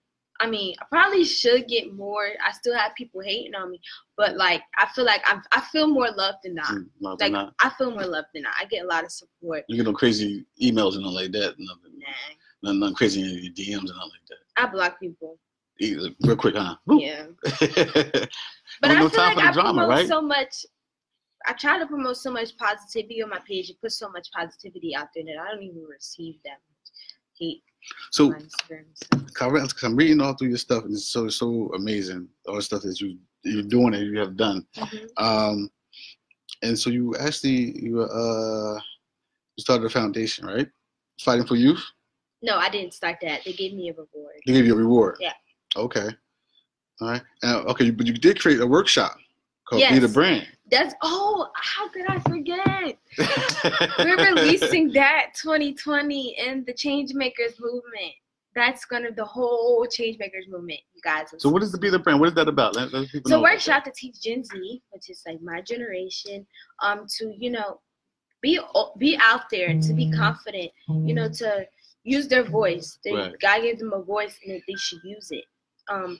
I 0.40 0.48
mean, 0.48 0.74
I 0.80 0.84
probably 0.90 1.24
should 1.24 1.66
get 1.66 1.92
more. 1.92 2.28
I 2.44 2.52
still 2.52 2.76
have 2.76 2.94
people 2.94 3.20
hating 3.20 3.54
on 3.54 3.70
me, 3.70 3.80
but 4.16 4.36
like 4.36 4.62
I 4.76 4.86
feel 4.94 5.04
like 5.04 5.20
I'm, 5.24 5.42
I 5.52 5.60
feel 5.60 5.88
more 5.88 6.10
love 6.10 6.36
than 6.44 6.54
not. 6.54 6.72
No, 7.00 7.16
Like 7.18 7.32
not. 7.32 7.54
I 7.58 7.70
feel 7.70 7.90
more 7.90 8.06
love 8.06 8.24
than 8.32 8.42
not. 8.44 8.54
I 8.60 8.64
get 8.66 8.84
a 8.84 8.86
lot 8.86 9.04
of 9.04 9.10
support. 9.10 9.64
You 9.68 9.76
get 9.76 9.86
no 9.86 9.92
crazy 9.92 10.46
emails 10.62 10.94
and 10.94 11.02
nothing 11.02 11.16
like 11.16 11.32
that. 11.32 11.54
Nothing, 11.58 11.98
Nah, 11.98 12.06
nothing, 12.62 12.80
nothing 12.80 12.94
crazy 12.94 13.22
in 13.22 13.42
your 13.44 13.52
DMs 13.52 13.88
and 13.90 13.96
nothing 13.96 14.10
like 14.12 14.26
that. 14.28 14.62
I 14.62 14.66
block 14.66 15.00
people. 15.00 15.38
Real 15.80 16.36
quick, 16.36 16.56
huh? 16.56 16.76
Yeah. 16.88 17.26
But 18.80 18.90
I 18.92 19.08
feel 19.08 19.20
like 19.20 19.38
I 19.38 19.52
drama, 19.52 19.72
promote 19.72 19.88
right? 19.88 20.06
so 20.08 20.20
much. 20.22 20.66
I 21.46 21.52
try 21.52 21.78
to 21.78 21.86
promote 21.86 22.16
so 22.16 22.30
much 22.30 22.56
positivity 22.56 23.22
on 23.22 23.30
my 23.30 23.40
page 23.46 23.70
and 23.70 23.80
put 23.80 23.92
so 23.92 24.08
much 24.10 24.28
positivity 24.32 24.94
out 24.94 25.08
there 25.14 25.24
that 25.24 25.36
I 25.40 25.52
don't 25.52 25.62
even 25.62 25.84
receive 25.84 26.36
that 26.44 26.58
much 26.68 26.90
hate 27.38 27.62
so, 28.10 28.26
on 28.26 28.34
Instagram. 28.34 28.84
So. 28.94 29.18
Cause 29.34 29.84
I'm 29.84 29.96
reading 29.96 30.20
all 30.20 30.34
through 30.34 30.48
your 30.48 30.58
stuff, 30.58 30.84
and 30.84 30.92
it's 30.92 31.06
so 31.06 31.28
so 31.28 31.70
amazing. 31.74 32.28
All 32.46 32.56
the 32.56 32.62
stuff 32.62 32.82
that 32.82 33.00
you 33.00 33.18
you're 33.44 33.62
doing 33.62 33.94
and 33.94 34.06
you 34.06 34.18
have 34.18 34.36
done. 34.36 34.66
Mhm. 34.76 35.08
Um, 35.16 35.70
and 36.62 36.78
so 36.78 36.90
you 36.90 37.14
actually 37.16 37.78
you 37.80 38.02
uh 38.02 38.74
you 38.74 39.62
started 39.62 39.86
a 39.86 39.90
foundation, 39.90 40.46
right? 40.46 40.68
Fighting 41.20 41.46
for 41.46 41.56
youth. 41.56 41.84
No, 42.42 42.56
I 42.56 42.68
didn't 42.68 42.94
start 42.94 43.18
that. 43.22 43.40
They 43.44 43.52
gave 43.52 43.74
me 43.74 43.88
a 43.88 43.92
reward. 43.92 44.34
They 44.46 44.52
gave 44.52 44.66
you 44.66 44.74
a 44.74 44.78
reward. 44.78 45.16
Yeah. 45.20 45.32
Okay. 45.76 46.08
All 47.00 47.10
right. 47.10 47.22
Uh, 47.42 47.62
okay, 47.68 47.90
but 47.90 48.06
you 48.06 48.12
did 48.12 48.40
create 48.40 48.60
a 48.60 48.66
workshop 48.66 49.16
called 49.68 49.82
Be 49.90 49.98
the 49.98 50.08
Brand. 50.08 50.46
That's 50.70 50.94
oh, 51.02 51.48
how 51.54 51.88
could 51.88 52.04
I 52.08 52.18
forget? 52.20 52.98
We're 53.98 54.34
releasing 54.34 54.92
that 54.92 55.28
2020 55.40 56.36
in 56.38 56.64
the 56.66 56.74
Changemakers 56.74 57.58
movement. 57.58 58.12
That's 58.54 58.84
gonna 58.84 59.12
the 59.12 59.24
whole 59.24 59.86
Changemakers 59.86 60.48
movement, 60.48 60.80
you 60.94 61.00
guys. 61.02 61.28
so 61.38 61.48
what 61.48 61.62
is 61.62 61.72
the 61.72 61.78
Be 61.78 61.90
the 61.90 61.98
Brand? 61.98 62.18
What 62.20 62.28
is 62.28 62.34
that 62.34 62.48
about? 62.48 62.76
Let, 62.76 62.92
let 62.92 63.08
people 63.08 63.20
It's 63.20 63.30
a 63.30 63.34
know 63.34 63.42
workshop 63.42 63.84
to 63.84 63.92
teach 63.92 64.20
Gen 64.20 64.42
Z, 64.44 64.82
which 64.90 65.08
is 65.10 65.22
like 65.26 65.40
my 65.42 65.60
generation, 65.60 66.46
um, 66.82 67.06
to 67.18 67.32
you 67.38 67.50
know, 67.50 67.80
be 68.42 68.58
be 68.98 69.16
out 69.20 69.48
there, 69.50 69.78
to 69.80 69.92
be 69.92 70.10
confident, 70.10 70.70
you 70.88 71.14
know, 71.14 71.28
to 71.28 71.66
use 72.04 72.26
their 72.28 72.44
voice. 72.44 72.98
They, 73.04 73.12
Right. 73.12 73.34
God 73.40 73.62
gave 73.62 73.78
them 73.78 73.92
a 73.92 74.02
voice, 74.02 74.38
and 74.44 74.60
they 74.66 74.74
should 74.74 75.00
use 75.04 75.28
it. 75.30 75.44
Um, 75.90 76.18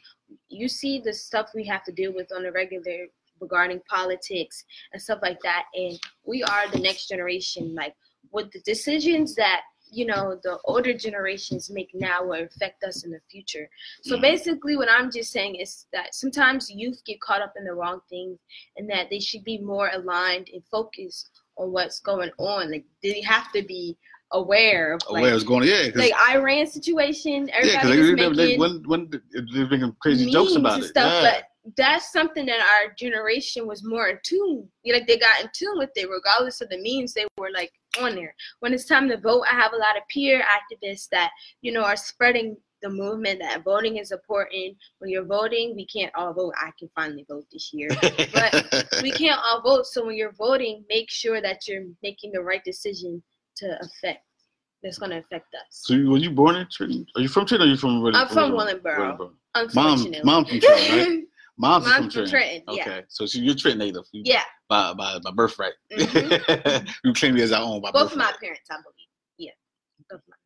you 0.48 0.68
see 0.68 1.00
the 1.00 1.12
stuff 1.12 1.50
we 1.54 1.64
have 1.66 1.84
to 1.84 1.92
deal 1.92 2.12
with 2.12 2.32
on 2.32 2.46
a 2.46 2.52
regular 2.52 3.06
regarding 3.40 3.80
politics 3.88 4.64
and 4.92 5.00
stuff 5.00 5.18
like 5.22 5.40
that, 5.42 5.64
and 5.74 5.98
we 6.24 6.42
are 6.42 6.68
the 6.70 6.78
next 6.78 7.08
generation. 7.08 7.74
Like 7.74 7.94
with 8.32 8.50
the 8.52 8.60
decisions 8.60 9.34
that 9.36 9.62
you 9.90 10.04
know 10.04 10.38
the 10.42 10.58
older 10.66 10.92
generations 10.92 11.70
make 11.70 11.88
now 11.94 12.22
will 12.22 12.44
affect 12.44 12.84
us 12.84 13.04
in 13.04 13.10
the 13.10 13.20
future. 13.30 13.68
So 14.02 14.16
Mhm. 14.16 14.20
basically, 14.20 14.76
what 14.76 14.90
I'm 14.90 15.10
just 15.10 15.32
saying 15.32 15.54
is 15.56 15.86
that 15.92 16.14
sometimes 16.14 16.70
youth 16.70 17.02
get 17.06 17.20
caught 17.20 17.40
up 17.40 17.54
in 17.56 17.64
the 17.64 17.72
wrong 17.72 18.00
things, 18.10 18.38
and 18.76 18.88
that 18.90 19.08
they 19.10 19.20
should 19.20 19.44
be 19.44 19.58
more 19.58 19.90
aligned 19.94 20.48
and 20.52 20.62
focused 20.70 21.30
on 21.56 21.72
what's 21.72 22.00
going 22.00 22.30
on. 22.38 22.70
Like 22.70 22.84
they 23.02 23.20
have 23.22 23.50
to 23.52 23.62
be 23.62 23.96
aware 24.32 24.92
of 24.92 25.00
like, 25.08 25.24
it's 25.24 25.42
going? 25.42 25.66
Yeah, 25.66 25.86
because 25.86 26.00
like 26.02 26.30
Iran 26.30 26.66
situation. 26.66 27.48
yeah, 27.48 27.54
Everybody 27.56 27.96
because 27.96 28.06
they, 28.08 28.28
they, 28.28 28.46
they, 28.52 28.58
when, 28.58 28.82
when 28.86 29.10
they're 29.30 29.66
making 29.68 29.96
crazy 30.00 30.30
jokes 30.30 30.54
about 30.54 30.80
it. 30.80 30.84
stuff, 30.84 31.22
yeah. 31.22 31.32
but 31.32 31.44
that's 31.76 32.12
something 32.12 32.46
that 32.46 32.60
our 32.60 32.92
generation 32.98 33.66
was 33.66 33.84
more 33.84 34.08
in 34.08 34.18
tune. 34.22 34.68
You 34.82 34.92
know, 34.92 34.98
like 34.98 35.08
they 35.08 35.18
got 35.18 35.40
in 35.40 35.48
tune 35.52 35.78
with 35.78 35.90
it, 35.96 36.08
regardless 36.08 36.60
of 36.60 36.68
the 36.68 36.78
means 36.78 37.12
they 37.12 37.26
were 37.36 37.50
like 37.52 37.72
on 38.00 38.14
there. 38.14 38.34
When 38.60 38.72
it's 38.72 38.84
time 38.84 39.08
to 39.08 39.18
vote, 39.18 39.44
I 39.50 39.54
have 39.54 39.72
a 39.72 39.76
lot 39.76 39.96
of 39.96 40.02
peer 40.08 40.42
activists 40.42 41.08
that 41.10 41.30
you 41.62 41.72
know 41.72 41.82
are 41.82 41.96
spreading 41.96 42.56
the 42.80 42.88
movement 42.88 43.40
that 43.40 43.64
voting 43.64 43.96
is 43.96 44.12
important. 44.12 44.76
When 44.98 45.10
you're 45.10 45.24
voting, 45.24 45.74
we 45.74 45.86
can't 45.86 46.14
all 46.14 46.32
vote. 46.32 46.54
I 46.56 46.70
can 46.78 46.88
finally 46.94 47.26
vote 47.28 47.44
this 47.52 47.70
year. 47.72 47.88
but 48.32 48.88
we 49.02 49.10
can't 49.10 49.40
all 49.44 49.62
vote. 49.62 49.86
So 49.86 50.06
when 50.06 50.16
you're 50.16 50.32
voting, 50.32 50.84
make 50.88 51.10
sure 51.10 51.40
that 51.40 51.66
you're 51.66 51.84
making 52.02 52.32
the 52.32 52.40
right 52.40 52.62
decision 52.64 53.22
to 53.56 53.78
affect 53.80 54.22
that's 54.82 54.98
going 54.98 55.10
to 55.10 55.18
affect 55.18 55.52
us. 55.54 55.66
So 55.70 55.94
you, 55.94 56.10
were 56.10 56.18
you 56.18 56.30
born 56.30 56.56
in 56.56 56.66
Trenton? 56.70 57.06
Are 57.16 57.22
you 57.22 57.28
from 57.28 57.46
Trenton? 57.46 57.66
Or 57.66 57.70
are 57.70 57.72
you 57.72 57.76
from? 57.76 58.02
Really, 58.02 58.16
I'm 58.16 58.28
from 58.28 58.52
Willingboro. 58.52 59.18
Mom, 59.18 59.34
Unfortunately, 59.54 60.20
mom 60.22 60.44
from 60.44 60.60
Trenton, 60.60 60.98
right? 60.98 61.24
Mom's, 61.58 61.86
Mom's 61.86 61.96
from 62.14 62.24
Trenton. 62.26 62.30
Trenton, 62.30 62.74
yeah. 62.76 62.82
Okay, 62.82 63.02
so 63.08 63.26
she, 63.26 63.40
you're 63.40 63.54
Trenton 63.54 63.78
native. 63.80 64.04
You, 64.12 64.22
yeah, 64.24 64.42
By 64.68 64.92
by 64.94 65.18
by 65.18 65.30
birthright. 65.32 65.72
Mhm. 65.92 66.88
you 67.04 67.12
claim 67.12 67.36
it 67.36 67.42
as 67.42 67.52
our 67.52 67.62
own 67.62 67.80
by 67.80 67.90
both 67.90 68.12
of 68.12 68.18
my 68.18 68.32
parents, 68.40 68.62
I 68.70 68.76
believe. 68.76 69.08
Yeah, 69.38 69.50
both 70.10 70.20
my. 70.28 70.36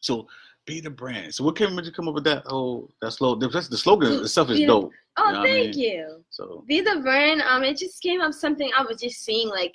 So 0.00 0.26
be 0.66 0.80
the 0.80 0.90
brand. 0.90 1.34
So 1.34 1.44
what 1.44 1.56
came 1.56 1.74
made 1.74 1.84
you 1.84 1.92
come 1.92 2.08
up 2.08 2.14
with 2.14 2.24
that 2.24 2.44
whole 2.46 2.90
that 3.02 3.10
slogan? 3.12 3.50
That's 3.52 3.68
the 3.68 3.76
slogan 3.76 4.10
Be- 4.10 4.16
itself 4.24 4.50
is 4.50 4.58
the- 4.58 4.66
dope. 4.66 4.92
Oh, 5.16 5.26
You 5.26 5.32
know 5.32 5.38
what 5.40 5.48
I 5.48 5.52
thank 5.52 5.76
mean? 5.76 5.84
you. 5.84 6.24
So 6.30 6.64
Be 6.66 6.80
the 6.80 7.00
brand. 7.02 7.42
Um, 7.42 7.62
it 7.64 7.76
just 7.76 8.02
came 8.02 8.20
up 8.20 8.32
something 8.34 8.70
I 8.76 8.82
was 8.82 9.00
just 9.00 9.24
seeing. 9.24 9.48
Like, 9.48 9.72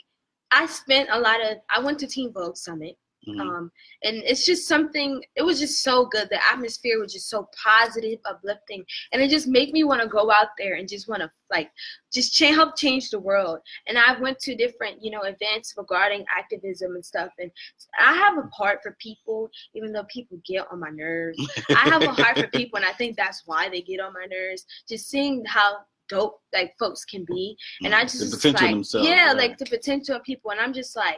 I 0.52 0.66
spent 0.66 1.10
a 1.12 1.20
lot 1.20 1.40
of. 1.42 1.58
I 1.70 1.80
went 1.80 2.00
to 2.00 2.08
Teen 2.08 2.32
Vogue 2.34 2.58
Summit. 2.58 2.98
Mhm. 3.28 3.40
Um, 3.42 3.72
and 4.04 4.18
it's 4.18 4.46
just 4.46 4.68
something. 4.68 5.24
It 5.36 5.42
was 5.44 5.60
just 5.60 5.84
so 5.84 6.06
good. 6.06 6.30
The 6.30 6.40
atmosphere 6.52 7.00
was 7.00 7.14
just 7.14 7.30
so 7.30 7.50
positive, 7.64 8.20
uplifting, 8.26 8.86
and 9.12 9.22
it 9.22 9.30
just 9.30 9.48
made 9.48 9.72
me 9.74 9.84
want 9.84 10.02
to 10.02 10.08
go 10.08 10.32
out 10.32 10.50
there 10.58 10.76
and 10.76 10.88
just 10.88 11.08
want 11.08 11.22
to 11.22 11.32
like, 11.52 11.72
just 12.14 12.34
cha- 12.34 12.54
help 12.54 12.78
change 12.78 13.10
the 13.10 13.20
world. 13.20 13.60
And 13.88 13.98
I 13.98 14.20
went 14.20 14.38
to 14.40 14.56
different, 14.56 15.04
you 15.04 15.10
know, 15.12 15.22
events 15.24 15.74
regarding 15.76 16.24
activism 16.36 16.94
and 16.96 17.04
stuff. 17.04 17.32
And 17.40 17.52
I 18.00 18.14
have 18.14 18.38
a 18.38 18.48
heart 18.56 18.80
for 18.84 18.96
people, 19.00 19.50
even 19.74 19.92
though 19.92 20.06
people 20.06 20.40
get 20.46 20.68
on 20.72 20.80
my 20.80 20.92
nerves. 20.92 21.40
I 21.70 21.90
have 21.90 22.04
a 22.04 22.12
heart 22.12 22.38
for 22.38 22.48
people, 22.54 22.78
and 22.78 22.86
I 22.86 22.94
think 22.94 23.18
that's 23.18 23.44
why 23.46 23.68
they 23.70 23.82
get 23.82 24.00
on 24.00 24.14
my 24.14 24.28
nerves. 24.30 24.66
Just 24.88 25.10
seeing 25.10 25.44
how 25.46 25.78
dope 26.08 26.42
like 26.54 26.74
folks 26.80 27.04
can 27.06 27.24
be, 27.26 27.56
and 27.84 27.94
I 27.94 28.04
Mhm. 28.04 28.12
just 28.12 28.32
the 28.32 28.38
potential 28.38 28.66
like, 28.68 28.76
themselves. 28.76 29.08
yeah, 29.08 29.28
right. 29.28 29.38
like 29.38 29.58
the 29.58 29.66
potential 29.66 30.16
of 30.16 30.24
people, 30.24 30.52
and 30.52 30.60
I'm 30.60 30.74
just 30.74 30.96
like, 30.96 31.18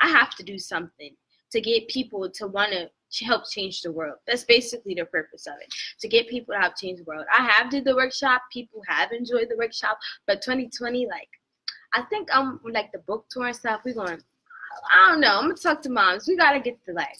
I 0.00 0.08
have 0.08 0.34
to 0.36 0.42
do 0.44 0.58
something 0.58 1.16
to 1.52 1.60
get 1.60 1.88
people 1.88 2.28
to 2.30 2.46
want 2.46 2.72
to 2.72 3.24
help 3.24 3.48
change 3.50 3.80
the 3.82 3.90
world. 3.92 4.16
That's 4.26 4.44
basically 4.44 4.94
the 4.94 5.06
purpose 5.06 5.46
of 5.46 5.54
it. 5.62 5.72
To 6.00 6.08
get 6.08 6.28
people 6.28 6.54
to 6.54 6.60
help 6.60 6.74
change 6.76 6.98
the 6.98 7.04
world. 7.04 7.24
I 7.36 7.42
have 7.44 7.70
did 7.70 7.84
the 7.84 7.94
workshop. 7.94 8.42
People 8.52 8.82
have 8.86 9.12
enjoyed 9.12 9.48
the 9.48 9.56
workshop. 9.56 9.98
But 10.26 10.42
2020, 10.42 11.06
like, 11.06 11.28
I 11.94 12.02
think 12.02 12.28
I'm 12.32 12.60
like 12.70 12.92
the 12.92 12.98
book 12.98 13.26
tour 13.30 13.46
and 13.46 13.56
stuff. 13.56 13.80
We're 13.84 13.94
going. 13.94 14.20
I 14.94 15.10
don't 15.10 15.20
know. 15.20 15.38
I'm 15.38 15.44
gonna 15.44 15.54
talk 15.54 15.80
to 15.82 15.90
moms. 15.90 16.28
We 16.28 16.36
gotta 16.36 16.60
get 16.60 16.76
to 16.84 16.92
like 16.92 17.16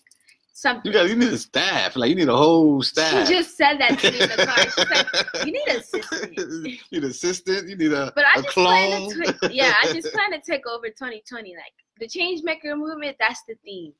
something. 0.52 0.82
You 0.84 0.92
got 0.92 1.08
you 1.08 1.16
need 1.16 1.32
a 1.32 1.38
staff. 1.38 1.96
Like 1.96 2.10
you 2.10 2.16
need 2.16 2.28
a 2.28 2.36
whole 2.36 2.82
staff. 2.82 3.26
She 3.26 3.34
just 3.34 3.56
said 3.56 3.78
that 3.78 3.98
to 3.98 4.10
me 4.12 4.20
in 4.20 4.28
the 4.28 4.46
car. 4.46 4.86
Like, 4.90 5.46
"You 5.46 5.52
need 5.52 5.68
an 5.68 5.76
assistant." 5.78 6.36
you 6.36 6.78
need 6.92 7.04
an 7.04 7.10
assistant. 7.10 7.68
You 7.68 7.76
need 7.76 7.92
a, 7.92 8.12
But 8.14 8.26
I 8.26 8.40
a 8.40 8.42
just 8.42 8.54
clone. 8.54 9.10
plan 9.14 9.26
to, 9.40 9.48
tw- 9.48 9.52
yeah, 9.54 9.72
I 9.82 9.90
just 9.92 10.12
plan 10.12 10.30
to 10.32 10.40
take 10.40 10.66
over 10.66 10.88
2020. 10.88 11.54
Like 11.56 11.72
the 11.98 12.06
change 12.06 12.42
maker 12.44 12.76
movement. 12.76 13.16
That's 13.18 13.42
the 13.48 13.54
theme. 13.64 13.94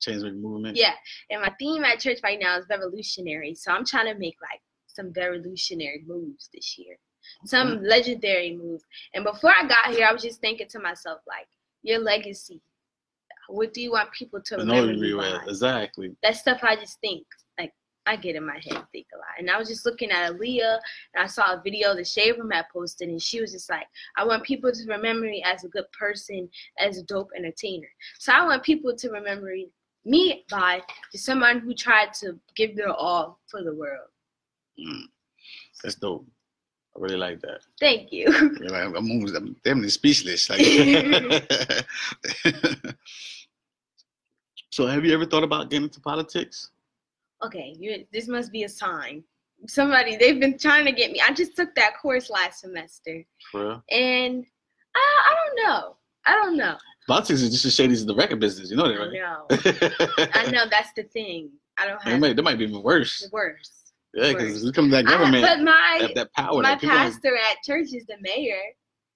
Change 0.00 0.22
the 0.22 0.32
movement. 0.32 0.76
Yeah, 0.76 0.92
and 1.30 1.42
my 1.42 1.52
theme 1.58 1.84
at 1.84 2.00
church 2.00 2.18
right 2.22 2.38
now 2.40 2.58
is 2.58 2.66
revolutionary. 2.68 3.54
So 3.54 3.72
I'm 3.72 3.84
trying 3.84 4.12
to 4.12 4.18
make 4.18 4.36
like 4.42 4.60
some 4.86 5.12
revolutionary 5.16 6.04
moves 6.06 6.48
this 6.52 6.76
year, 6.78 6.96
some 7.44 7.82
legendary 7.82 8.56
moves. 8.56 8.84
And 9.14 9.24
before 9.24 9.52
I 9.56 9.66
got 9.66 9.94
here, 9.94 10.06
I 10.08 10.12
was 10.12 10.22
just 10.22 10.40
thinking 10.40 10.68
to 10.70 10.78
myself, 10.80 11.20
like, 11.26 11.46
your 11.82 11.98
legacy. 11.98 12.60
What 13.48 13.72
do 13.72 13.80
you 13.80 13.92
want 13.92 14.10
people 14.12 14.40
to 14.46 14.64
know 14.64 14.80
remember 14.80 15.04
you 15.04 15.20
exactly. 15.46 16.16
That 16.22 16.36
stuff 16.36 16.60
I 16.62 16.76
just 16.76 16.98
think, 17.00 17.24
like, 17.58 17.72
I 18.04 18.16
get 18.16 18.36
in 18.36 18.46
my 18.46 18.54
head 18.54 18.74
and 18.74 18.84
think 18.90 19.06
a 19.14 19.18
lot. 19.18 19.38
And 19.38 19.50
I 19.50 19.58
was 19.58 19.68
just 19.68 19.86
looking 19.86 20.10
at 20.10 20.32
Aaliyah, 20.32 20.78
and 21.14 21.24
I 21.24 21.26
saw 21.26 21.52
a 21.52 21.60
video 21.62 21.94
the 21.94 22.04
Shade 22.04 22.38
Room 22.38 22.50
had 22.50 22.66
posted, 22.72 23.08
and 23.08 23.22
she 23.22 23.40
was 23.40 23.52
just 23.52 23.70
like, 23.70 23.86
I 24.16 24.24
want 24.24 24.44
people 24.44 24.72
to 24.72 24.84
remember 24.88 25.26
me 25.26 25.42
as 25.44 25.64
a 25.64 25.68
good 25.68 25.86
person, 25.96 26.48
as 26.78 26.98
a 26.98 27.04
dope 27.04 27.30
entertainer. 27.36 27.88
So 28.18 28.32
I 28.32 28.44
want 28.44 28.62
people 28.62 28.96
to 28.96 29.10
remember 29.10 29.46
me 29.46 29.68
by 30.50 30.82
just 31.12 31.24
someone 31.24 31.60
who 31.60 31.72
tried 31.74 32.12
to 32.14 32.38
give 32.56 32.76
their 32.76 32.92
all 32.92 33.38
for 33.50 33.62
the 33.62 33.74
world. 33.74 34.08
Mm. 34.78 35.04
That's 35.82 35.96
dope. 35.96 36.26
I 36.96 37.00
really 37.00 37.16
like 37.16 37.40
that. 37.40 37.60
Thank 37.78 38.12
you. 38.12 38.26
You're 38.60 38.70
like, 38.70 38.84
I'm 38.84 38.96
almost, 38.96 39.36
I'm 39.36 39.56
damn 39.64 39.86
speechless. 39.88 40.48
Like, 40.48 40.60
so, 44.70 44.86
have 44.86 45.04
you 45.04 45.12
ever 45.12 45.26
thought 45.26 45.44
about 45.44 45.70
getting 45.70 45.84
into 45.84 46.00
politics? 46.00 46.70
okay, 47.44 47.74
you, 47.78 48.04
this 48.12 48.28
must 48.28 48.52
be 48.52 48.64
a 48.64 48.68
sign. 48.68 49.22
Somebody, 49.66 50.16
they've 50.16 50.38
been 50.38 50.58
trying 50.58 50.84
to 50.84 50.92
get 50.92 51.12
me. 51.12 51.20
I 51.26 51.32
just 51.32 51.56
took 51.56 51.74
that 51.74 51.94
course 52.00 52.30
last 52.30 52.60
semester, 52.60 53.24
and 53.54 54.44
I, 54.94 55.30
I 55.30 55.34
don't 55.34 55.66
know. 55.66 55.96
I 56.26 56.34
don't 56.34 56.56
know. 56.56 56.76
Politics 57.06 57.40
is 57.42 57.50
just 57.50 57.64
as 57.64 57.74
shady 57.74 57.92
as 57.92 58.04
the 58.04 58.14
record 58.14 58.40
business. 58.40 58.70
You 58.70 58.76
know 58.76 58.86
I 58.86 58.88
that, 58.88 58.98
right? 58.98 59.12
know. 60.18 60.28
I 60.34 60.50
know 60.50 60.64
that's 60.70 60.92
the 60.96 61.04
thing. 61.04 61.50
I 61.78 61.86
don't 61.86 61.96
It 62.06 62.10
have 62.10 62.20
might, 62.20 62.36
that 62.36 62.42
might 62.42 62.58
be 62.58 62.64
even 62.64 62.82
worse. 62.82 63.28
worse. 63.32 63.70
Yeah, 64.14 64.32
because 64.32 64.54
worse. 64.54 64.64
we 64.64 64.72
come 64.72 64.86
to 64.86 64.90
that 64.92 65.06
I- 65.06 65.10
government, 65.10 65.44
but 65.44 65.60
my 65.60 65.98
that, 66.00 66.14
that 66.14 66.32
power. 66.32 66.62
my 66.62 66.70
that 66.74 66.80
pastor 66.80 67.36
at 67.36 67.62
church 67.64 67.88
is 67.92 68.06
the 68.06 68.16
mayor, 68.20 68.58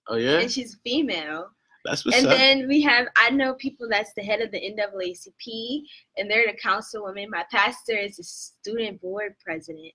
oh 0.09 0.16
yeah, 0.16 0.38
and 0.41 0.51
she's 0.51 0.76
female. 0.84 1.49
that's 1.86 2.05
what's 2.05 2.18
And 2.18 2.26
up. 2.26 2.36
then 2.36 2.68
we 2.68 2.82
have 2.82 3.07
I 3.16 3.30
know 3.30 3.55
people 3.55 3.88
that's 3.88 4.12
the 4.14 4.22
head 4.22 4.41
of 4.43 4.51
the 4.51 4.61
NAACP, 4.61 5.82
and 6.18 6.30
they're 6.30 6.47
the 6.47 6.59
councilwoman. 6.62 7.28
My 7.30 7.45
pastor 7.51 7.97
is 7.97 8.16
the 8.18 8.24
student 8.24 9.01
board 9.01 9.34
president 9.43 9.93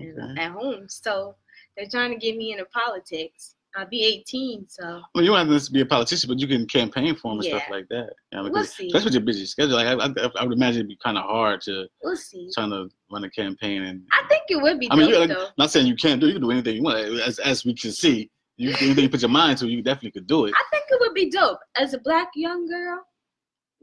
Okay. 0.00 0.40
at 0.40 0.52
home, 0.52 0.88
so 0.88 1.34
they're 1.76 1.88
trying 1.88 2.10
to 2.12 2.16
get 2.16 2.36
me 2.36 2.52
into 2.52 2.64
politics. 2.66 3.56
I'll 3.76 3.86
be 3.88 4.02
18, 4.04 4.66
so 4.68 5.00
Well, 5.14 5.22
you 5.24 5.30
don't 5.30 5.48
have 5.48 5.62
to 5.64 5.70
be 5.72 5.80
a 5.80 5.86
politician, 5.86 6.28
but 6.28 6.40
you 6.40 6.48
can 6.48 6.66
campaign 6.66 7.14
for 7.14 7.30
them 7.32 7.38
and 7.38 7.44
stuff 7.46 7.62
like 7.70 7.86
that. 7.88 8.10
Yeah, 8.32 8.42
We'll 8.42 8.64
see. 8.64 8.90
that's 8.92 9.04
what 9.04 9.14
your 9.14 9.22
busy 9.22 9.46
schedule. 9.46 9.76
Like, 9.76 9.86
I, 9.86 9.92
I, 9.92 10.30
I 10.40 10.44
would 10.44 10.56
imagine 10.56 10.80
it'd 10.80 10.88
be 10.88 10.98
kind 11.02 11.16
of 11.16 11.24
hard 11.24 11.60
to 11.62 11.86
we'll 12.02 12.16
see. 12.16 12.50
trying 12.52 12.70
to 12.70 12.88
run 13.12 13.22
a 13.24 13.30
campaign 13.30 13.82
and. 13.82 14.02
I 14.12 14.26
think 14.28 14.42
it 14.48 14.60
would 14.60 14.80
be 14.80 14.90
I 14.90 14.96
mean, 14.96 15.10
dope 15.10 15.28
you're 15.28 15.36
though. 15.36 15.44
like, 15.44 15.52
not 15.58 15.70
saying 15.70 15.86
you 15.86 15.94
can't 15.94 16.20
do. 16.20 16.26
You 16.26 16.32
can 16.34 16.42
do 16.42 16.50
anything 16.50 16.76
you 16.76 16.82
want. 16.82 16.98
As 17.20 17.38
as 17.38 17.64
we 17.64 17.74
can 17.74 17.92
see, 17.92 18.28
you 18.56 18.70
anything 18.80 19.04
you 19.04 19.08
put 19.10 19.22
your 19.22 19.30
mind 19.30 19.58
to, 19.58 19.68
you 19.68 19.82
definitely 19.82 20.10
could 20.12 20.26
do 20.26 20.46
it. 20.46 20.54
I 20.54 20.62
think 20.70 20.84
it 20.90 20.98
would 21.00 21.14
be 21.14 21.30
dope 21.30 21.60
as 21.76 21.94
a 21.94 21.98
black 21.98 22.30
young 22.34 22.66
girl. 22.68 23.00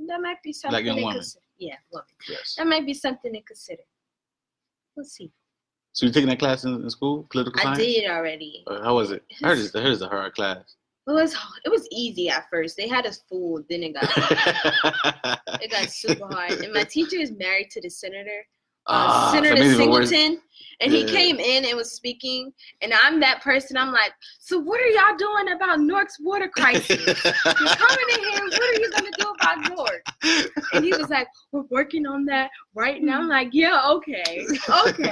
That 0.08 0.22
might 0.22 0.44
be 0.44 0.52
something. 0.54 0.72
Black 0.74 0.86
young 0.86 0.98
to 0.98 1.02
woman. 1.04 1.18
consider. 1.18 1.44
Yeah, 1.58 1.76
woman. 1.92 2.06
Yes. 2.30 2.56
That 2.58 2.68
might 2.68 2.86
be 2.86 2.94
something 2.94 3.32
to 3.34 3.42
consider. 3.42 3.82
We'll 4.96 5.06
see. 5.06 5.32
So 5.98 6.06
you 6.06 6.12
taking 6.12 6.30
that 6.30 6.38
class 6.38 6.64
in, 6.64 6.76
in 6.76 6.90
school, 6.92 7.26
political 7.32 7.60
I 7.60 7.64
science? 7.64 7.80
did 7.80 8.08
already. 8.08 8.64
Uh, 8.68 8.84
how 8.84 8.94
was 8.94 9.10
it? 9.10 9.24
I 9.44 9.48
heard 9.48 9.58
it's, 9.58 9.76
I 9.76 9.82
heard 9.82 9.94
it's 9.94 10.04
a 10.04 10.08
hard 10.08 10.32
class. 10.36 10.76
It 11.08 11.12
was 11.12 11.36
it 11.66 11.70
was 11.70 11.88
easy 11.92 12.30
at 12.30 12.48
first. 12.52 12.78
They 12.78 12.88
had 12.88 13.08
us 13.08 13.24
fooled, 13.28 13.66
then 13.68 13.82
it 13.82 13.94
got 13.96 14.04
it 15.60 15.72
got 15.72 15.90
super 15.90 16.28
hard. 16.28 16.52
And 16.52 16.72
my 16.72 16.84
teacher 16.84 17.16
is 17.16 17.32
married 17.32 17.72
to 17.72 17.82
the 17.82 17.90
senator, 17.90 18.46
uh, 18.86 19.08
Ah, 19.10 19.32
Senator 19.34 19.56
maybe 19.56 19.74
even 19.74 19.90
worse. 19.90 20.10
Singleton, 20.10 20.40
and 20.80 20.92
he 20.92 21.04
came 21.06 21.40
in 21.40 21.66
and 21.66 21.76
was 21.76 21.92
speaking. 21.92 22.54
And 22.82 22.94
I'm 23.04 23.20
that 23.20 23.42
person. 23.42 23.78
I'm 23.78 23.92
like, 23.92 24.12
so 24.40 24.60
what 24.60 24.80
are 24.80 24.88
y'all 24.88 25.18
doing 25.18 25.56
about 25.56 25.80
Newark's 25.80 26.18
water 26.20 26.48
crisis? 26.48 26.90
You're 27.00 27.76
coming 27.76 28.06
in 28.14 28.20
here. 28.20 28.50
What 28.50 28.70
are 28.70 28.80
you 28.80 28.92
gonna 28.92 29.12
do 29.18 29.28
about 29.30 29.58
Newark? 29.62 30.06
And 30.74 30.84
he 30.84 30.94
was 30.94 31.10
like, 31.10 31.28
we're 31.52 31.64
working 31.70 32.06
on 32.06 32.26
that 32.26 32.50
right 32.76 33.02
now. 33.02 33.20
I'm 33.20 33.28
like, 33.28 33.50
yeah, 33.54 33.82
okay, 33.90 34.46
okay. 34.70 35.12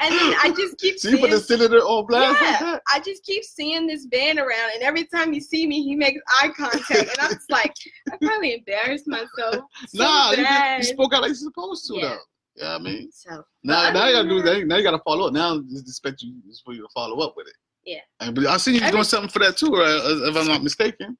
and 0.00 0.14
then 0.14 0.34
I 0.42 0.52
just 0.56 0.78
keep 0.78 0.98
so 0.98 1.08
you 1.08 1.16
seeing. 1.16 1.20
put 1.20 1.30
the 1.30 1.40
senator 1.40 1.78
on 1.78 2.06
blast 2.06 2.40
like 2.40 2.50
Yeah, 2.50 2.58
that? 2.60 2.82
I 2.92 3.00
just 3.00 3.24
keep 3.24 3.44
seeing 3.44 3.86
this 3.86 4.06
band 4.06 4.38
around, 4.38 4.72
and 4.74 4.82
every 4.82 5.04
time 5.04 5.32
you 5.32 5.40
see 5.40 5.66
me, 5.66 5.82
he 5.82 5.94
makes 5.96 6.20
eye 6.40 6.48
contact, 6.48 6.90
and 6.90 7.16
I'm 7.20 7.30
just 7.30 7.50
like, 7.50 7.72
I 8.12 8.16
probably 8.20 8.54
embarrassed 8.54 9.06
myself. 9.06 9.64
So 9.88 10.02
nah, 10.02 10.32
you, 10.32 10.44
you 10.78 10.84
spoke 10.84 11.14
out 11.14 11.22
like 11.22 11.28
you're 11.28 11.34
supposed 11.36 11.86
to 11.88 11.94
Yeah. 11.94 12.08
though. 12.08 12.18
Yeah, 12.56 12.74
I 12.74 12.78
mean, 12.78 13.10
So 13.12 13.42
now, 13.64 13.90
now 13.92 14.06
you 14.08 14.14
gotta 14.14 14.28
do 14.28 14.42
that. 14.42 14.66
Now 14.66 14.76
you 14.76 14.82
gotta 14.82 15.00
follow 15.04 15.28
up. 15.28 15.32
Now 15.32 15.60
just 15.70 15.88
expect 15.88 16.22
you 16.22 16.34
just 16.46 16.62
for 16.64 16.74
you 16.74 16.82
to 16.82 16.88
follow 16.94 17.18
up 17.24 17.34
with 17.36 17.46
it. 17.48 17.54
Yeah. 17.84 18.00
And, 18.20 18.34
but 18.34 18.46
I 18.46 18.56
see 18.58 18.74
you 18.74 18.80
Every- 18.80 18.92
doing 18.92 19.04
something 19.04 19.30
for 19.30 19.38
that 19.40 19.56
too, 19.56 19.70
right? 19.70 20.00
uh, 20.04 20.28
If 20.28 20.36
I'm 20.36 20.46
not 20.46 20.62
mistaken. 20.62 21.16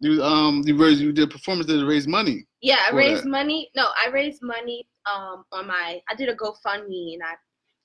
You 0.00 0.22
um 0.22 0.62
you 0.66 0.76
raised 0.76 1.00
you 1.00 1.12
did 1.12 1.24
a 1.28 1.32
performance 1.32 1.66
to 1.68 1.86
raise 1.86 2.06
money. 2.06 2.44
Yeah, 2.60 2.78
I 2.86 2.94
raised 2.94 3.24
that. 3.24 3.28
money. 3.28 3.70
No, 3.74 3.88
I 4.04 4.10
raised 4.10 4.42
money 4.42 4.86
um 5.10 5.44
on 5.52 5.66
my. 5.66 6.00
I 6.10 6.14
did 6.14 6.28
a 6.28 6.34
GoFundMe 6.36 7.14
and 7.14 7.22
I 7.22 7.34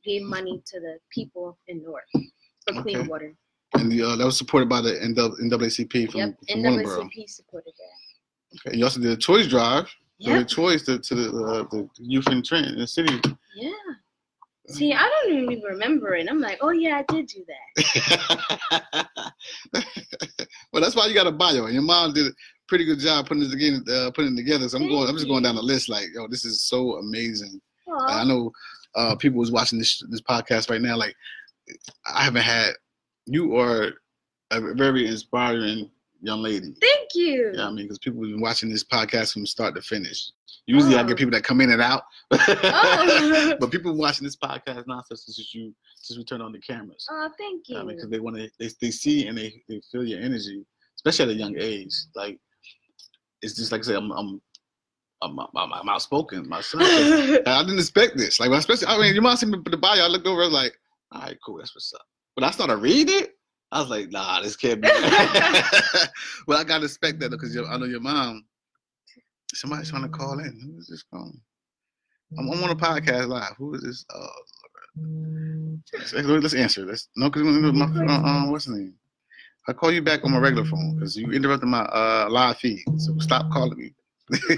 gave 0.04 0.24
money 0.24 0.62
to 0.66 0.80
the 0.82 0.98
people 1.14 1.58
in 1.68 1.82
North 1.84 2.04
for 2.68 2.82
clean 2.82 3.08
water. 3.08 3.34
And 3.76 3.92
uh, 4.02 4.16
that 4.18 4.26
was 4.26 4.38
supported 4.38 4.68
by 4.68 4.82
the 4.82 4.92
NAACP 4.94 6.12
from, 6.12 6.20
Yep, 6.20 6.38
from. 6.50 6.60
NAACP 6.64 7.30
supported 7.30 7.74
that. 7.78 8.68
Okay. 8.70 8.78
You 8.78 8.84
also 8.84 9.00
did 9.00 9.12
a 9.12 9.18
toys 9.18 9.48
drive. 9.48 9.88
Yeah, 10.20 10.40
The 10.40 10.46
toys 10.46 10.84
to, 10.84 11.00
to 11.00 11.16
the, 11.16 11.44
uh, 11.44 11.64
the 11.72 11.90
youth 11.98 12.28
in 12.28 12.42
the 12.42 12.86
city. 12.88 13.20
yeah. 13.56 13.72
See, 14.68 14.94
I 14.94 15.02
don't 15.02 15.34
even 15.34 15.64
remember 15.64 16.14
it. 16.14 16.28
I'm 16.30 16.40
like, 16.40 16.60
oh 16.62 16.70
yeah, 16.70 16.98
I 16.98 17.14
did 17.14 17.26
do 17.26 17.44
that. 17.48 19.08
well, 20.72 20.82
that's 20.82 20.96
why 20.96 21.08
you 21.08 21.16
got 21.16 21.26
a 21.26 21.32
bio. 21.32 21.66
Your 21.66 21.82
mom 21.82 22.14
did 22.14 22.28
a 22.28 22.32
pretty 22.68 22.86
good 22.86 23.00
job 23.00 23.28
putting 23.28 23.44
it 23.44 23.50
together. 23.50 23.80
Uh, 23.92 24.12
putting 24.12 24.34
it 24.34 24.36
together. 24.36 24.70
So 24.70 24.78
I'm 24.78 24.84
Thank 24.84 24.92
going. 24.92 25.10
I'm 25.10 25.16
just 25.16 25.28
going 25.28 25.42
down 25.42 25.56
the 25.56 25.62
list. 25.64 25.90
Like, 25.90 26.10
yo, 26.14 26.28
this 26.28 26.46
is 26.46 26.62
so 26.62 26.98
amazing. 26.98 27.60
I 28.08 28.24
know 28.24 28.52
uh, 28.94 29.16
people 29.16 29.40
was 29.40 29.52
watching 29.52 29.80
this 29.80 30.04
this 30.10 30.22
podcast 30.22 30.70
right 30.70 30.82
now. 30.82 30.96
Like, 30.96 31.16
I 32.14 32.24
haven't 32.24 32.44
had 32.44 32.74
you 33.26 33.58
are 33.58 33.94
a 34.52 34.74
very 34.74 35.08
inspiring 35.08 35.90
young 36.22 36.42
lady. 36.42 36.74
Thank 36.82 37.10
you. 37.16 37.52
Yeah, 37.56 37.68
I 37.68 37.72
mean, 37.72 37.86
because 37.86 38.00
people 38.00 38.22
have 38.24 38.32
been 38.32 38.42
watching 38.42 38.70
this 38.70 38.84
podcast 38.84 39.34
from 39.34 39.46
start 39.46 39.76
to 39.76 39.82
finish. 39.82 40.32
Usually, 40.66 40.96
I 40.96 41.02
Oh. 41.02 41.06
get 41.06 41.18
people 41.18 41.32
that 41.32 41.44
come 41.44 41.62
in 41.62 41.72
and 41.72 41.82
out, 41.82 42.04
Oh. 42.32 43.56
but 43.60 43.72
people 43.72 43.96
watching 43.96 44.26
this 44.26 44.36
podcast 44.36 44.86
now 44.88 45.02
since 45.08 45.54
you 45.54 45.74
since 45.96 46.18
we 46.18 46.24
turn 46.24 46.42
on 46.42 46.52
the 46.52 46.60
cameras. 46.60 47.06
Oh, 47.10 47.30
thank 47.38 47.68
you. 47.70 47.78
I 47.78 47.84
mean, 47.84 47.96
because 47.96 48.10
they 48.10 48.20
want 48.20 48.38
to, 48.38 48.50
they, 48.60 48.70
they 48.82 48.92
see 48.92 49.28
and 49.28 49.38
they, 49.38 49.62
they 49.68 49.82
feel 49.92 50.04
your 50.04 50.20
energy, 50.22 50.66
especially 50.96 51.26
at 51.26 51.30
a 51.32 51.40
young 51.40 51.56
age. 51.58 51.94
Like, 52.16 52.40
it's 53.42 53.56
just 53.56 53.72
like 53.72 53.82
I 53.82 53.84
say, 53.86 53.96
I'm, 53.96 54.12
I'm, 54.12 54.42
I'm, 55.22 55.38
I'm, 55.40 55.74
I'm 55.74 55.90
outspoken. 55.90 56.48
My 56.48 56.62
son, 56.62 56.82
I 56.84 57.62
didn't 57.64 57.80
expect 57.80 58.18
this. 58.18 58.40
Like, 58.40 58.52
I 58.52 58.58
especially, 58.58 58.88
I 58.88 58.98
mean, 58.98 59.14
you 59.16 59.22
might 59.22 59.38
see 59.40 59.46
me 59.46 59.58
put 59.60 59.72
the 59.72 59.78
bio. 59.78 60.04
I 60.06 60.08
looked 60.08 60.28
over, 60.28 60.42
I 60.42 60.46
was 60.46 60.54
like, 60.54 60.74
all 61.12 61.22
right, 61.22 61.38
cool, 61.46 61.58
that's 61.58 61.76
what's 61.76 61.94
up. 61.94 62.02
But 62.36 62.46
I 62.46 62.52
started 62.52 62.78
reading 62.78 63.16
it. 63.24 63.32
I 63.72 63.82
was 63.82 63.90
like, 63.90 64.12
nah, 64.12 64.42
this 64.42 64.56
can't 64.56 64.82
be. 64.82 64.88
well, 66.48 66.60
I 66.60 66.64
gotta 66.64 66.84
respect 66.84 67.20
that 67.20 67.30
because 67.32 67.56
I 67.56 67.78
know 67.78 67.86
your 67.86 68.00
mom. 68.00 68.46
Somebody's 69.54 69.90
trying 69.90 70.04
to 70.04 70.10
call 70.10 70.40
in. 70.40 70.60
Who 70.60 70.80
is 70.80 70.88
this 70.88 71.04
calling? 71.04 71.40
I'm, 72.38 72.50
I'm 72.50 72.64
on 72.64 72.70
a 72.70 72.76
podcast 72.76 73.28
live. 73.28 73.56
Who 73.58 73.74
is 73.76 73.82
this? 73.84 74.06
Oh, 74.14 74.28
Let's, 75.94 76.14
let's 76.14 76.54
answer 76.54 76.86
this. 76.86 77.08
No, 77.16 77.30
because 77.30 77.44
my 77.44 77.86
uh, 77.86 78.22
uh, 78.22 78.52
what's 78.52 78.66
the 78.66 78.78
name? 78.78 78.94
I 79.68 79.74
call 79.74 79.92
you 79.92 80.02
back 80.02 80.24
on 80.24 80.32
my 80.32 80.40
regular 80.40 80.66
phone 80.66 80.96
because 80.96 81.16
you 81.16 81.32
interrupted 81.32 81.70
my 81.70 81.82
uh, 81.82 82.28
live 82.30 82.58
feed. 82.58 82.82
So 82.98 83.18
stop 83.20 83.52
calling 83.52 83.78
me. 83.78 83.94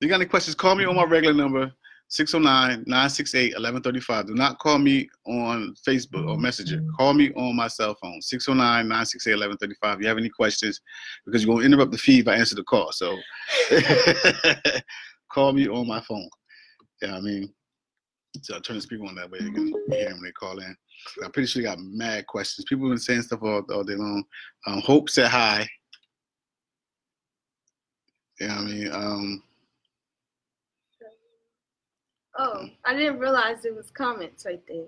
you 0.00 0.08
got 0.08 0.16
any 0.16 0.26
questions? 0.26 0.54
Call 0.54 0.74
me 0.74 0.84
on 0.84 0.96
my 0.96 1.04
regular 1.04 1.34
number. 1.34 1.72
609-968-1135. 2.10 4.26
Do 4.28 4.34
not 4.34 4.58
call 4.58 4.78
me 4.78 5.08
on 5.26 5.74
Facebook 5.86 6.26
or 6.28 6.38
Messenger. 6.38 6.82
Call 6.96 7.12
me 7.14 7.32
on 7.34 7.56
my 7.56 7.68
cell 7.68 7.96
phone, 8.00 8.20
609-968-1135. 8.20 9.76
If 9.82 10.00
you 10.00 10.08
have 10.08 10.18
any 10.18 10.28
questions, 10.28 10.80
because 11.24 11.42
you're 11.42 11.54
going 11.54 11.62
to 11.62 11.66
interrupt 11.66 11.92
the 11.92 11.98
feed 11.98 12.20
if 12.20 12.28
I 12.28 12.36
answer 12.36 12.54
the 12.54 12.62
call. 12.62 12.92
So 12.92 13.16
call 15.32 15.52
me 15.52 15.68
on 15.68 15.88
my 15.88 16.00
phone. 16.00 16.28
Yeah, 17.02 17.16
I 17.16 17.20
mean, 17.20 17.52
so 18.42 18.56
I 18.56 18.60
turn 18.60 18.76
the 18.76 18.82
speaker 18.82 19.04
on 19.04 19.16
that 19.16 19.30
way. 19.30 19.40
They 19.40 19.50
can 19.50 19.66
hear 19.90 20.08
them 20.08 20.14
when 20.14 20.22
they 20.24 20.32
call 20.32 20.58
in. 20.58 20.74
I'm 21.24 21.32
pretty 21.32 21.48
sure 21.48 21.62
you 21.62 21.68
got 21.68 21.78
mad 21.80 22.26
questions. 22.26 22.64
People 22.68 22.86
have 22.86 22.92
been 22.92 22.98
saying 22.98 23.22
stuff 23.22 23.42
all, 23.42 23.62
all 23.70 23.84
day 23.84 23.94
long. 23.94 24.24
Um, 24.66 24.80
Hope 24.80 25.10
said 25.10 25.28
hi. 25.28 25.68
Yeah, 28.40 28.58
I 28.58 28.62
mean, 28.62 28.92
um, 28.92 29.42
Oh, 32.38 32.66
I 32.84 32.94
didn't 32.94 33.18
realize 33.18 33.64
it 33.64 33.74
was 33.74 33.90
comments 33.90 34.44
right 34.46 34.60
there 34.68 34.84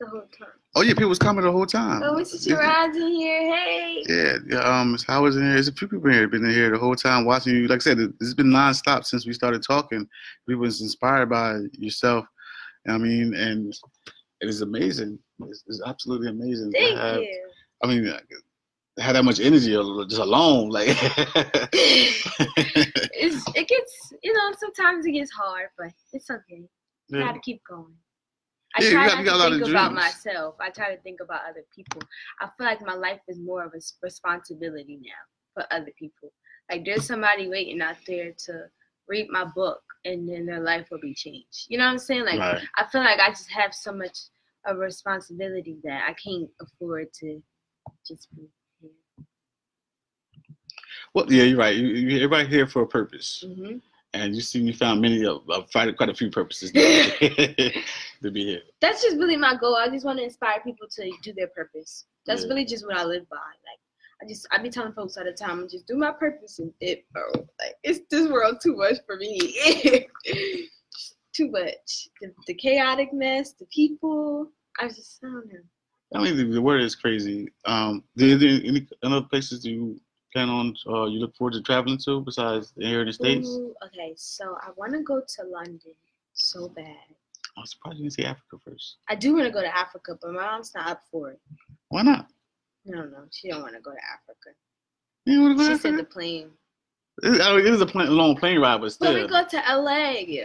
the 0.00 0.06
whole 0.06 0.22
time. 0.36 0.48
oh 0.74 0.82
yeah, 0.82 0.94
people 0.94 1.08
was 1.08 1.18
coming 1.18 1.44
the 1.44 1.52
whole 1.52 1.66
time. 1.66 2.02
Oh, 2.02 2.14
Mr. 2.16 2.42
Shiraz 2.42 2.96
in 2.96 3.08
here. 3.12 3.54
Hey. 3.54 4.02
Yeah, 4.08 4.36
yeah. 4.48 4.58
Um, 4.58 4.96
Howard's 5.06 5.36
in 5.36 5.42
here. 5.42 5.52
There's 5.52 5.68
a 5.68 5.72
few 5.72 5.86
people 5.86 6.10
here 6.10 6.26
been 6.26 6.44
in 6.44 6.50
here 6.50 6.70
the 6.70 6.78
whole 6.78 6.96
time 6.96 7.24
watching 7.24 7.54
you. 7.54 7.68
Like 7.68 7.76
I 7.76 7.84
said, 7.84 7.98
it- 8.00 8.12
it's 8.20 8.34
been 8.34 8.48
nonstop 8.48 9.04
since 9.04 9.26
we 9.26 9.32
started 9.32 9.62
talking. 9.62 10.08
We 10.48 10.56
was 10.56 10.80
inspired 10.80 11.28
by 11.30 11.60
yourself. 11.78 12.24
I 12.88 12.98
mean, 12.98 13.34
and 13.34 13.72
it 14.40 14.48
is 14.48 14.62
amazing. 14.62 15.18
It's, 15.44 15.62
it's 15.68 15.82
absolutely 15.86 16.28
amazing. 16.30 16.72
Thank 16.72 16.98
have- 16.98 17.20
you. 17.20 17.48
I 17.84 17.86
mean, 17.86 18.12
had 19.02 19.16
that 19.16 19.24
much 19.24 19.40
energy 19.40 19.72
just 20.08 20.20
alone, 20.20 20.70
like. 20.70 20.88
it's, 21.72 23.44
it 23.54 23.68
gets, 23.68 24.12
you 24.22 24.32
know, 24.32 24.52
sometimes 24.58 25.06
it 25.06 25.12
gets 25.12 25.30
hard, 25.30 25.68
but 25.78 25.92
it's 26.12 26.30
okay. 26.30 26.62
I 27.12 27.18
yeah. 27.18 27.26
gotta 27.26 27.40
keep 27.40 27.62
going. 27.68 27.94
I 28.74 28.82
Yeah, 28.84 28.90
try 28.90 29.06
got- 29.08 29.18
you 29.18 29.24
not 29.24 29.48
to 29.48 29.54
think 29.58 29.68
about 29.68 29.92
myself. 29.92 30.54
I 30.60 30.70
try 30.70 30.94
to 30.94 31.00
think 31.02 31.20
about 31.20 31.42
other 31.48 31.64
people. 31.74 32.00
I 32.40 32.48
feel 32.56 32.66
like 32.66 32.80
my 32.82 32.94
life 32.94 33.20
is 33.28 33.38
more 33.38 33.64
of 33.64 33.74
a 33.74 33.80
responsibility 34.02 34.96
now 35.02 35.22
for 35.54 35.66
other 35.72 35.92
people. 35.98 36.32
Like 36.70 36.84
there's 36.84 37.06
somebody 37.06 37.48
waiting 37.48 37.82
out 37.82 37.96
there 38.06 38.32
to 38.46 38.64
read 39.08 39.28
my 39.30 39.44
book, 39.44 39.82
and 40.04 40.26
then 40.28 40.46
their 40.46 40.60
life 40.60 40.86
will 40.90 41.00
be 41.00 41.12
changed. 41.14 41.66
You 41.68 41.76
know 41.78 41.84
what 41.84 41.90
I'm 41.92 41.98
saying? 41.98 42.24
Like 42.24 42.38
Right. 42.38 42.62
I 42.78 42.86
feel 42.86 43.02
like 43.02 43.20
I 43.20 43.28
just 43.28 43.50
have 43.50 43.74
so 43.74 43.92
much 43.92 44.16
of 44.64 44.78
responsibility 44.78 45.76
that 45.84 46.08
I 46.08 46.14
can't 46.14 46.48
afford 46.60 47.12
to 47.14 47.42
just 48.06 48.28
be. 48.34 48.48
Well, 51.14 51.30
yeah, 51.30 51.42
you're 51.44 51.58
right. 51.58 51.76
You, 51.76 51.88
you, 51.88 52.16
everybody 52.16 52.48
here 52.48 52.66
for 52.66 52.82
a 52.82 52.86
purpose, 52.86 53.44
hmm 53.46 53.76
and 54.14 54.34
you 54.34 54.42
see, 54.42 54.58
you 54.60 54.74
found 54.74 55.00
many 55.00 55.24
of, 55.24 55.48
of 55.48 55.70
quite, 55.72 55.96
quite 55.96 56.10
a 56.10 56.14
few 56.14 56.30
purposes 56.30 56.70
to 56.72 58.30
be 58.30 58.44
here. 58.44 58.60
That's 58.82 59.02
just 59.02 59.16
really 59.16 59.38
my 59.38 59.56
goal. 59.56 59.74
I 59.74 59.88
just 59.88 60.04
want 60.04 60.18
to 60.18 60.24
inspire 60.24 60.60
people 60.62 60.86
to 60.86 61.10
do 61.22 61.32
their 61.32 61.46
purpose. 61.46 62.04
That's 62.26 62.42
Yeah. 62.42 62.48
really 62.48 62.66
just 62.66 62.86
what 62.86 62.98
I 62.98 63.04
live 63.04 63.26
by. 63.30 63.36
Like 63.36 63.80
I 64.22 64.28
just 64.28 64.46
I 64.50 64.58
be 64.58 64.68
telling 64.68 64.92
folks 64.92 65.16
all 65.16 65.24
the 65.24 65.32
time, 65.32 65.66
just 65.66 65.86
do 65.86 65.96
my 65.96 66.10
purpose 66.10 66.58
and 66.58 66.72
it, 66.80 67.06
bro. 67.12 67.22
Like 67.34 67.74
it's 67.82 68.00
this 68.10 68.30
world 68.30 68.58
too 68.62 68.76
much 68.76 68.98
for 69.06 69.16
me. 69.16 69.38
too 71.32 71.50
much. 71.50 72.08
The, 72.20 72.32
the 72.46 72.54
chaoticness, 72.54 73.56
the 73.58 73.66
people. 73.74 74.50
I 74.78 74.88
just 74.88 75.20
I 75.24 75.28
don't 75.28 75.46
know. 75.46 75.58
I 76.14 76.22
mean, 76.22 76.36
the, 76.36 76.44
the 76.44 76.60
word 76.60 76.82
is 76.82 76.94
crazy. 76.94 77.48
Um, 77.64 78.04
there 78.14 78.36
any 78.36 78.86
other 79.02 79.22
places 79.22 79.62
do 79.62 79.70
you 79.70 80.00
plan 80.32 80.48
on? 80.48 80.74
Uh, 80.86 81.06
you 81.06 81.18
look 81.20 81.34
forward 81.36 81.54
to 81.54 81.62
traveling 81.62 81.98
to 81.98 82.20
besides 82.20 82.72
here 82.76 83.00
in 83.00 83.06
the 83.06 83.12
states? 83.12 83.48
Ooh, 83.48 83.74
okay, 83.86 84.14
so 84.16 84.56
I 84.60 84.70
want 84.76 84.92
to 84.92 85.00
go 85.02 85.20
to 85.20 85.44
London 85.44 85.94
so 86.32 86.68
bad. 86.68 86.96
I'm 87.56 87.66
surprised 87.66 87.98
you 87.98 88.04
didn't 88.04 88.14
say 88.14 88.24
Africa 88.24 88.56
first. 88.64 88.96
I 89.08 89.14
do 89.14 89.34
want 89.34 89.46
to 89.46 89.52
go 89.52 89.60
to 89.60 89.76
Africa, 89.76 90.16
but 90.20 90.32
my 90.32 90.40
mom's 90.40 90.74
not 90.74 90.88
up 90.88 91.02
for 91.10 91.30
it. 91.30 91.40
Why 91.88 92.02
not? 92.02 92.28
No, 92.84 93.04
no, 93.04 93.24
she 93.30 93.48
don't 93.48 93.62
want 93.62 93.74
to 93.74 93.80
go 93.80 93.90
to 93.90 93.96
Africa. 93.96 94.56
You 95.26 95.42
want 95.42 95.58
to 95.58 95.64
go 95.64 95.72
She 95.72 95.78
said 95.78 95.98
the 95.98 96.04
plane. 96.04 96.50
It, 97.22 97.40
I 97.40 97.56
mean, 97.56 97.66
it 97.66 97.72
is 97.72 97.80
a 97.80 97.86
plane, 97.86 98.10
long 98.10 98.36
plane 98.36 98.58
ride, 98.58 98.80
but 98.80 98.90
still. 98.92 99.12
still. 99.12 99.22
we 99.22 99.28
go 99.28 99.44
to 99.44 99.56
LA. 99.56 100.44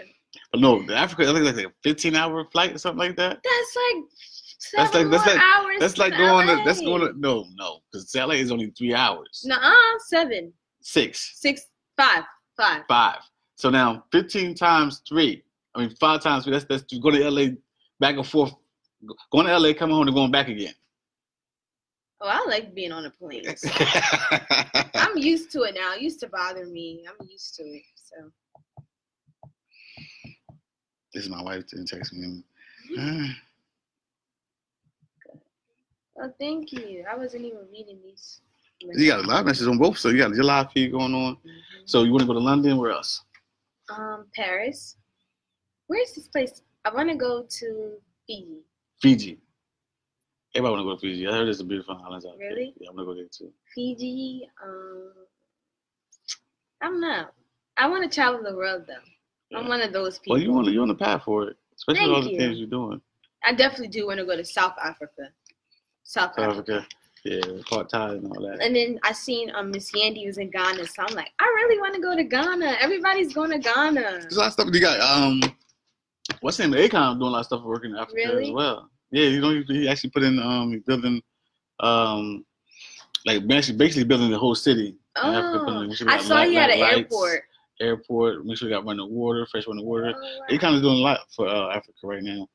But 0.52 0.60
no, 0.60 0.84
Africa, 0.94 1.30
I 1.30 1.34
think 1.34 1.46
like 1.46 1.66
a 1.66 1.72
15 1.84 2.16
hour 2.16 2.46
flight 2.52 2.76
or 2.76 2.78
something 2.78 3.00
like 3.00 3.16
that. 3.16 3.40
That's 3.44 3.78
like 3.94 4.04
That's 4.76 4.94
like- 4.94 5.10
that's 5.10 5.26
like-. 5.26 5.42
That's 5.80 5.98
like 5.98 6.18
going 6.18 6.48
to, 6.48 6.62
that's 6.66 6.82
going 6.82 7.02
to, 7.02 7.20
no, 7.20 7.46
no, 7.56 7.80
because 7.92 8.14
LA 8.16 8.36
is 8.36 8.52
only 8.52 8.72
three 8.72 8.94
hours. 8.96 9.44
Nuh-uh, 9.46 10.00
seven, 10.08 10.52
Six, 10.82 11.34
six, 11.40 11.68
five, 11.96 12.24
five. 12.56 12.84
five. 12.88 13.20
So 13.56 13.70
now 13.70 14.06
15 14.12 14.56
times 14.56 15.02
three, 15.08 15.44
I 15.76 15.82
mean, 15.82 15.96
five 15.98 16.22
times 16.22 16.44
three, 16.46 16.54
that's, 16.54 16.66
that's 16.66 16.84
to 16.84 17.00
go 17.00 17.12
to 17.12 17.30
LA 17.30 17.50
back 18.00 18.16
and 18.16 18.26
forth. 18.26 18.54
Going 19.32 19.46
to 19.46 19.58
LA, 19.60 19.74
coming 19.74 19.96
home, 19.96 20.08
and 20.08 20.16
going 20.16 20.32
back 20.32 20.48
again. 20.48 20.74
Oh, 22.20 22.28
I 22.28 22.44
like 22.50 22.74
being 22.74 22.92
on 22.92 23.06
a 23.06 23.12
plane. 23.12 23.44
I'm 24.96 25.18
used 25.18 25.52
to 25.52 25.62
it 25.64 25.76
now. 25.76 25.94
It 25.94 26.02
used 26.02 26.20
to 26.22 26.28
bother 26.30 26.66
me. 26.66 27.06
I'm 27.08 27.28
used 27.28 27.54
to 27.58 27.64
it. 27.64 27.84
So 27.96 28.84
this 31.14 31.24
is 31.26 31.30
my 31.30 31.44
wife 31.44 31.68
didn't 31.68 31.88
text 31.88 32.12
me. 32.14 32.44
Mm-hmm. 32.98 33.26
oh, 36.22 36.32
thank 36.40 36.72
you. 36.72 37.06
I 37.10 37.16
wasn't 37.16 37.46
even 37.46 37.60
reading 37.72 38.00
these. 38.04 38.42
You 38.80 39.08
got 39.08 39.24
a 39.24 39.28
lot 39.28 39.40
of 39.40 39.46
messages 39.48 39.68
on 39.68 39.78
both, 39.78 39.98
so 39.98 40.10
you 40.10 40.18
got 40.20 40.34
your 40.36 40.44
live 40.44 40.72
feed 40.72 40.92
going 40.92 41.14
on. 41.14 41.36
Mhm. 41.38 41.62
So 41.86 42.04
you 42.04 42.12
want 42.12 42.22
to 42.22 42.28
go 42.28 42.34
to 42.34 42.40
London? 42.40 42.78
Where 42.78 42.92
else? 42.92 43.24
Um, 43.90 44.28
Paris. 44.36 44.98
Where's 45.88 46.14
this 46.14 46.28
place? 46.28 46.62
I 46.86 46.94
want 46.94 47.10
to 47.10 47.16
go 47.16 47.44
to 47.44 47.98
Fiji. 48.28 48.60
Fiji. 49.02 49.40
Everybody 50.54 50.76
want 50.76 50.82
to 50.82 50.84
go 50.86 50.96
to 50.96 51.02
Fiji. 51.02 51.28
I 51.28 51.32
heard 51.32 51.46
there's 51.46 51.60
a 51.60 51.64
beautiful 51.64 52.00
islands 52.06 52.26
out 52.26 52.38
there. 52.38 52.50
Really? 52.50 52.74
Yeah, 52.80 52.90
I'm 52.90 52.96
gonna 52.96 53.08
go 53.08 53.16
there 53.16 53.26
too. 53.32 53.52
Fiji. 53.74 54.48
Um, 54.64 55.14
I 56.82 56.86
don't 56.88 57.02
know. 57.02 57.26
I 57.78 57.88
want 57.88 58.10
to 58.10 58.14
travel 58.14 58.42
the 58.44 58.56
world 58.56 58.86
though. 58.88 59.58
I'm 59.58 59.68
one 59.68 59.82
of 59.82 59.94
those 59.94 60.20
people. 60.20 60.36
Well, 60.36 60.44
you 60.44 60.52
want 60.52 60.68
to, 60.68 60.74
you're 60.74 60.82
on 60.82 60.88
the 60.90 60.96
path 60.96 61.24
for 61.24 61.48
it, 61.48 61.58
especially 61.76 62.08
with 62.08 62.16
all 62.16 62.22
the 62.22 62.32
you. 62.32 62.38
things 62.38 62.58
you're 62.58 62.68
doing. 62.68 63.02
I 63.44 63.54
definitely 63.54 63.88
do 63.88 64.08
want 64.08 64.20
to 64.20 64.26
go 64.26 64.36
to 64.36 64.44
South 64.44 64.76
Africa. 64.84 65.30
South 66.08 66.40
Africa. 66.40 66.78
Africa, 66.80 66.88
yeah, 67.26 67.40
apartheid 67.42 68.18
and 68.20 68.28
all 68.28 68.42
that. 68.42 68.62
And 68.62 68.74
then 68.74 68.98
I 69.04 69.12
seen 69.12 69.52
um 69.54 69.72
Miss 69.72 69.92
Yandy 69.92 70.26
was 70.26 70.38
in 70.38 70.50
Ghana, 70.50 70.88
so 70.88 71.04
I'm 71.04 71.14
like, 71.16 71.32
I 71.40 71.44
really 71.44 71.80
want 71.82 71.94
to 71.96 72.02
go 72.02 72.16
to 72.16 72.24
Ghana. 72.24 72.78
Everybody's 72.80 73.34
going 73.34 73.52
to 73.52 73.60
Ghana. 73.60 74.00
There's 74.22 74.36
a 74.38 74.40
lot 74.40 74.48
of 74.48 74.54
stuff 74.54 74.70
you 74.72 74.80
got. 74.80 75.00
Um, 75.02 75.42
what's 76.40 76.56
his 76.58 76.70
name? 76.70 76.80
Akon 76.90 77.16
doing 77.20 77.28
a 77.28 77.32
lot 77.32 77.40
of 77.42 77.46
stuff 77.48 77.64
working 77.64 77.92
in 77.92 77.98
Africa 77.98 78.16
Really? 78.16 78.46
as 78.46 78.52
well. 78.52 78.90
Yeah, 79.12 79.26
you 79.26 79.42
know, 79.42 79.50
he, 79.50 79.64
he 79.82 79.90
actually 79.90 80.12
put 80.12 80.24
in 80.24 80.40
um 80.40 80.82
building 80.88 81.22
um 81.82 82.46
like 83.26 83.46
basically 83.46 83.78
basically 83.78 84.06
building 84.06 84.32
the 84.32 84.40
whole 84.40 84.56
city. 84.56 84.96
Africa, 85.18 85.66
Oh, 85.68 85.84
make 85.88 85.98
sure 85.98 86.10
I 86.10 86.20
saw 86.22 86.36
light- 86.36 86.52
you 86.52 86.60
at 86.60 86.70
light 86.70 86.74
an 86.76 86.80
lights, 86.80 86.98
airport. 86.98 87.42
Airport. 87.82 88.46
Make 88.46 88.58
sure 88.58 88.68
we 88.70 88.74
got 88.74 88.86
running 88.86 89.12
water, 89.12 89.46
fresh 89.52 89.68
running 89.68 89.86
water. 89.86 90.14
Oh, 90.16 90.40
He 90.48 90.56
wow. 90.56 90.62
kind 90.62 90.76
of 90.78 90.82
doing 90.82 90.96
a 91.00 91.02
lot 91.02 91.20
for 91.36 91.48
uh, 91.50 91.70
Africa 91.76 91.98
right 92.04 92.24
now. 92.24 92.48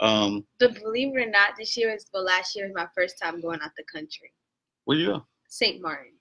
Um, 0.00 0.44
But 0.58 0.74
believe 0.74 1.16
it 1.16 1.20
or 1.20 1.30
not, 1.30 1.50
this 1.58 1.76
year 1.76 1.94
is 1.94 2.06
well, 2.12 2.24
last 2.24 2.56
year 2.56 2.66
was 2.66 2.74
my 2.74 2.88
first 2.94 3.18
time 3.22 3.40
going 3.40 3.60
out 3.62 3.70
the 3.76 3.84
country. 3.84 4.32
where 4.84 4.98
you 4.98 5.06
go? 5.06 5.26
Saint 5.48 5.80
Martin, 5.82 6.12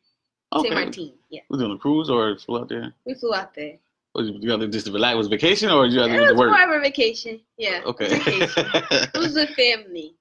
Okay. 0.53 0.69
Saint 0.69 0.76
Martin. 0.86 1.13
Yeah, 1.30 1.41
We 1.49 1.57
doing 1.57 1.72
a 1.72 1.78
cruise 1.78 2.09
or 2.09 2.38
flew 2.38 2.59
out 2.59 2.69
there? 2.69 2.93
we 3.05 3.13
flew 3.15 3.34
out 3.34 3.53
there. 3.55 3.78
What, 4.13 4.26
you 4.26 4.47
got 4.49 4.59
just 4.72 4.88
to 4.88 4.91
relax? 4.91 5.15
Was 5.15 5.28
vacation 5.30 5.69
or 5.72 5.86
you 5.86 5.99
got 5.99 6.07
to 6.07 6.13
It 6.13 6.36
was 6.36 6.49
more 6.51 6.63
of 6.63 6.69
a 6.78 6.80
vacation. 6.82 7.39
Yeah. 7.57 7.82
Okay. 7.86 8.09
Vacation. 8.09 8.65
It 8.91 9.17
was 9.17 9.34
with 9.36 9.49
family. 9.51 10.15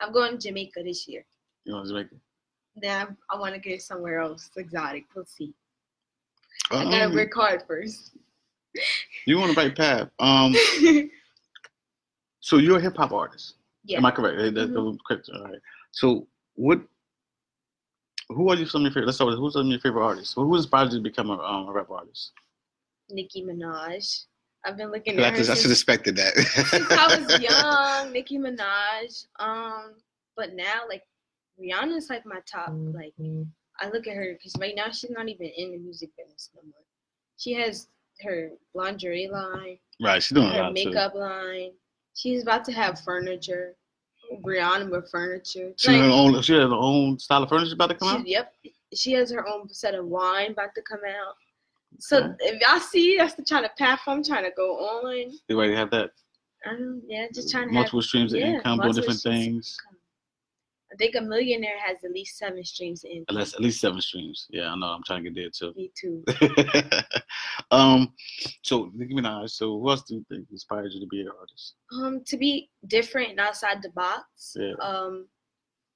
I'm 0.00 0.12
going 0.12 0.38
to 0.38 0.48
Jamaica 0.48 0.82
this 0.84 1.08
year. 1.08 1.24
you 1.64 1.72
know, 1.72 1.84
Jamaica. 1.84 2.14
Then 2.76 3.16
I 3.28 3.36
want 3.38 3.54
to 3.54 3.60
get 3.60 3.82
somewhere 3.82 4.20
else 4.20 4.50
exotic. 4.56 5.04
We'll 5.14 5.26
see. 5.26 5.52
I 6.70 6.76
Um, 6.84 6.90
gotta 6.90 7.12
work 7.14 7.34
hard 7.34 7.64
first. 7.66 8.12
you 9.26 9.36
want 9.38 9.54
the 9.54 9.60
right 9.60 9.76
path. 9.76 10.08
Um, 10.20 10.54
so 12.42 12.58
you're 12.58 12.78
a 12.78 12.80
hip 12.80 12.96
hop 12.96 13.12
artist. 13.12 13.54
yeah. 13.84 13.98
Am 13.98 14.04
I 14.04 14.10
correct? 14.10 14.36
That- 14.38 14.54
that- 14.54 14.70
Mhm. 14.70 14.98
correct. 15.06 15.28
All 15.34 15.44
right. 15.44 15.60
So 15.92 16.28
what? 16.54 16.80
Who 18.28 18.48
are 18.50 18.56
you 18.56 18.66
some 18.66 18.82
of 18.82 18.84
your 18.84 18.92
favorite? 18.92 19.06
Let's 19.06 19.16
start 19.16 19.30
with 19.30 19.38
who's 19.38 19.54
some 19.54 19.62
of 19.66 19.68
your 19.68 19.80
favorite 19.80 20.04
artists? 20.04 20.34
Who 20.34 20.54
inspired 20.56 20.92
you 20.92 20.98
to 20.98 21.02
become 21.02 21.30
a, 21.30 21.38
um, 21.38 21.68
a 21.68 21.72
rap 21.72 21.90
artist? 21.90 22.32
Nicki 23.10 23.42
Minaj. 23.42 24.24
I've 24.64 24.76
been 24.76 24.90
looking 24.92 25.18
I 25.18 25.24
at 25.24 25.32
her 25.36 25.44
should 25.44 25.56
have 25.62 25.70
expected 25.72 26.16
that. 26.16 26.34
since 26.70 26.90
I 26.90 27.06
was 27.18 27.40
young. 27.40 28.12
Nicki 28.16 28.38
Minaj. 28.38 29.26
Um, 29.40 29.94
but 30.36 30.54
now 30.54 30.82
like 30.88 31.02
Rihanna's 31.60 32.08
like 32.10 32.24
my 32.24 32.40
top. 32.50 32.70
Like 32.72 33.14
I 33.80 33.88
look 33.90 34.06
at 34.06 34.14
her 34.16 34.34
because 34.34 34.54
right 34.60 34.74
now 34.76 34.90
she's 34.90 35.10
not 35.10 35.28
even 35.28 35.48
in 35.56 35.72
the 35.72 35.78
music 35.78 36.10
business 36.16 36.50
no 36.54 36.62
more. 36.62 36.84
She 37.36 37.52
has 37.54 37.88
her 38.20 38.50
lingerie 38.74 39.28
line, 39.28 39.78
right, 40.00 40.22
she's 40.22 40.34
doing 40.36 40.46
a 40.46 40.52
her 40.52 40.62
lot 40.62 40.76
too. 40.76 40.84
makeup 40.90 41.14
line. 41.14 41.72
She's 42.14 42.42
about 42.42 42.64
to 42.66 42.72
have 42.72 43.00
furniture. 43.00 43.76
Rihanna 44.46 44.90
with 44.90 45.10
furniture. 45.10 45.72
She, 45.76 45.92
has 45.92 46.00
her 46.00 46.10
own, 46.10 46.42
she 46.42 46.54
has 46.54 46.62
her 46.70 46.74
own 46.74 47.18
style 47.18 47.42
of 47.42 47.48
furniture 47.48 47.74
about 47.74 47.90
to 47.90 47.94
come 47.96 48.08
out. 48.08 48.26
yep. 48.26 48.52
She 48.94 49.12
has 49.12 49.30
her 49.30 49.46
own 49.46 49.68
set 49.72 49.94
of 49.94 50.06
wine 50.06 50.52
about 50.52 50.74
to 50.74 50.82
come 50.82 51.00
out. 51.06 51.34
So 51.98 52.18
Okay. 52.24 52.34
if 52.40 52.60
y'all 52.62 52.80
see, 52.80 53.16
that's 53.18 53.34
the 53.34 53.44
kind 53.44 53.64
of 53.66 53.76
path 53.76 54.00
I'm 54.06 54.24
trying 54.24 54.44
to 54.44 54.52
go 54.56 54.76
on. 54.76 55.32
You 55.48 55.56
already 55.56 55.74
have 55.74 55.90
that. 55.90 56.10
Um, 56.68 57.02
yeah, 57.06 57.26
just 57.34 57.50
trying 57.50 57.68
to 57.68 57.74
multiple 57.74 58.00
have. 58.00 58.06
streams 58.06 58.32
of 58.32 58.40
yeah, 58.40 58.54
income, 58.56 58.78
doing 58.80 58.94
different 58.94 59.20
things. 59.20 59.76
I 60.92 60.96
think 60.96 61.14
a 61.14 61.20
millionaire 61.22 61.78
has 61.86 61.96
at 62.04 62.10
least 62.12 62.36
seven 62.36 62.62
streams 62.64 63.04
in. 63.04 63.24
At 63.28 63.34
least, 63.34 63.54
at 63.54 63.60
least 63.62 63.80
seven 63.80 64.00
streams. 64.00 64.46
Yeah, 64.50 64.68
I 64.72 64.76
know. 64.76 64.88
I'm 64.88 65.02
trying 65.04 65.24
to 65.24 65.30
get 65.30 65.40
there 65.40 65.50
too. 65.50 65.72
Me 65.74 65.90
too. 65.98 66.22
um, 67.70 68.12
so 68.62 68.90
Nicki 68.94 69.14
Minaj. 69.14 69.50
So 69.50 69.78
who 69.80 69.90
else 69.90 70.02
do 70.02 70.16
you 70.16 70.24
think 70.28 70.46
inspired 70.50 70.92
you 70.92 71.00
to 71.00 71.06
be 71.06 71.22
an 71.22 71.28
artist? 71.38 71.74
Um, 71.92 72.22
to 72.26 72.36
be 72.36 72.70
different 72.88 73.30
and 73.30 73.40
outside 73.40 73.82
the 73.82 73.90
box. 73.90 74.54
Yeah. 74.58 74.72
Um, 74.80 75.26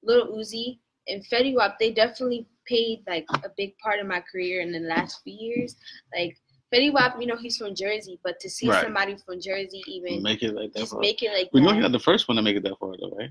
Little 0.03 0.35
Uzi 0.35 0.79
and 1.07 1.23
Fetty 1.25 1.55
Wap, 1.55 1.77
they 1.79 1.91
definitely 1.91 2.47
played 2.67 3.03
like 3.07 3.25
a 3.43 3.49
big 3.55 3.77
part 3.77 3.99
of 3.99 4.07
my 4.07 4.21
career 4.31 4.61
in 4.61 4.71
the 4.71 4.79
last 4.79 5.21
few 5.23 5.33
years. 5.33 5.75
Like 6.17 6.37
Fetty 6.73 6.91
Wap, 6.91 7.15
you 7.19 7.27
know, 7.27 7.37
he's 7.37 7.57
from 7.57 7.75
Jersey, 7.75 8.19
but 8.23 8.39
to 8.39 8.49
see 8.49 8.67
Right. 8.69 8.83
somebody 8.83 9.15
from 9.25 9.39
Jersey 9.41 9.83
even 9.87 10.21
Make 10.23 10.43
it 10.43 10.53
like 10.53 10.73
that. 10.73 10.79
just 10.79 10.91
far. 10.93 11.01
make 11.01 11.21
it 11.23 11.31
like 11.33 11.49
We 11.53 11.61
know 11.61 11.67
that, 11.69 11.73
you're 11.75 11.83
not 11.83 11.91
the 11.91 11.99
first 11.99 12.27
one 12.27 12.35
to 12.37 12.41
make 12.41 12.55
it 12.57 12.63
that 12.63 12.77
far, 12.79 12.93
though, 12.99 13.15
right? 13.17 13.29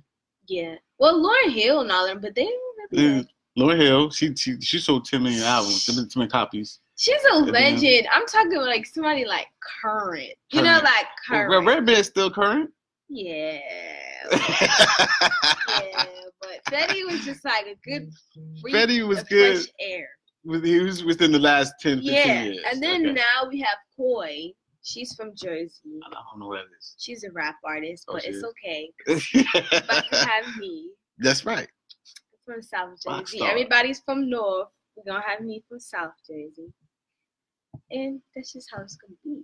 Yeah. 0.49 0.77
Well, 0.99 1.21
Lauryn 1.23 1.53
Hill 1.53 1.81
and 1.81 1.91
all 1.93 2.07
them, 2.07 2.21
but 2.21 2.35
they 2.35 2.45
don't 2.45 2.91
really. 2.93 3.17
Like, 3.19 3.27
Lauryn 3.59 3.81
Hill, 3.81 4.11
she 4.11 4.35
she 4.37 4.61
she 4.61 4.79
sold 4.79 5.05
10 5.07 5.23
million 5.23 5.43
albums, 5.43 5.85
10 5.87 5.95
million 5.95 6.09
10 6.11 6.21
million 6.21 6.31
copies. 6.31 6.81
she's 6.97 7.21
a 7.33 7.37
legend. 7.39 8.07
I'm 8.13 8.27
talking 8.27 8.59
like 8.61 8.87
somebody 8.87 9.25
like 9.25 9.47
current. 9.83 10.33
You 10.53 10.63
know, 10.63 10.81
like 10.83 11.07
current. 11.29 11.67
Red 11.67 11.87
Band's 11.87 12.09
still 12.09 12.31
current. 12.31 12.71
Yeah. 13.09 13.59
yeah, 14.33 16.05
but 16.41 16.61
Fetty 16.71 17.05
was 17.11 17.25
just 17.25 17.45
like 17.45 17.67
a 17.67 17.77
good 17.89 18.11
Fetty 18.65 19.07
was 19.07 19.23
good. 19.25 19.57
fresh 19.59 19.67
air. 19.81 20.09
With- 20.45 20.65
He 20.65 20.79
was 20.81 21.05
within 21.05 21.33
the 21.33 21.39
last 21.39 21.73
10, 21.81 21.99
15 21.99 22.13
Yeah, 22.13 22.43
years. 22.45 22.59
and 22.71 22.83
then 22.83 23.03
Okay. 23.07 23.13
now 23.15 23.49
we 23.49 23.61
have 23.61 23.79
Coi. 23.97 24.53
She's 24.87 25.15
from 25.17 25.35
Jersey. 25.35 25.99
I 26.07 26.11
don't 26.11 26.39
know 26.39 26.47
what 26.47 26.59
that 26.71 26.95
She's 26.97 27.25
a 27.25 27.33
rap 27.33 27.57
artist, 27.65 28.05
Oh, 28.07 28.13
but 28.13 28.25
it's 28.25 28.37
is? 28.37 28.45
okay. 28.45 28.93
is. 29.09 29.35
About 29.83 30.05
to 30.13 30.17
have 30.25 30.57
me 30.57 30.91
That's 31.19 31.45
right. 31.45 31.67
from 32.45 32.63
South 32.63 32.91
Jersey. 33.03 33.43
Everybody's 33.43 33.99
from 33.99 34.31
North. 34.31 34.69
We're 34.95 35.03
gonna 35.13 35.25
have 35.27 35.41
me 35.41 35.65
from 35.69 35.81
South 35.81 36.13
Jersey, 36.25 36.73
and 37.91 38.21
that's 38.35 38.53
just 38.53 38.69
how 38.73 38.81
it's 38.83 38.97
gonna 38.97 39.17
be. 39.25 39.43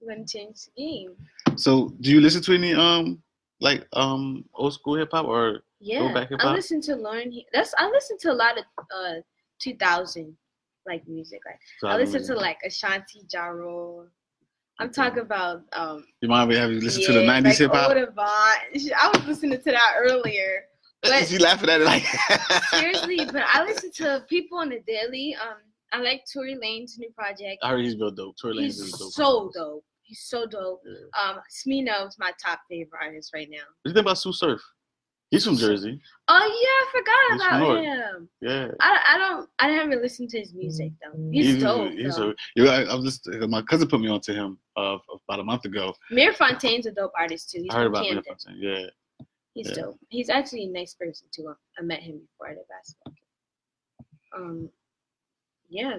We're 0.00 0.14
gonna 0.14 0.26
change 0.26 0.56
the 0.76 0.82
game. 0.82 1.14
So, 1.56 1.94
do 2.00 2.10
you 2.10 2.20
listen 2.20 2.42
to 2.42 2.54
any 2.54 2.74
um 2.74 3.22
like 3.60 3.86
um 3.92 4.44
old 4.54 4.74
school 4.74 4.96
hip 4.96 5.10
hop 5.12 5.26
or 5.26 5.60
Yeah, 5.78 6.12
back 6.12 6.30
hip 6.30 6.40
hop? 6.40 6.50
I 6.50 6.54
listen 6.54 6.80
to 6.82 6.96
Lauryn. 6.96 7.32
Hill- 7.32 7.44
That's 7.52 7.72
I 7.78 7.88
listen 7.88 8.18
to 8.22 8.32
a 8.32 8.34
lot 8.34 8.58
of 8.58 8.64
uh 8.92 9.20
2000 9.60 10.36
like 10.86 11.06
music. 11.08 11.40
Like 11.46 11.60
I 11.92 11.96
listen 11.96 12.24
to 12.26 12.34
like 12.34 12.58
Ashanti 12.66 13.22
Ja 13.32 13.46
Rule. 13.46 14.08
I'm 14.78 14.90
talking 14.90 15.20
about 15.20 15.62
um 15.72 16.04
You 16.20 16.28
mind 16.28 16.50
me 16.50 16.56
have 16.56 16.70
you 16.70 16.80
listen 16.80 17.02
to 17.04 17.12
the 17.12 17.20
'90s 17.20 17.44
like 17.44 17.56
hip 17.58 17.70
hop? 17.72 17.90
I 17.92 19.10
was 19.14 19.26
listening 19.26 19.58
to 19.58 19.70
that 19.72 19.94
earlier. 19.98 20.64
But 21.02 21.28
she 21.28 21.38
laughing 21.38 21.68
at 21.68 21.82
it 21.82 21.84
like 21.84 22.02
seriously, 22.70 23.24
but 23.32 23.42
I 23.52 23.64
listen 23.64 23.92
to 23.92 24.24
people 24.28 24.58
on 24.58 24.70
the 24.70 24.80
daily. 24.88 25.36
Um, 25.40 25.58
I 25.92 26.00
like 26.00 26.24
Tory 26.32 26.54
Lanez 26.56 26.98
new 26.98 27.10
project. 27.10 27.58
I 27.62 27.70
heard 27.70 27.84
he's 27.84 27.96
real 27.96 28.10
dope. 28.10 28.34
Tory 28.40 28.54
Lanez 28.54 28.62
He's 28.62 28.80
is 28.80 28.92
dope. 28.92 29.12
so 29.12 29.50
dope. 29.54 29.84
He's 30.02 30.22
so 30.26 30.46
dope. 30.46 30.80
Yeah. 30.84 31.20
Um, 31.30 31.36
Smino's 31.50 32.16
my 32.18 32.32
top 32.44 32.60
favorite 32.68 32.98
artist 33.00 33.30
right 33.34 33.46
now. 33.48 33.58
What 33.58 33.84
do 33.84 33.90
you 33.90 33.94
think 33.94 34.04
about 34.04 34.18
Sue 34.18 34.32
Surf? 34.32 34.60
He's 35.30 35.44
from 35.44 35.56
Jersey. 35.56 36.00
Oh 36.28 36.38
yeah, 36.62 37.00
I 37.00 37.38
forgot 37.38 37.50
from 37.50 37.62
about 37.62 37.84
him. 37.84 38.28
Yeah. 38.40 38.68
I, 38.78 39.14
I 39.14 39.18
don't 39.18 39.48
I 39.58 39.68
haven't 39.70 40.00
listened 40.00 40.30
to 40.30 40.38
his 40.38 40.54
music 40.54 40.92
though. 41.02 41.30
He's, 41.32 41.60
dope. 41.60 41.92
He's 41.92 42.16
though. 42.16 42.32
a, 42.58 42.68
I, 42.68 42.82
I 42.82 42.94
was 42.94 43.04
listening, 43.04 43.50
my 43.50 43.62
cousin 43.62 43.88
put 43.88 44.00
me 44.00 44.08
onto 44.08 44.32
him 44.32 44.58
uh, 44.76 44.98
about 45.28 45.40
a 45.40 45.44
month 45.44 45.64
ago. 45.64 45.94
Mir 46.12 46.32
Fontaine's 46.32 46.86
a 46.86 46.92
dope 46.92 47.12
artist 47.18 47.50
too. 47.50 47.62
He's 47.62 47.74
I 47.74 47.78
heard 47.78 47.86
about 47.88 48.04
Camden. 48.04 48.22
Camden. 48.24 48.62
Yeah. 48.62 48.86
He's 49.54 49.68
Yeah. 49.70 49.74
dope. 49.74 49.98
He's 50.10 50.28
actually 50.30 50.64
a 50.64 50.68
nice 50.68 50.94
person 50.94 51.26
too. 51.34 51.52
I 51.78 51.82
met 51.82 52.00
him 52.02 52.20
before 52.20 52.48
at 52.50 52.56
a 52.58 52.64
basketball 52.68 53.12
game. 53.14 53.26
Um, 54.36 54.70
yeah, 55.68 55.96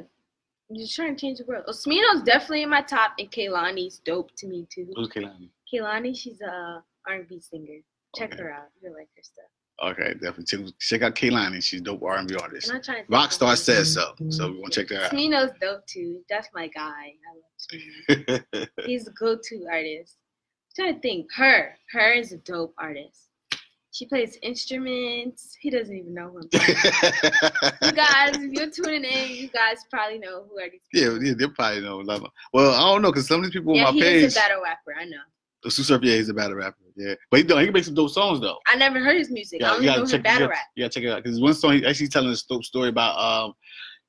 I'm 0.70 0.76
just 0.78 0.96
trying 0.96 1.16
to 1.16 1.20
change 1.20 1.40
the 1.40 1.46
world. 1.46 1.66
Osmino's 1.68 2.22
definitely 2.24 2.64
in 2.64 2.70
my 2.70 2.82
top, 2.82 3.12
and 3.20 3.30
Kehlani's 3.30 4.00
dope 4.06 4.32
to 4.38 4.48
me 4.48 4.68
too. 4.74 4.88
Who's 4.96 5.10
Kehlani? 5.10 5.50
Kaylani, 5.74 6.16
she's 6.18 6.40
a 6.42 6.82
R&B 7.08 7.42
singer. 7.42 7.80
Check 8.16 8.34
Okay. 8.34 8.44
her 8.44 8.52
out. 8.52 8.68
You 8.82 8.94
like 8.94 9.10
her 9.16 9.24
stuff. 9.24 9.46
Okay, 9.84 10.14
definitely. 10.14 10.74
Check, 10.80 11.02
out 11.04 11.14
Kehlani. 11.14 11.64
She's 11.64 11.82
a 11.82 11.84
dope 11.84 12.02
R&B 12.02 12.36
artist. 12.36 12.70
I'm 12.70 12.76
not 12.78 12.84
trying 12.84 13.06
to. 13.06 13.08
think 13.08 13.10
of 13.10 13.30
Roxxstar 13.30 13.58
says 13.58 13.94
so, 13.94 14.14
so 14.30 14.52
we 14.52 14.60
want 14.60 14.74
to 14.74 14.80
check 14.82 14.90
that 14.90 15.04
out. 15.06 15.12
Smino's 15.12 15.52
dope 15.62 15.86
too. 15.86 16.22
That's 16.30 16.48
my 16.56 16.68
guy. 16.68 17.14
I 17.14 17.36
love 17.36 18.42
Smino. 18.58 18.68
He's 18.88 19.08
a 19.08 19.12
go-to 19.12 19.68
artist. 19.72 20.16
I'm 20.80 20.84
trying 20.84 20.96
to 20.96 21.00
think. 21.02 21.28
Her. 21.36 21.76
Her 21.92 22.12
is 22.14 22.32
a 22.32 22.38
dope 22.38 22.74
artist. 22.80 23.30
She 23.92 24.06
plays 24.06 24.38
instruments. 24.44 25.56
He 25.60 25.70
doesn't 25.70 25.96
even 25.96 26.14
know 26.14 26.30
who 26.30 26.40
I'm 26.40 26.50
you 26.54 27.92
guys, 27.94 28.36
if 28.38 28.52
you're 28.52 28.70
tuning 28.70 29.04
in, 29.04 29.36
you 29.36 29.48
guys 29.50 29.78
probably 29.92 30.20
know 30.20 30.46
who 30.50 30.60
are 30.60 30.70
these 30.70 30.82
yeah, 30.94 31.10
people. 31.10 31.24
yeah, 31.24 31.34
they 31.38 31.48
probably 31.48 31.82
know. 31.82 32.04
Well, 32.54 32.74
I 32.74 32.94
don't 32.94 33.02
know 33.02 33.12
because 33.12 33.28
some 33.28 33.40
of 33.40 33.46
these 33.46 33.54
people 33.54 33.76
yeah, 33.76 33.88
on 33.88 33.94
he 33.96 34.02
my 34.02 34.06
is 34.08 34.24
page, 34.24 34.32
a 34.34 34.36
battle 34.48 34.62
rapper. 34.64 34.94
I 35.00 35.06
know. 35.06 35.18
Sue 35.72 35.84
Surf, 35.84 36.02
yeah, 36.04 36.16
he's 36.16 36.30
a 36.30 36.34
battle 36.34 36.56
rapper. 36.56 36.78
Yeah, 36.96 37.14
but 37.30 37.38
he, 37.38 37.44
he 37.44 37.66
can 37.66 37.74
make 37.74 37.84
some 37.84 37.94
dope 37.94 38.10
songs 38.10 38.40
though. 38.42 38.58
I 38.68 38.76
never 38.76 39.00
heard 39.00 39.18
his 39.18 39.30
music. 39.30 39.62
I 39.64 39.66
Yeah, 39.66 39.72
only 39.74 39.82
you 39.84 39.88
know 39.88 39.94
gotta 39.96 40.02
his 40.02 40.12
check. 40.12 40.20
You 40.20 40.24
battle 40.24 40.48
rap. 40.50 40.60
gotta 40.80 40.90
check 40.90 41.04
it 41.04 41.10
out 41.12 41.24
because 41.24 41.40
one 41.40 41.54
song 41.54 41.74
he 41.74 41.86
actually 41.86 42.08
telling 42.08 42.32
a 42.32 42.36
dope 42.50 42.64
story 42.64 42.90
about 42.90 43.18
um 43.20 43.54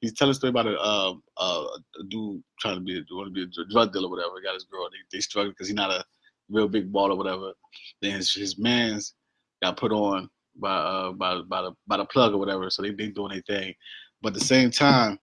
he's 0.00 0.14
telling 0.14 0.30
a 0.30 0.34
story 0.34 0.50
about 0.50 0.66
a 0.66 0.80
um 0.80 1.22
uh, 1.36 1.64
a 2.00 2.04
dude 2.08 2.42
trying 2.60 2.76
to 2.76 2.80
be 2.80 2.98
a, 2.98 3.02
want 3.14 3.28
to 3.28 3.32
be 3.32 3.42
a 3.42 3.64
drug 3.70 3.92
dealer 3.92 4.06
or 4.06 4.10
whatever. 4.10 4.32
He 4.38 4.42
got 4.44 4.54
his 4.54 4.64
girl. 4.64 4.88
They 4.90 5.16
they 5.16 5.20
struggle 5.20 5.52
because 5.52 5.68
he's 5.68 5.76
not 5.76 5.90
a 5.90 6.04
real 6.50 6.68
big 6.68 6.90
ball 6.92 7.12
or 7.12 7.16
whatever. 7.16 7.52
Then 8.00 8.12
his, 8.12 8.32
his 8.32 8.58
man's 8.58 9.14
got 9.62 9.76
put 9.76 9.92
on 9.92 10.30
by 10.56 10.74
uh 10.74 11.12
by 11.12 11.40
by 11.42 11.62
the 11.62 11.72
by 11.86 11.96
the 11.98 12.06
plug 12.06 12.32
or 12.32 12.38
whatever. 12.38 12.70
So 12.70 12.82
they 12.82 12.90
they 12.90 13.08
doing 13.08 13.32
their 13.32 13.42
thing, 13.42 13.74
but 14.22 14.28
at 14.28 14.38
the 14.38 14.44
same 14.46 14.70
time, 14.70 15.18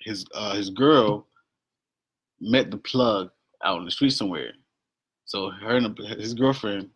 his 0.00 0.24
uh 0.34 0.54
his 0.54 0.70
girl 0.70 1.26
met 2.40 2.70
the 2.70 2.78
plug 2.78 3.30
out 3.64 3.78
in 3.78 3.84
the 3.84 3.90
street 3.90 4.10
somewhere. 4.10 4.52
So 5.24 5.50
her 5.50 5.76
and 5.76 5.98
his 5.98 6.34
girlfriend 6.34 6.90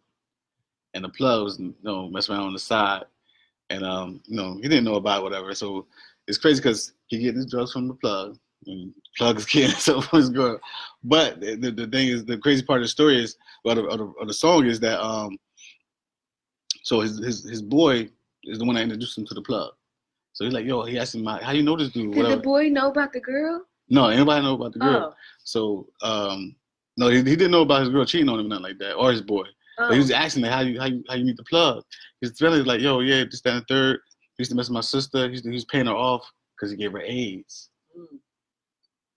and 0.95 1.05
the 1.05 1.09
plug 1.11 1.45
was 1.45 1.59
you 1.59 1.75
know 1.83 2.09
messing 2.09 2.35
around 2.35 2.47
on 2.47 2.53
the 2.53 2.59
side, 2.59 3.05
and 3.71 3.85
um 3.85 4.21
you 4.27 4.37
know 4.37 4.55
he 4.55 4.63
didn't 4.63 4.85
know 4.85 4.97
about 4.97 5.23
whatever. 5.23 5.55
So 5.55 5.87
it's 6.27 6.39
crazy 6.39 6.61
because 6.61 6.93
he 7.07 7.19
getting 7.19 7.37
his 7.37 7.51
drugs 7.51 7.73
from 7.73 7.89
the 7.89 7.95
plug, 7.95 8.39
and 8.67 8.89
the 8.89 9.11
plug 9.17 9.37
is 9.39 9.47
getting 9.47 9.77
so 9.77 10.01
from 10.01 10.19
his 10.21 10.31
girl. 10.31 10.59
But 11.05 11.41
the, 11.41 11.57
the, 11.57 11.71
the 11.71 11.87
thing 11.87 12.09
is, 12.09 12.25
the 12.25 12.39
crazy 12.39 12.63
part 12.63 12.81
of 12.81 12.85
the 12.85 12.89
story 12.89 13.23
is, 13.23 13.37
well, 13.65 13.77
the, 13.77 13.85
of 13.85 13.99
the, 13.99 14.05
of 14.21 14.29
the 14.29 14.35
song 14.35 14.67
is 14.67 14.81
that 14.81 15.01
um 15.01 15.39
so 16.83 17.01
his 17.01 17.19
his 17.19 17.45
his 17.45 17.63
boy 17.63 18.09
is 18.45 18.59
the 18.59 18.65
one 18.65 18.77
that 18.77 18.83
introduced 18.83 19.19
him 19.19 19.27
to 19.27 19.35
the 19.35 19.43
plug. 19.43 19.73
So 20.33 20.45
he's 20.45 20.53
like, 20.53 20.67
yo, 20.67 20.83
he 20.85 20.99
asked 20.99 21.15
him, 21.15 21.25
how 21.25 21.53
you 21.53 21.63
know 21.63 21.77
this 21.77 21.89
dude? 21.89 22.13
Did 22.13 22.27
the 22.27 22.37
boy 22.37 22.69
know 22.69 22.91
about 22.91 23.13
the 23.13 23.21
girl? 23.21 23.65
No, 23.89 24.09
anybody 24.09 24.45
know 24.45 24.55
about 24.55 24.75
the 24.75 24.81
girl. 24.81 25.13
Oh. 25.13 25.17
So 25.45 25.89
um 26.03 26.57
no, 26.97 27.09
he, 27.09 27.19
he 27.19 27.37
didn't 27.37 27.51
know 27.51 27.63
about 27.63 27.83
his 27.83 27.91
girl 27.91 28.05
cheating 28.05 28.29
on 28.29 28.41
him, 28.41 28.47
or 28.47 28.49
nothing 28.49 28.65
like 28.65 28.79
that, 28.79 28.95
or 28.95 29.11
his 29.11 29.23
boy. 29.23 29.45
Oh. 29.79 29.89
But 29.89 29.93
he 29.93 29.99
was 29.99 30.11
oh. 30.11 30.15
asking 30.15 30.43
like, 30.43 30.53
how 30.53 30.61
you 30.61 30.81
how 30.81 30.87
you 30.87 31.05
how 31.09 31.15
you 31.17 31.25
meet 31.25 31.37
the 31.37 31.45
plug? 31.45 31.83
His 32.21 32.39
friend 32.39 32.55
is 32.55 32.67
like, 32.67 32.81
yo, 32.81 33.01
yeah, 33.01 33.25
just 33.25 33.45
that, 33.45 33.55
and 33.55 33.63
the 33.63 33.75
third. 33.75 34.01
He 34.37 34.43
used 34.43 34.51
to 34.51 34.57
mess 34.57 34.69
with 34.69 34.75
my 34.75 34.81
sister. 34.81 35.25
He 35.25 35.33
used 35.33 35.45
to, 35.45 35.51
he 35.51 35.55
was 35.55 35.65
paying 35.65 35.87
her 35.87 35.95
off 35.95 36.31
because 36.55 36.71
he 36.71 36.77
gave 36.77 36.93
her 36.93 37.01
AIDS. 37.01 37.71
Mm. 37.99 38.19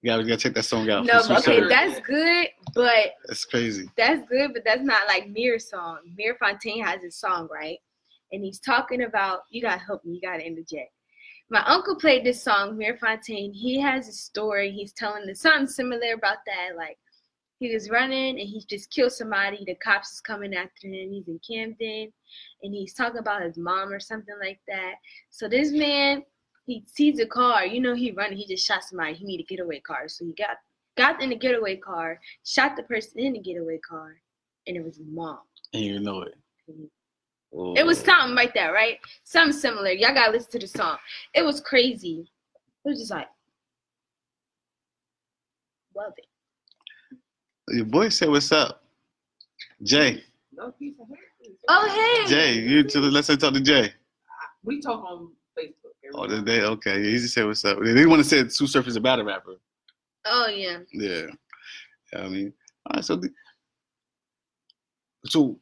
You 0.02 0.12
gotta, 0.12 0.24
you 0.24 0.30
gotta 0.30 0.42
check 0.42 0.54
that 0.54 0.64
song 0.64 0.90
out. 0.90 1.06
no, 1.06 1.20
okay, 1.38 1.62
that's 1.68 2.00
good, 2.00 2.48
but 2.74 3.16
that's 3.28 3.44
crazy. 3.44 3.90
that's 3.98 4.26
good, 4.30 4.52
but 4.54 4.64
that's 4.64 4.82
not 4.82 5.08
like 5.08 5.30
Mir's 5.30 5.70
song. 5.70 6.00
Mir 6.18 6.36
Fontaine 6.40 6.84
has 6.84 7.02
his 7.04 7.18
song, 7.18 7.50
right? 7.52 7.78
And 8.32 8.44
he's 8.44 8.60
talking 8.60 9.04
about 9.04 9.42
you 9.50 9.62
gotta 9.62 9.80
help 9.80 10.06
me, 10.06 10.16
you 10.16 10.22
gotta 10.22 10.46
interject. 10.46 10.92
My 11.52 11.66
uncle 11.66 11.96
played 11.96 12.24
this 12.24 12.42
song, 12.42 12.78
Mir 12.78 12.96
Fontaine. 12.98 13.52
He 13.52 13.80
has 13.82 14.08
a 14.08 14.14
story. 14.14 14.72
He's 14.72 14.94
telling 14.94 15.26
the 15.26 15.36
something 15.36 15.68
similar 15.68 16.14
about 16.14 16.38
that. 16.46 16.78
Like 16.78 16.98
he 17.60 17.74
was 17.74 17.90
running 17.90 18.40
and 18.40 18.48
he 18.48 18.64
just 18.68 18.90
killed 18.90 19.12
somebody. 19.12 19.64
The 19.66 19.76
cops 19.76 20.14
is 20.14 20.22
coming 20.22 20.54
after 20.54 20.88
him. 20.88 21.12
He's 21.12 21.28
in 21.28 21.40
Camden, 21.46 22.12
and 22.64 22.74
he's 22.74 22.94
talking 22.94 23.20
about 23.20 23.42
his 23.42 23.58
mom 23.58 23.92
or 23.92 24.00
something 24.00 24.36
like 24.42 24.60
that. 24.68 24.94
So 25.30 25.50
this 25.50 25.72
man, 25.72 26.24
he 26.66 26.84
sees 26.86 27.20
a 27.20 27.26
car. 27.26 27.66
You 27.66 27.82
know, 27.82 27.96
he 27.96 28.12
running. 28.12 28.38
He 28.38 28.48
just 28.48 28.66
shot 28.66 28.84
somebody. 28.86 29.14
He 29.14 29.26
need 29.26 29.42
a 29.42 29.44
getaway 29.44 29.82
car. 29.82 30.08
So 30.08 30.26
he 30.26 30.34
got 30.34 30.58
got 30.98 31.22
in 31.22 31.30
the 31.30 31.36
getaway 31.36 31.76
car, 31.76 32.20
shot 32.46 32.78
the 32.78 32.84
person 32.84 33.20
in 33.20 33.34
the 33.34 33.40
getaway 33.40 33.78
car, 33.80 34.16
and 34.66 34.78
it 34.78 34.84
was 34.84 34.96
his 34.96 35.08
mom. 35.08 35.40
And 35.74 35.84
you 35.84 36.00
know 36.00 36.22
it. 36.22 36.36
It 37.52 37.86
was 37.86 38.00
something 38.00 38.36
like 38.36 38.54
that, 38.54 38.68
right? 38.68 39.00
Something 39.24 39.60
similar. 39.60 39.90
Y'all 39.90 40.14
gotta 40.14 40.32
listen 40.32 40.52
to 40.52 40.60
the 40.60 40.68
song. 40.68 40.98
It 41.34 41.44
was 41.44 41.60
crazy. 41.60 42.32
It 42.86 42.90
was 42.90 43.00
just 43.00 43.12
like, 43.12 43.28
love 45.96 46.14
it. 46.16 46.29
Your 47.72 47.86
boy 47.86 48.10
said, 48.10 48.30
"What's 48.30 48.52
up, 48.52 48.84
Jay? 49.84 50.24
No 50.54 50.72
piece 50.72 50.96
of 51.00 51.08
hair. 51.08 51.18
Oh 51.68 52.24
hey. 52.26 52.30
Jay, 52.30 52.54
you 52.60 52.84
to 52.84 53.00
the 53.02 53.12
let's 53.12 53.28
say 53.28 53.36
talk 53.36 53.54
to 53.54 53.62
Jay. 53.62 53.94
We 54.64 54.82
talk 54.82 55.04
on 55.04 55.32
Facebook. 55.58 55.94
every 56.04 56.12
Oh, 56.16 56.28
day. 56.28 56.36
did 56.36 56.46
they? 56.46 56.62
Okay, 56.62 57.00
yeah, 57.00 57.06
he 57.12 57.18
just 57.18 57.34
said, 57.34 57.46
"What's 57.46 57.64
up?" 57.66 57.80
They 57.80 57.94
didn't 57.94 58.10
want 58.10 58.24
to 58.24 58.28
say 58.30 58.48
Sue 58.48 58.68
Surf 58.68 58.88
is 58.88 58.96
a 58.96 59.02
battle 59.02 59.26
rapper. 59.26 59.56
Oh 60.26 60.48
yeah. 60.48 60.80
Yeah. 60.92 61.28
Yeah, 62.14 62.20
I 62.24 62.28
mean, 62.30 62.54
all 62.88 62.96
right. 62.96 63.06
So, 63.06 63.16
the, 63.18 63.30
so 65.26 65.60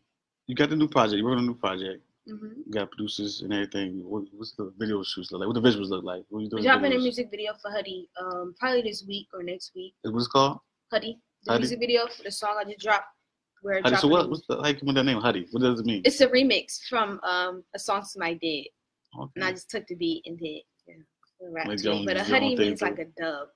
you 0.47 0.55
got 0.55 0.69
the 0.69 0.75
new 0.75 0.87
project. 0.87 1.17
You 1.17 1.25
working 1.25 1.39
on 1.39 1.43
a 1.43 1.47
new 1.47 1.55
project. 1.55 2.01
hmm 2.27 2.47
You 2.65 2.71
got 2.71 2.89
producers 2.91 3.41
and 3.41 3.51
everything. 3.53 4.01
What, 4.03 4.23
what's 4.31 4.53
the 4.53 4.71
video 4.77 5.03
shoots 5.03 5.31
look 5.31 5.41
like? 5.41 5.47
What 5.53 5.61
the 5.61 5.67
visuals 5.69 5.89
look 5.89 6.03
like? 6.05 6.23
What 6.29 6.39
you 6.43 6.49
doing? 6.49 6.63
Dropping 6.63 6.93
a 6.93 6.97
music 6.99 7.29
video 7.29 7.53
for 7.61 7.69
Huddy, 7.71 8.09
um, 8.21 8.55
probably 8.59 8.81
this 8.81 9.03
week 9.05 9.27
or 9.33 9.43
next 9.43 9.73
week. 9.75 9.93
What's 10.03 10.25
it 10.27 10.29
called? 10.31 10.59
Huddy, 10.91 11.19
the 11.47 11.53
Huddy? 11.53 11.61
music 11.61 11.79
video 11.79 12.07
for 12.07 12.23
the 12.23 12.31
song 12.31 12.57
I 12.59 12.65
just 12.65 12.79
dropped. 12.79 13.05
We're 13.63 13.81
Huddy. 13.81 13.95
So 13.97 14.07
what? 14.07 14.29
What's 14.29 14.45
the? 14.47 14.61
How 14.61 14.67
you 14.67 14.75
come 14.75 14.87
with 14.87 14.95
that 14.95 15.03
name, 15.03 15.19
Huddy? 15.19 15.47
What 15.51 15.61
does 15.63 15.79
it 15.79 15.85
mean? 15.85 16.01
It's 16.05 16.21
a 16.21 16.27
remix 16.27 16.79
from 16.87 17.19
um 17.23 17.63
a 17.75 17.79
song 17.79 18.03
somebody 18.03 18.35
did, 19.15 19.29
and 19.35 19.43
I 19.43 19.51
just 19.51 19.69
took 19.69 19.87
the 19.87 19.95
beat 19.95 20.23
and 20.25 20.37
did 20.37 20.61
yeah, 20.87 21.47
a 21.47 21.51
rap 21.51 21.67
Like 21.67 21.79
to 21.79 21.91
it. 21.91 22.05
But 22.05 22.17
a 22.17 22.21
is 22.21 22.29
your 22.29 22.37
own 22.37 22.43
Huddy 22.43 22.55
means 22.55 22.81
like 22.81 22.99
a 22.99 23.05
dub. 23.19 23.47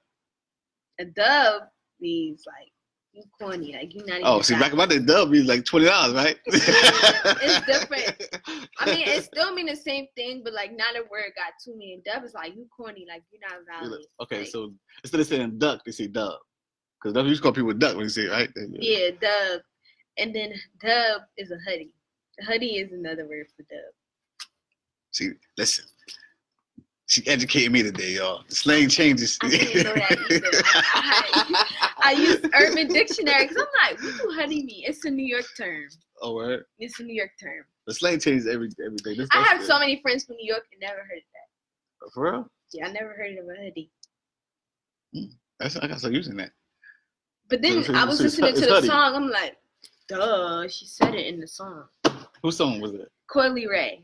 A 0.99 1.05
dub 1.05 1.63
means 1.99 2.43
like 2.47 2.71
you 3.13 3.23
corny, 3.39 3.73
like 3.73 3.93
you 3.93 4.05
not 4.05 4.15
even. 4.15 4.23
Oh, 4.25 4.41
see, 4.41 4.57
back 4.57 4.73
my 4.73 4.85
day, 4.85 4.99
dub 4.99 5.29
means 5.29 5.47
like 5.47 5.65
twenty 5.65 5.85
dollars, 5.85 6.13
right? 6.13 6.37
It's 6.47 7.65
different. 7.65 8.37
I 8.79 8.85
mean, 8.85 9.07
it 9.07 9.23
still 9.31 9.53
mean 9.53 9.65
the 9.65 9.75
same 9.75 10.07
thing, 10.15 10.41
but 10.43 10.53
like 10.53 10.71
not 10.75 10.95
a 10.95 11.01
word 11.11 11.31
got 11.35 11.53
to 11.65 11.75
me. 11.75 11.93
And 11.93 12.03
dub 12.03 12.23
is 12.23 12.33
like 12.33 12.55
you 12.55 12.67
corny, 12.75 13.05
like 13.09 13.23
you're 13.31 13.41
not 13.41 13.81
valid. 13.81 14.01
okay, 14.21 14.39
Like, 14.39 14.47
so 14.47 14.73
instead 15.03 15.19
of 15.19 15.27
saying 15.27 15.57
duck, 15.59 15.81
they 15.85 15.91
say 15.91 16.07
dub. 16.07 16.39
Because 17.01 17.15
you 17.23 17.29
used 17.29 17.41
to 17.41 17.43
call 17.43 17.53
people 17.53 17.73
duck 17.73 17.95
when 17.95 18.03
you 18.03 18.09
say 18.09 18.23
it, 18.23 18.31
right? 18.31 18.49
yeah, 18.73 19.09
dub, 19.19 19.61
and 20.17 20.35
then 20.35 20.53
dub 20.81 21.23
is 21.37 21.51
a 21.51 21.57
hoodie. 21.67 21.93
Hoodie 22.47 22.77
is 22.77 22.91
another 22.91 23.27
word 23.27 23.47
for 23.55 23.63
dub. 23.63 23.93
See, 25.11 25.31
listen. 25.57 25.85
She 27.07 27.27
educated 27.27 27.73
me 27.73 27.83
today, 27.83 28.13
y'all. 28.13 28.43
The 28.47 28.55
slang 28.55 28.87
changes. 28.87 29.37
I 29.41 29.49
didn't 29.49 29.83
know 29.83 29.93
that 29.95 30.31
either. 30.31 30.47
I, 30.73 31.65
I 32.03 32.11
use 32.13 32.39
Urban 32.57 32.87
Dictionary 32.87 33.47
because 33.47 33.57
I'm 33.57 33.91
like, 33.91 34.01
what 34.01 34.17
do 34.17 34.41
hoodie 34.41 34.63
mean? 34.63 34.83
It's 34.87 35.03
a 35.03 35.09
New 35.09 35.25
York 35.25 35.45
term. 35.57 35.89
oh, 36.21 36.35
word. 36.35 36.63
It's 36.79 37.01
a 37.01 37.03
New 37.03 37.13
York 37.13 37.31
term. 37.41 37.65
The 37.87 37.93
slang 37.95 38.19
changes 38.19 38.47
every 38.47 38.69
every 38.85 38.97
day. 38.97 39.15
This, 39.15 39.27
I 39.33 39.41
have 39.41 39.57
good. 39.57 39.67
so 39.67 39.79
many 39.79 39.99
friends 40.01 40.23
from 40.23 40.37
New 40.37 40.47
York 40.47 40.63
and 40.71 40.79
never 40.79 40.99
heard 40.99 41.17
of 41.17 41.23
that. 41.33 42.11
For 42.13 42.31
real? 42.31 42.49
Yeah, 42.71 42.87
I 42.87 42.91
never 42.93 43.13
heard 43.13 43.37
of 43.37 43.45
a 43.45 43.61
hoodie. 43.61 43.91
Hmm. 45.13 45.33
That's, 45.59 45.75
I 45.75 45.87
got 45.87 45.95
to 45.95 45.99
start 45.99 46.13
using 46.13 46.37
that. 46.37 46.51
But 47.51 47.61
then 47.61 47.83
I 47.93 48.05
was 48.05 48.21
listening 48.21 48.55
to 48.55 48.61
the 48.61 48.81
song. 48.81 49.13
I'm 49.13 49.29
like, 49.29 49.57
duh, 50.07 50.69
she 50.69 50.85
said 50.85 51.13
it 51.13 51.27
in 51.27 51.41
the 51.41 51.47
song. 51.47 51.83
Whose 52.41 52.55
song 52.55 52.79
was 52.79 52.93
it? 52.93 53.11
Coi 53.27 53.49
Leray. 53.49 54.01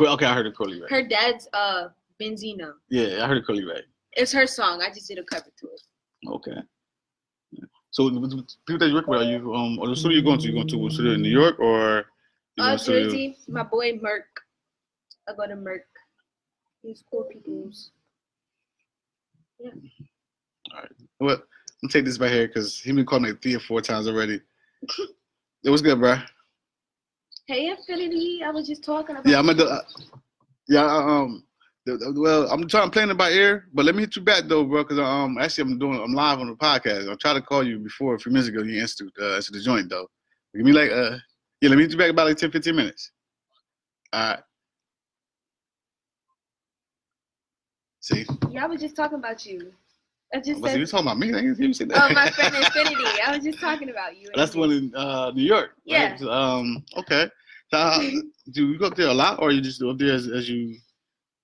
Okay, 0.00 0.26
I 0.26 0.34
heard 0.34 0.46
of 0.48 0.54
Coi 0.54 0.66
Leray. 0.66 0.90
Her 0.90 1.06
dad's 1.06 1.48
uh 1.54 1.88
Benzino. 2.20 2.72
Yeah, 2.90 3.24
I 3.24 3.28
heard 3.28 3.38
of 3.38 3.46
Coi 3.46 3.54
Leray. 3.54 3.82
It's 4.14 4.32
her 4.32 4.44
song. 4.44 4.82
I 4.82 4.88
just 4.92 5.06
did 5.06 5.18
a 5.18 5.22
cover 5.22 5.50
to 5.60 5.66
it. 5.68 5.80
Okay. 6.28 6.60
So 7.92 8.10
people 8.10 8.78
that 8.78 8.88
you 8.88 8.94
work 8.94 9.06
with, 9.06 9.22
are 9.22 9.24
you 9.24 9.54
um, 9.54 9.78
or 9.78 9.88
the 9.88 9.96
studio 9.96 10.18
you 10.18 10.24
going 10.24 10.40
to? 10.40 10.46
You 10.48 10.54
going 10.54 10.68
to 10.68 10.86
a 10.86 10.90
studio 10.90 11.12
in 11.12 11.22
New 11.22 11.30
York 11.30 11.60
or? 11.60 12.06
Uh, 12.58 12.76
going 12.76 12.78
to 12.78 12.84
Jersey, 12.84 13.38
my 13.46 13.62
boy 13.62 13.98
Merk. 14.02 14.26
I 15.28 15.32
go 15.34 15.46
to 15.46 15.54
Merk. 15.54 15.86
He's 16.82 17.04
cool 17.08 17.24
peoples. 17.24 17.92
Yeah. 19.60 19.70
All 20.72 20.80
right. 20.80 20.92
Well, 21.20 21.42
I'm 21.82 21.88
take 21.88 22.04
this 22.04 22.18
right 22.18 22.30
here 22.30 22.46
because 22.46 22.78
he 22.78 22.92
been 22.92 23.06
calling 23.06 23.24
me 23.24 23.32
three 23.40 23.54
or 23.54 23.60
four 23.60 23.80
times 23.80 24.06
already. 24.06 24.40
it 25.64 25.70
was 25.70 25.80
good, 25.82 25.98
bro. 25.98 26.16
Hey 27.46 27.68
Infinity, 27.68 28.42
I 28.44 28.50
was 28.50 28.68
just 28.68 28.84
talking 28.84 29.16
about. 29.16 29.28
Yeah, 29.28 29.38
I'm 29.38 29.46
gonna. 29.46 29.64
Uh, 29.64 29.80
yeah, 30.68 30.84
um. 30.84 31.44
Well, 31.86 32.48
I'm 32.52 32.68
trying 32.68 32.90
playing 32.90 33.10
it 33.10 33.16
by 33.16 33.30
ear, 33.30 33.66
but 33.72 33.84
let 33.84 33.94
me 33.94 34.02
hit 34.02 34.14
you 34.14 34.22
back 34.22 34.44
though, 34.46 34.64
bro. 34.64 34.84
Because 34.84 34.98
um, 34.98 35.38
actually, 35.38 35.62
I'm 35.62 35.78
doing. 35.78 36.00
I'm 36.00 36.12
live 36.12 36.38
on 36.38 36.48
the 36.48 36.54
podcast. 36.54 37.10
I 37.10 37.14
tried 37.14 37.34
to 37.34 37.42
call 37.42 37.66
you 37.66 37.78
before 37.78 38.14
a 38.14 38.18
few 38.18 38.30
minutes 38.30 38.48
ago. 38.48 38.62
You 38.62 38.80
answered 38.80 39.10
uh, 39.20 39.36
answered 39.36 39.54
the 39.54 39.60
joint 39.60 39.88
though. 39.88 40.06
Give 40.54 40.64
me 40.64 40.72
like 40.72 40.90
uh, 40.90 41.16
yeah. 41.60 41.70
Let 41.70 41.76
me 41.76 41.82
hit 41.82 41.92
you 41.92 41.98
back 41.98 42.10
about 42.10 42.26
like 42.26 42.36
10, 42.36 42.50
15 42.50 42.76
minutes. 42.76 43.10
All 44.12 44.20
right. 44.20 44.40
See, 48.00 48.26
Yeah, 48.50 48.64
I 48.64 48.66
was 48.66 48.80
just 48.80 48.96
talking 48.96 49.18
about 49.18 49.44
you. 49.44 49.72
I 50.32 50.38
just 50.40 50.60
What's 50.60 50.72
said, 50.72 50.80
you 50.80 50.86
talking 50.86 51.06
about 51.06 51.18
me? 51.18 51.28
I 51.30 51.40
didn't 51.42 51.56
hear 51.56 51.66
you 51.66 51.72
say 51.74 51.86
that. 51.86 52.08
oh, 52.10 52.14
my 52.14 52.30
friend 52.30 52.54
Infinity. 52.64 53.04
I 53.26 53.34
was 53.36 53.44
just 53.44 53.58
talking 53.60 53.90
about 53.90 54.16
you. 54.16 54.28
That's 54.34 54.52
the 54.52 54.58
one 54.60 54.70
in 54.70 54.94
uh, 54.94 55.32
New 55.32 55.42
York. 55.42 55.70
right? 55.70 55.82
Yeah. 55.84 56.16
So, 56.16 56.30
Um. 56.30 56.84
Okay. 56.98 57.28
So, 57.72 57.78
uh, 57.78 58.00
do 58.52 58.68
you 58.68 58.78
go 58.78 58.86
up 58.86 58.96
there 58.96 59.08
a 59.08 59.14
lot, 59.14 59.40
or 59.42 59.50
you 59.50 59.60
just 59.60 59.80
go 59.80 59.90
up 59.90 59.98
there 59.98 60.12
as, 60.14 60.28
as 60.28 60.48
you? 60.48 60.76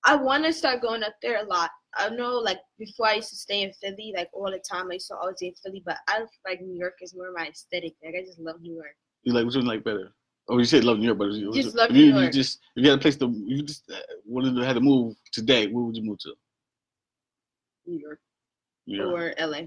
I 0.05 0.15
want 0.15 0.45
to 0.45 0.53
start 0.53 0.81
going 0.81 1.03
up 1.03 1.15
there 1.21 1.41
a 1.43 1.45
lot. 1.45 1.69
I 1.97 2.09
know, 2.09 2.37
like 2.37 2.59
before, 2.79 3.07
I 3.07 3.15
used 3.15 3.29
to 3.29 3.35
stay 3.35 3.63
in 3.63 3.73
Philly, 3.81 4.13
like 4.15 4.29
all 4.33 4.49
the 4.51 4.59
time. 4.69 4.89
I 4.89 4.93
used 4.93 5.07
to 5.07 5.15
always 5.17 5.35
be 5.39 5.47
in 5.47 5.53
Philly, 5.63 5.83
but 5.85 5.97
I 6.07 6.17
feel 6.19 6.27
like 6.45 6.61
New 6.61 6.77
York 6.77 6.93
is 7.01 7.13
more 7.13 7.31
my 7.35 7.47
aesthetic. 7.47 7.93
Like 8.03 8.15
I 8.15 8.23
just 8.25 8.39
love 8.39 8.61
New 8.61 8.73
York. 8.73 8.95
You 9.23 9.33
like 9.33 9.45
which 9.45 9.55
one 9.55 9.65
you 9.65 9.69
like 9.71 9.83
better? 9.83 10.13
Oh, 10.49 10.59
you 10.59 10.63
said 10.65 10.85
love 10.85 10.99
New 10.99 11.07
York, 11.07 11.17
but 11.17 11.31
you 11.31 11.51
Just 11.51 11.75
love 11.75 11.91
you, 11.91 12.05
New 12.05 12.15
You 12.15 12.19
York. 12.21 12.33
just 12.33 12.59
if 12.77 12.83
you 12.85 12.89
had 12.89 12.99
a 12.99 13.01
place 13.01 13.17
to, 13.17 13.27
you 13.45 13.63
just 13.63 13.83
uh, 13.91 13.97
wanted 14.25 14.55
to 14.55 14.65
had 14.65 14.75
to 14.75 14.79
move 14.79 15.15
today. 15.33 15.67
Where 15.67 15.83
would 15.83 15.97
you 15.97 16.03
move 16.03 16.19
to? 16.19 16.33
New 17.85 17.99
York 17.99 18.19
York. 18.95 19.35
or 19.39 19.45
LA. 19.45 19.61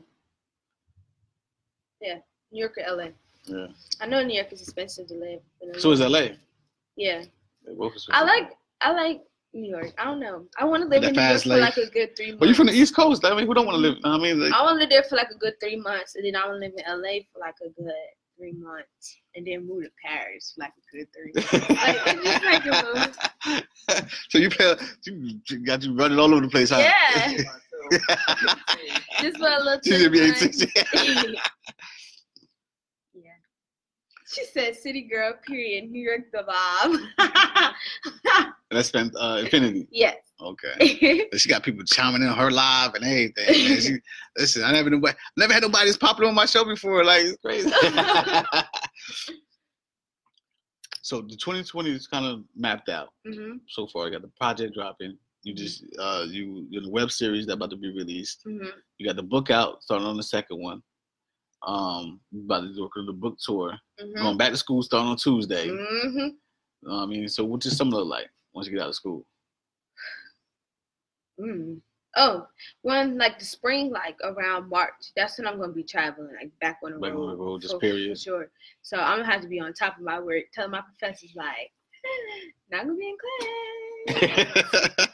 Yeah, 2.00 2.18
New 2.50 2.60
York 2.60 2.76
or 2.78 2.96
LA. 2.96 3.08
Yeah. 3.44 3.66
I 4.00 4.06
know 4.06 4.22
New 4.22 4.34
York 4.34 4.52
is 4.52 4.62
expensive 4.62 5.06
to 5.08 5.14
live. 5.14 5.40
So 5.78 5.92
is 5.92 6.00
LA. 6.00 6.28
Yeah, 6.96 7.22
They're 7.64 7.74
both 7.74 7.94
expensive. 7.94 8.14
I 8.14 8.24
like 8.24 8.50
I 8.80 8.92
like 8.92 9.22
New 9.52 9.70
York. 9.70 9.92
I 9.98 10.04
don't 10.04 10.20
know. 10.20 10.46
I 10.58 10.64
want 10.64 10.82
to 10.82 10.88
live 10.88 11.02
in 11.02 11.12
New 11.12 11.20
York 11.20 11.32
fast 11.32 11.44
for 11.44 11.56
like 11.56 11.76
a 11.76 11.88
good 11.90 12.16
three 12.16 12.28
months. 12.28 12.40
But 12.40 12.48
you 12.48 12.54
from 12.54 12.66
the 12.66 12.72
East 12.72 12.94
Coast. 12.94 13.24
I 13.24 13.34
mean, 13.34 13.46
who 13.46 13.54
don't 13.54 13.66
want 13.66 13.76
to 13.76 13.80
live? 13.80 13.96
I 14.04 14.18
mean, 14.18 14.40
like, 14.40 14.52
I 14.52 14.62
want 14.62 14.76
to 14.76 14.80
live 14.80 14.90
there 14.90 15.02
for 15.02 15.16
like 15.16 15.30
a 15.30 15.38
good 15.38 15.54
three 15.60 15.76
months, 15.76 16.14
and 16.14 16.24
then 16.24 16.36
I 16.36 16.46
want 16.46 16.62
to 16.62 16.66
live 16.66 16.74
in 16.76 16.84
LA 16.86 17.20
for 17.32 17.40
like 17.40 17.56
a 17.64 17.68
good 17.80 17.92
three 18.38 18.52
months, 18.52 19.20
and 19.34 19.46
then 19.46 19.66
move 19.66 19.84
to 19.84 19.90
Paris 20.04 20.54
for 20.54 20.64
like 20.64 20.72
a 20.78 20.96
good 20.96 21.08
three. 21.12 21.32
months. 21.34 21.70
Like, 21.70 22.22
just 22.22 22.44
like 22.44 22.66
a 23.98 24.06
so 24.28 24.38
you 24.38 24.50
play, 24.50 24.74
you 25.04 25.40
you 25.48 25.58
got 25.64 25.82
you 25.82 25.94
running 25.94 26.18
all 26.18 26.32
over 26.32 26.42
the 26.42 26.48
place, 26.48 26.70
huh? 26.70 26.78
Yeah. 26.78 27.42
Just 29.20 29.38
for 29.38 29.48
a 29.48 29.58
little 29.58 29.80
She 29.84 29.92
should 29.98 30.12
be 30.12 30.20
18. 30.20 30.50
yeah. 33.14 33.30
She 34.32 34.44
said, 34.44 34.76
"City 34.76 35.02
girl." 35.02 35.34
Period. 35.46 35.90
New 35.90 36.00
York, 36.02 36.30
the 36.32 36.44
vibe. 36.48 37.72
And 38.70 38.78
I 38.78 38.82
spent 38.82 39.12
uh, 39.18 39.38
Infinity. 39.40 39.88
yes. 39.90 40.14
Okay. 40.40 41.26
She 41.36 41.48
got 41.48 41.64
people 41.64 41.84
chiming 41.84 42.22
in 42.22 42.28
her 42.28 42.50
live 42.52 42.94
and 42.94 43.04
everything. 43.04 43.68
Man. 43.68 43.80
She, 43.80 43.96
listen, 44.38 44.62
I 44.62 44.70
never 44.70 44.88
knew, 44.88 45.02
never 45.36 45.52
had 45.52 45.62
nobody 45.62 45.86
this 45.86 45.96
popular 45.96 46.28
on 46.28 46.36
my 46.36 46.46
show 46.46 46.64
before. 46.64 47.04
Like 47.04 47.24
it's 47.24 47.38
crazy. 47.44 47.68
so 51.02 51.20
the 51.22 51.36
2020 51.36 51.90
is 51.90 52.06
kind 52.06 52.24
of 52.26 52.44
mapped 52.54 52.88
out 52.88 53.08
hmm 53.26 53.56
so 53.68 53.88
far. 53.88 54.06
You 54.06 54.12
got 54.12 54.22
the 54.22 54.28
project 54.28 54.74
dropping. 54.74 55.18
You 55.42 55.54
just 55.54 55.84
uh 55.98 56.26
you 56.28 56.66
you 56.70 56.80
the 56.82 56.90
web 56.90 57.10
series 57.10 57.46
that 57.46 57.54
about 57.54 57.70
to 57.70 57.76
be 57.76 57.88
released. 57.92 58.42
hmm 58.44 58.66
You 58.98 59.06
got 59.06 59.16
the 59.16 59.22
book 59.22 59.50
out, 59.50 59.82
starting 59.82 60.06
on 60.06 60.16
the 60.16 60.22
second 60.22 60.60
one. 60.62 60.82
Um, 61.66 62.20
about 62.44 62.60
to 62.62 62.72
do 62.74 62.88
the 63.06 63.12
book 63.12 63.36
tour. 63.44 63.76
hmm 64.00 64.22
Going 64.22 64.38
back 64.38 64.50
to 64.50 64.56
school 64.56 64.82
starting 64.82 65.10
on 65.10 65.16
Tuesday. 65.16 65.68
hmm 65.68 66.28
I 66.90 67.06
mean, 67.06 67.28
so 67.28 67.44
what 67.44 67.60
does 67.60 67.76
some 67.76 67.90
look 67.90 68.06
like 68.06 68.28
once 68.54 68.66
you 68.66 68.72
get 68.74 68.82
out 68.82 68.88
of 68.88 68.94
school? 68.94 69.26
Mm. 71.40 71.80
Oh, 72.16 72.46
when 72.82 73.16
like 73.18 73.38
the 73.38 73.44
spring, 73.44 73.90
like 73.90 74.16
around 74.24 74.68
March, 74.68 75.12
that's 75.16 75.38
when 75.38 75.46
I'm 75.46 75.58
gonna 75.60 75.72
be 75.72 75.84
traveling, 75.84 76.34
like 76.34 76.50
back 76.60 76.78
on 76.84 76.92
the 76.92 76.98
Back 76.98 77.12
on 77.12 77.16
road. 77.18 77.30
the 77.30 77.36
road, 77.36 77.60
just 77.62 77.74
for- 77.74 77.80
period. 77.80 78.16
For 78.16 78.22
sure. 78.22 78.50
So 78.82 78.96
I'm 78.98 79.18
gonna 79.20 79.30
have 79.30 79.42
to 79.42 79.48
be 79.48 79.60
on 79.60 79.72
top 79.72 79.96
of 79.96 80.02
my 80.02 80.18
work, 80.20 80.44
telling 80.52 80.72
my 80.72 80.80
professors 80.82 81.32
like, 81.36 81.70
not 82.70 82.82
gonna 82.84 82.96
be 82.98 83.08
in 83.08 83.16
class. 83.16 83.48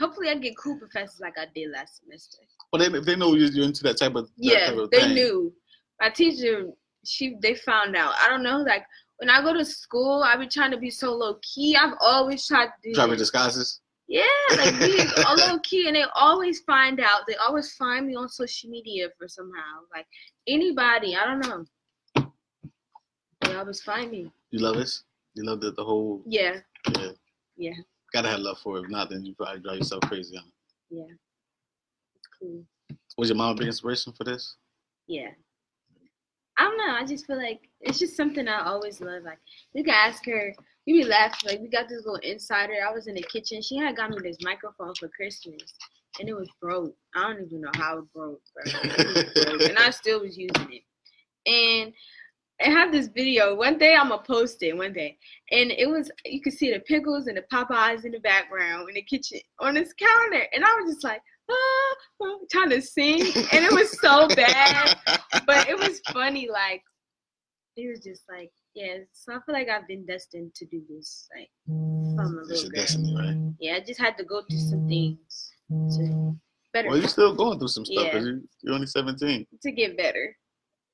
Hopefully, 0.00 0.28
I 0.30 0.34
get 0.36 0.56
cool 0.56 0.78
professors 0.78 1.20
like 1.20 1.34
I 1.38 1.46
did 1.54 1.70
last 1.70 2.00
semester. 2.02 2.38
Well, 2.72 2.80
they 2.80 2.98
if 2.98 3.04
they 3.04 3.14
know 3.16 3.34
you're 3.34 3.64
into 3.64 3.82
that 3.84 3.98
type 3.98 4.14
of 4.14 4.26
that 4.26 4.32
Yeah, 4.36 4.66
type 4.70 4.78
of 4.78 4.90
they 4.90 5.00
thing. 5.02 5.14
knew. 5.14 5.52
My 6.00 6.08
teacher, 6.10 6.66
she 7.04 7.36
they 7.40 7.54
found 7.54 7.94
out. 7.96 8.14
I 8.18 8.28
don't 8.28 8.42
know, 8.42 8.58
like 8.62 8.84
when 9.18 9.28
I 9.30 9.42
go 9.42 9.52
to 9.52 9.64
school, 9.64 10.22
I 10.24 10.36
be 10.36 10.46
trying 10.48 10.70
to 10.72 10.78
be 10.78 10.90
so 10.90 11.12
low 11.14 11.36
key. 11.42 11.76
I've 11.76 11.94
always 12.00 12.46
tried 12.46 12.66
to 12.66 12.72
do. 12.82 12.94
Driving 12.94 13.18
disguises. 13.18 13.80
Yeah, 14.08 14.22
like 14.56 14.78
be 14.80 14.98
a 15.26 15.34
low 15.36 15.58
key, 15.60 15.86
and 15.86 15.94
they 15.96 16.04
always 16.16 16.60
find 16.60 16.98
out. 17.00 17.26
They 17.28 17.36
always 17.36 17.72
find 17.74 18.06
me 18.06 18.14
on 18.16 18.28
social 18.28 18.70
media 18.70 19.08
for 19.18 19.28
somehow. 19.28 19.82
Like 19.94 20.06
anybody, 20.48 21.14
I 21.14 21.24
don't 21.26 21.40
know. 21.46 21.64
They 23.42 23.54
always 23.54 23.82
find 23.82 24.10
me. 24.10 24.30
You 24.50 24.58
love 24.60 24.76
this. 24.76 25.04
You 25.34 25.44
love 25.44 25.60
the 25.60 25.70
the 25.72 25.84
whole. 25.84 26.22
Yeah, 26.26 26.56
Yeah. 26.98 27.10
Yeah. 27.56 27.74
Gotta 28.12 28.28
have 28.28 28.40
love 28.40 28.58
for 28.62 28.78
it. 28.78 28.84
If 28.84 28.90
not, 28.90 29.10
then 29.10 29.24
you 29.24 29.34
probably 29.34 29.60
drive 29.60 29.78
yourself 29.78 30.02
crazy. 30.02 30.36
Huh? 30.36 30.42
yeah. 30.90 31.04
It's 32.14 32.28
cool. 32.38 32.64
Was 33.18 33.28
your 33.28 33.36
mom 33.36 33.52
a 33.52 33.58
big 33.58 33.66
inspiration 33.66 34.12
for 34.12 34.24
this? 34.24 34.56
Yeah. 35.06 35.30
I 36.58 36.64
don't 36.64 36.76
know. 36.76 36.94
I 36.94 37.04
just 37.04 37.26
feel 37.26 37.36
like 37.36 37.60
it's 37.80 37.98
just 37.98 38.16
something 38.16 38.46
I 38.46 38.66
always 38.66 39.00
love. 39.00 39.22
Like 39.24 39.38
you 39.74 39.84
can 39.84 39.94
ask 39.94 40.24
her. 40.26 40.54
We 40.86 40.94
be 40.94 41.04
laughing. 41.04 41.50
Like 41.50 41.60
we 41.60 41.68
got 41.68 41.88
this 41.88 42.04
little 42.04 42.16
insider. 42.16 42.74
I 42.86 42.92
was 42.92 43.06
in 43.06 43.14
the 43.14 43.22
kitchen. 43.22 43.62
She 43.62 43.76
had 43.76 43.96
got 43.96 44.10
me 44.10 44.18
this 44.22 44.38
microphone 44.42 44.94
for 44.98 45.08
Christmas, 45.08 45.62
and 46.18 46.28
it 46.28 46.34
was 46.34 46.48
broke. 46.60 46.94
I 47.14 47.22
don't 47.22 47.46
even 47.46 47.60
know 47.60 47.70
how 47.74 47.98
it 47.98 48.12
broke, 48.12 48.40
bro. 48.54 48.64
It 48.66 49.34
was 49.34 49.44
broke, 49.44 49.70
and 49.70 49.78
I 49.78 49.90
still 49.90 50.20
was 50.20 50.36
using 50.36 50.68
it. 50.72 50.82
And 51.50 51.92
I 52.64 52.70
have 52.70 52.92
this 52.92 53.08
video. 53.08 53.54
One 53.54 53.78
day 53.78 53.94
I'm 53.94 54.08
gonna 54.08 54.22
post 54.22 54.62
it. 54.62 54.76
One 54.76 54.92
day, 54.92 55.18
and 55.50 55.70
it 55.70 55.88
was 55.88 56.10
you 56.24 56.40
could 56.40 56.52
see 56.52 56.72
the 56.72 56.80
pickles 56.80 57.26
and 57.26 57.36
the 57.36 57.44
Popeyes 57.52 58.04
in 58.04 58.12
the 58.12 58.20
background 58.20 58.88
in 58.88 58.94
the 58.94 59.02
kitchen 59.02 59.40
on 59.60 59.74
this 59.74 59.92
counter, 59.92 60.46
and 60.52 60.64
I 60.64 60.68
was 60.80 60.94
just 60.94 61.04
like, 61.04 61.20
ah, 61.50 61.94
ah, 62.22 62.36
trying 62.50 62.70
to 62.70 62.80
sing, 62.82 63.22
and 63.52 63.64
it 63.64 63.72
was 63.72 63.98
so 64.00 64.28
bad, 64.28 64.96
but 65.46 65.68
it 65.68 65.78
was 65.78 66.00
funny. 66.12 66.48
Like 66.50 66.82
it 67.76 67.88
was 67.88 68.00
just 68.00 68.22
like, 68.30 68.50
yeah. 68.74 68.98
So 69.12 69.32
I 69.34 69.38
feel 69.44 69.54
like 69.54 69.68
I've 69.68 69.88
been 69.88 70.06
destined 70.06 70.54
to 70.56 70.66
do 70.66 70.82
this, 70.88 71.28
like 71.36 71.50
from 71.66 72.38
a 72.38 72.42
little 72.42 72.70
girl. 72.70 72.80
destiny, 72.80 73.16
right? 73.16 73.54
Yeah, 73.60 73.76
I 73.76 73.80
just 73.80 74.00
had 74.00 74.16
to 74.18 74.24
go 74.24 74.42
through 74.48 74.58
some 74.60 74.88
things 74.88 75.52
to 75.70 76.36
better 76.72 76.88
Well, 76.88 76.98
you're 76.98 77.08
still 77.08 77.34
going 77.34 77.58
through 77.58 77.68
some 77.68 77.84
stuff 77.84 78.04
Yeah. 78.04 78.10
because 78.12 78.26
you, 78.26 78.48
you're 78.62 78.74
only 78.74 78.86
17. 78.86 79.46
to 79.62 79.72
get 79.72 79.96
better. 79.96 80.36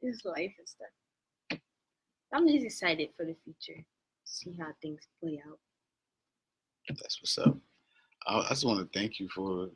It's 0.03 0.25
life 0.25 0.53
and 0.59 0.69
stuff. 0.69 0.89
I'm 2.33 2.47
just 2.49 2.65
excited 2.65 3.11
for 3.17 3.25
the 3.25 3.35
future. 3.45 3.83
See 4.25 4.55
how 4.61 4.69
things 4.83 5.01
play 5.23 5.41
out. 5.49 5.59
That's 6.89 7.21
what's 7.21 7.39
up. 7.39 7.57
I, 8.27 8.39
I 8.41 8.49
just 8.51 8.65
want 8.65 8.81
to 8.81 8.99
thank 8.99 9.19
you 9.19 9.29
for 9.35 9.69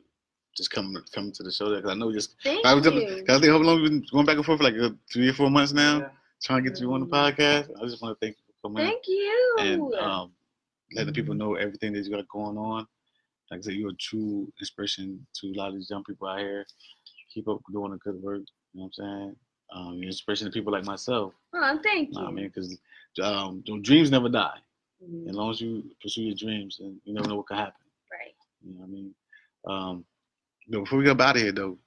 just 0.55 0.69
coming 0.71 1.01
coming 1.13 1.31
to 1.31 1.43
the 1.43 1.51
show 1.51 1.75
because 1.75 1.89
I 1.89 1.95
know 1.95 2.11
just 2.11 2.35
Thank 2.43 2.65
I 2.65 2.73
was 2.73 2.85
you. 2.85 2.91
Cause 3.25 3.37
I 3.37 3.41
think 3.41 3.51
how 3.51 3.57
long 3.57 3.81
we've 3.81 3.89
been 3.89 4.05
going 4.11 4.25
back 4.25 4.35
and 4.35 4.45
forth 4.45 4.59
for 4.59 4.63
like 4.63 4.75
uh, 4.79 4.91
three 5.11 5.29
or 5.29 5.33
four 5.33 5.49
months 5.49 5.73
now, 5.73 5.99
Yeah. 5.99 6.09
trying 6.43 6.63
to 6.63 6.69
get 6.69 6.79
you 6.79 6.93
on 6.93 6.99
the 7.01 7.07
Mhm. 7.07 7.11
podcast. 7.35 7.69
I 7.81 7.85
just 7.85 8.01
want 8.01 8.19
to 8.19 8.25
thank 8.25 8.37
you 8.37 8.43
for 8.61 8.69
coming 8.69 8.85
Thank 8.85 9.07
you. 9.07 9.55
and 9.59 9.93
um, 9.95 10.33
letting 10.93 11.13
people 11.13 11.33
know 11.33 11.55
everything 11.55 11.93
that 11.93 12.05
you 12.05 12.11
got 12.11 12.27
going 12.27 12.57
on. 12.57 12.85
Like 13.49 13.59
I 13.59 13.61
said, 13.61 13.73
you're 13.73 13.91
a 13.91 13.95
true 13.95 14.51
inspiration 14.59 15.25
to 15.41 15.47
a 15.47 15.53
lot 15.57 15.69
of 15.69 15.75
these 15.75 15.89
young 15.89 16.03
people 16.03 16.27
out 16.27 16.39
here. 16.39 16.65
Keep 17.33 17.47
up 17.47 17.61
doing 17.71 17.91
the 17.91 17.97
good 17.97 18.21
work. 18.21 18.41
You 18.73 18.81
know 18.81 18.89
what 18.95 19.05
I'm 19.05 19.21
saying? 19.21 19.35
Um, 19.73 19.95
you're 19.97 20.07
inspiration 20.07 20.45
to 20.45 20.51
people 20.51 20.71
like 20.71 20.85
myself. 20.85 21.33
oh, 21.53 21.79
thank 21.83 22.09
You 22.09 22.15
you. 22.15 22.21
know 22.21 22.27
I 22.27 22.31
mean? 22.31 22.47
Because 22.53 22.77
um, 23.21 23.63
dreams 23.81 24.11
never 24.11 24.29
die. 24.29 24.59
Mhm, 25.03 25.27
As 25.29 25.35
long 25.35 25.49
as 25.51 25.59
you 25.59 25.83
pursue 26.01 26.21
your 26.23 26.35
dreams, 26.35 26.79
and 26.79 26.99
you 27.05 27.13
never 27.13 27.27
know 27.27 27.37
what 27.37 27.47
can 27.47 27.57
happen. 27.57 27.81
Right. 28.11 28.35
You 28.65 28.73
know 28.73 28.81
what 28.81 28.87
I 28.87 28.91
mean? 28.91 29.15
Um, 29.65 30.05
but 30.69 30.79
before 30.81 30.99
we 30.99 31.05
get 31.05 31.19
out 31.19 31.35
of 31.35 31.41
here, 31.41 31.51
though, 31.51 31.77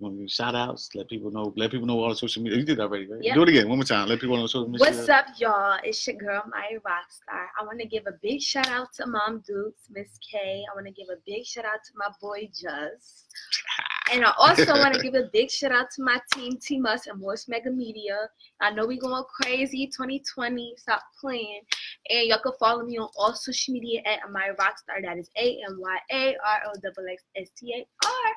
you 0.00 0.06
want 0.06 0.30
shout 0.30 0.54
outs, 0.54 0.90
let 0.94 1.08
people 1.08 1.30
know, 1.30 1.52
let 1.56 1.70
people 1.70 1.86
know 1.86 2.00
all 2.02 2.08
the 2.10 2.16
social 2.16 2.42
media. 2.42 2.58
You 2.58 2.64
did 2.64 2.78
that 2.78 2.84
already, 2.84 3.06
right? 3.06 3.22
Yep. 3.22 3.34
Do 3.34 3.42
it 3.42 3.48
again, 3.50 3.68
one 3.68 3.78
more 3.78 3.84
time. 3.84 4.08
Let 4.08 4.20
people 4.20 4.36
know 4.36 4.46
social 4.46 4.68
media. 4.68 4.86
What's 4.86 5.08
up, 5.08 5.26
y'all? 5.38 5.78
It's 5.84 6.06
your 6.06 6.16
girl, 6.16 6.42
Amya 6.46 6.80
Roxxstar. 6.80 7.46
I 7.60 7.64
want 7.64 7.80
to 7.80 7.86
give 7.86 8.06
a 8.06 8.12
big 8.22 8.40
shout 8.40 8.68
out 8.68 8.92
to 8.94 9.06
Mom 9.06 9.42
Dukes, 9.46 9.82
Miss 9.90 10.18
K. 10.30 10.64
I 10.70 10.74
want 10.74 10.86
to 10.86 10.92
give 10.92 11.08
a 11.12 11.18
big 11.26 11.44
shout 11.44 11.64
out 11.64 11.80
to 11.84 11.92
my 11.96 12.08
boy 12.20 12.48
Juz. 12.52 13.24
And 14.12 14.24
I 14.24 14.32
also 14.36 14.66
want 14.74 14.94
to 14.94 15.02
give 15.02 15.14
a 15.14 15.28
big 15.32 15.50
shout 15.50 15.72
out 15.72 15.86
to 15.96 16.02
my 16.02 16.20
team, 16.32 16.58
T 16.60 16.78
Mus 16.78 17.06
and 17.06 17.18
Morse 17.18 17.48
Mega 17.48 17.70
Media. 17.70 18.28
I 18.60 18.70
know 18.70 18.86
we 18.86 18.98
going 18.98 19.24
crazy 19.24 19.86
2020. 19.86 20.74
Stop 20.76 21.02
playing. 21.20 21.60
And 22.10 22.28
y'all 22.28 22.38
can 22.42 22.52
follow 22.60 22.84
me 22.84 22.98
on 22.98 23.08
all 23.16 23.34
social 23.34 23.72
media 23.72 24.02
at 24.04 24.20
Amya 24.28 24.56
Roxxstar. 24.56 25.02
That 25.02 25.18
is 25.18 25.30
A 25.36 25.58
M 25.68 25.78
Y 25.80 25.98
A 26.12 26.36
R 26.46 26.60
O 26.66 26.72
X 26.72 26.98
X 27.10 27.22
S 27.36 27.48
T 27.56 27.74
A 27.74 28.06
R. 28.06 28.34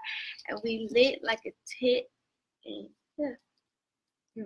And 0.49 0.61
we 0.63 0.87
lit 0.91 1.19
like 1.23 1.41
a 1.45 1.51
tit. 1.79 2.09
And 2.65 2.89
yeah. 4.35 4.43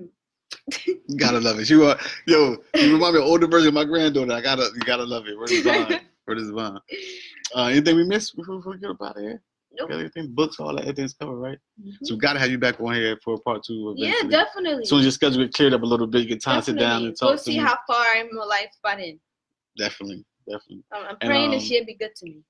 You 0.86 1.18
gotta 1.18 1.40
love 1.40 1.60
it. 1.60 1.70
You 1.70 1.86
are, 1.86 1.98
yo, 2.26 2.58
you 2.76 2.94
remind 2.94 3.16
me 3.16 3.22
of 3.22 3.28
older 3.28 3.48
version 3.48 3.70
of 3.70 3.74
my 3.74 3.84
granddaughter. 3.84 4.32
I 4.32 4.42
gotta, 4.42 4.70
you 4.74 4.82
gotta 4.82 5.04
love 5.04 5.26
it. 5.28 5.38
Word 5.38 5.52
is 5.52 5.64
bond. 5.66 6.02
Word 6.28 6.38
is 6.38 6.52
bond. 6.52 6.80
Uh, 7.56 7.66
anything 7.66 7.96
we 7.96 8.06
missed 8.06 8.36
before 8.36 8.62
we 8.66 8.78
get 8.78 8.90
up 8.90 9.02
out 9.02 9.18
of 9.18 9.24
here? 9.24 9.42
Nope. 9.80 9.90
Got 9.90 10.00
anything, 10.00 10.28
books, 10.34 10.60
all 10.60 10.76
that, 10.76 10.82
everything's 10.82 11.14
covered, 11.14 11.36
right? 11.38 11.58
Mhm. 11.82 11.94
So 12.04 12.16
we 12.16 12.20
gotta 12.20 12.40
have 12.40 12.52
you 12.52 12.58
back 12.58 12.80
on 12.82 12.94
here 12.94 13.18
for 13.24 13.40
part 13.42 13.64
two. 13.64 13.94
Yeah, 13.98 14.14
definitely. 14.30 14.84
As 14.84 14.92
your 14.92 15.12
schedule 15.12 15.44
get 15.44 15.54
cleared 15.54 15.74
up 15.74 15.82
a 15.82 15.86
little 15.86 16.08
bit, 16.08 16.24
you 16.24 16.28
get 16.28 16.42
time 16.44 16.60
to 16.60 16.66
sit 16.66 16.78
down 16.78 17.06
and 17.06 17.16
talk 17.18 17.30
We'll 17.30 17.38
to 17.38 17.44
see 17.44 17.58
me. 17.58 17.64
how 17.64 17.78
far 17.88 18.16
in 18.18 18.30
my 18.34 18.44
life 18.44 18.72
by 18.84 18.96
then. 18.96 19.20
Definitely, 19.78 20.26
definitely. 20.48 20.84
I'm, 20.92 21.04
I'm 21.06 21.18
And, 21.22 21.30
praying 21.30 21.46
um, 21.46 21.52
this 21.52 21.70
year 21.72 21.86
be 21.86 21.96
good 21.96 22.14
to 22.16 22.26
me. 22.26 22.42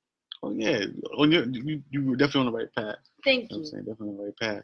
Oh 0.43 0.51
yeah, 0.51 0.85
on 1.17 1.31
your, 1.31 1.47
you, 1.49 1.83
you 1.91 2.03
were 2.03 2.15
definitely 2.15 2.47
on 2.47 2.53
the 2.53 2.57
right 2.57 2.73
path. 2.75 2.95
Thank 3.23 3.43
You 3.43 3.57
know 3.57 3.57
what 3.57 3.57
I'm 3.57 3.65
saying? 3.65 3.83
Definitely 3.85 4.09
on 4.09 4.17
the 4.17 4.23
right 4.23 4.37
path. 4.39 4.63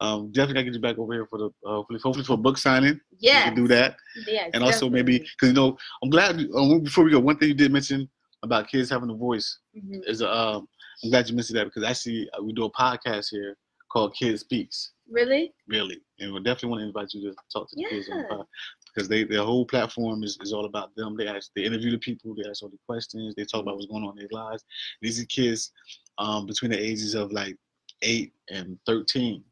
Um, 0.00 0.32
definitely 0.32 0.54
gotta 0.54 0.64
get 0.64 0.74
you 0.74 0.80
back 0.80 0.98
over 0.98 1.12
here 1.12 1.26
for 1.26 1.38
the 1.38 1.46
uh, 1.66 1.74
hopefully, 1.74 2.00
hopefully 2.02 2.24
for 2.24 2.32
a 2.32 2.36
book 2.38 2.56
signing. 2.56 2.98
Yeah. 3.20 3.40
You 3.40 3.44
can 3.52 3.54
do 3.54 3.68
that. 3.68 3.96
Yes, 4.26 4.50
and 4.54 4.64
also 4.64 4.88
maybe 4.88 5.18
because 5.18 5.48
you 5.48 5.52
know 5.52 5.76
I'm 6.02 6.08
glad 6.08 6.40
um, 6.56 6.80
before 6.80 7.04
we 7.04 7.10
go, 7.10 7.20
one 7.20 7.36
thing 7.36 7.48
you 7.48 7.54
did 7.54 7.70
mention 7.70 8.08
about 8.42 8.68
kids 8.68 8.88
having 8.88 9.10
a 9.10 9.14
voice 9.14 9.58
hmm 9.74 9.98
is 10.06 10.22
um 10.22 10.66
I'm 11.02 11.10
glad 11.10 11.28
you 11.28 11.36
mentioned 11.36 11.58
that 11.58 11.64
because 11.64 11.84
actually 11.84 12.28
uh, 12.32 12.42
we 12.42 12.52
do 12.52 12.64
a 12.64 12.72
podcast 12.72 13.28
here 13.30 13.56
called 13.90 14.14
Kids 14.14 14.40
Speaks, 14.40 14.92
Really? 15.10 15.52
really, 15.66 15.98
and 16.18 16.32
we 16.32 16.40
definitely 16.40 16.70
want 16.70 16.80
to 16.82 16.86
invite 16.86 17.14
you 17.14 17.30
to 17.30 17.36
talk 17.52 17.68
to 17.70 17.76
the 17.76 17.86
kids 17.88 18.08
on 18.10 18.18
the 18.18 18.24
pod 18.24 18.46
because 18.94 19.08
they 19.08 19.24
their 19.24 19.44
whole 19.44 19.64
platform 19.64 20.22
is, 20.22 20.36
is 20.42 20.52
all 20.52 20.66
about 20.66 20.94
them. 20.96 21.16
They 21.16 21.26
ask 21.26 21.50
they 21.56 21.64
interview 21.64 21.92
the 21.92 21.98
people, 21.98 22.34
they 22.34 22.48
ask 22.48 22.62
all 22.62 22.68
the 22.68 22.78
questions, 22.86 23.34
they 23.34 23.44
talk 23.44 23.62
about 23.62 23.76
what's 23.76 23.86
going 23.86 24.04
on 24.04 24.18
in 24.18 24.26
their 24.30 24.40
lives. 24.40 24.64
These 25.00 25.22
are 25.22 25.26
kids 25.26 25.72
um 26.18 26.46
between 26.46 26.72
the 26.72 26.78
ages 26.78 27.14
of 27.14 27.32
like 27.32 27.56
eight 28.02 28.32
and 28.50 28.78
thirteen. 28.86 29.44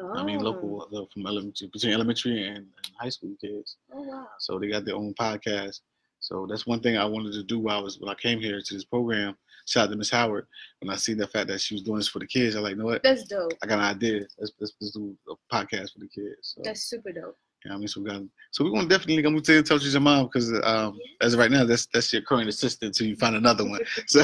Oh. 0.00 0.12
I 0.14 0.22
mean 0.24 0.40
local 0.40 0.88
uh, 0.94 1.04
from 1.12 1.26
elementary 1.26 1.68
between 1.72 1.92
elementary 1.92 2.46
and, 2.46 2.58
and 2.58 2.92
high 3.00 3.08
school 3.08 3.34
kids. 3.40 3.76
Oh 3.92 4.02
wow. 4.02 4.26
So 4.38 4.58
they 4.58 4.68
got 4.68 4.84
their 4.84 4.96
own 4.96 5.14
podcast. 5.18 5.80
So 6.20 6.46
that's 6.48 6.66
one 6.66 6.80
thing 6.80 6.96
I 6.96 7.04
wanted 7.04 7.32
to 7.32 7.42
do 7.42 7.58
while 7.58 7.80
I 7.80 7.82
was 7.82 7.98
when 7.98 8.08
I 8.08 8.14
came 8.14 8.40
here 8.40 8.60
to 8.60 8.74
this 8.74 8.84
program. 8.84 9.36
Shout 9.66 9.84
out 9.84 9.90
to 9.92 9.96
Miss 9.96 10.10
Howard. 10.10 10.46
When 10.80 10.90
I 10.92 10.96
seen 10.96 11.16
the 11.16 11.26
fact 11.26 11.48
that 11.48 11.60
she 11.60 11.74
was 11.74 11.82
doing 11.82 11.98
this 11.98 12.08
for 12.08 12.18
the 12.18 12.26
kids, 12.26 12.54
I 12.54 12.60
like, 12.60 12.72
you 12.72 12.76
know 12.76 12.84
what? 12.84 13.02
That's 13.02 13.24
dope. 13.24 13.52
I 13.62 13.66
got 13.66 13.78
an 13.78 13.84
idea. 13.84 14.20
Let's, 14.38 14.52
let's, 14.60 14.72
let's 14.80 14.92
do 14.92 15.16
a 15.28 15.54
podcast 15.54 15.92
for 15.92 16.00
the 16.00 16.08
kids. 16.08 16.54
So, 16.54 16.60
That's 16.62 16.82
super 16.82 17.12
dope. 17.12 17.36
you 17.64 17.70
know 17.70 17.76
I 17.76 17.78
mean, 17.78 17.88
so 17.88 18.02
we 18.02 18.10
got. 18.10 18.20
So 18.50 18.64
we're 18.64 18.72
gonna 18.72 18.88
definitely. 18.88 19.22
Gonna 19.22 19.40
tell 19.40 19.62
tell 19.62 19.78
you 19.78 19.88
your 19.90 20.00
mom 20.00 20.26
because 20.26 20.52
um, 20.64 20.98
as 21.22 21.32
of 21.32 21.40
right 21.40 21.50
now, 21.50 21.64
that's 21.64 21.86
that's 21.86 22.12
your 22.12 22.22
current 22.22 22.48
assistant 22.48 22.88
until 22.90 23.06
you 23.06 23.16
find 23.16 23.36
another 23.36 23.64
one. 23.68 23.80
So 24.06 24.22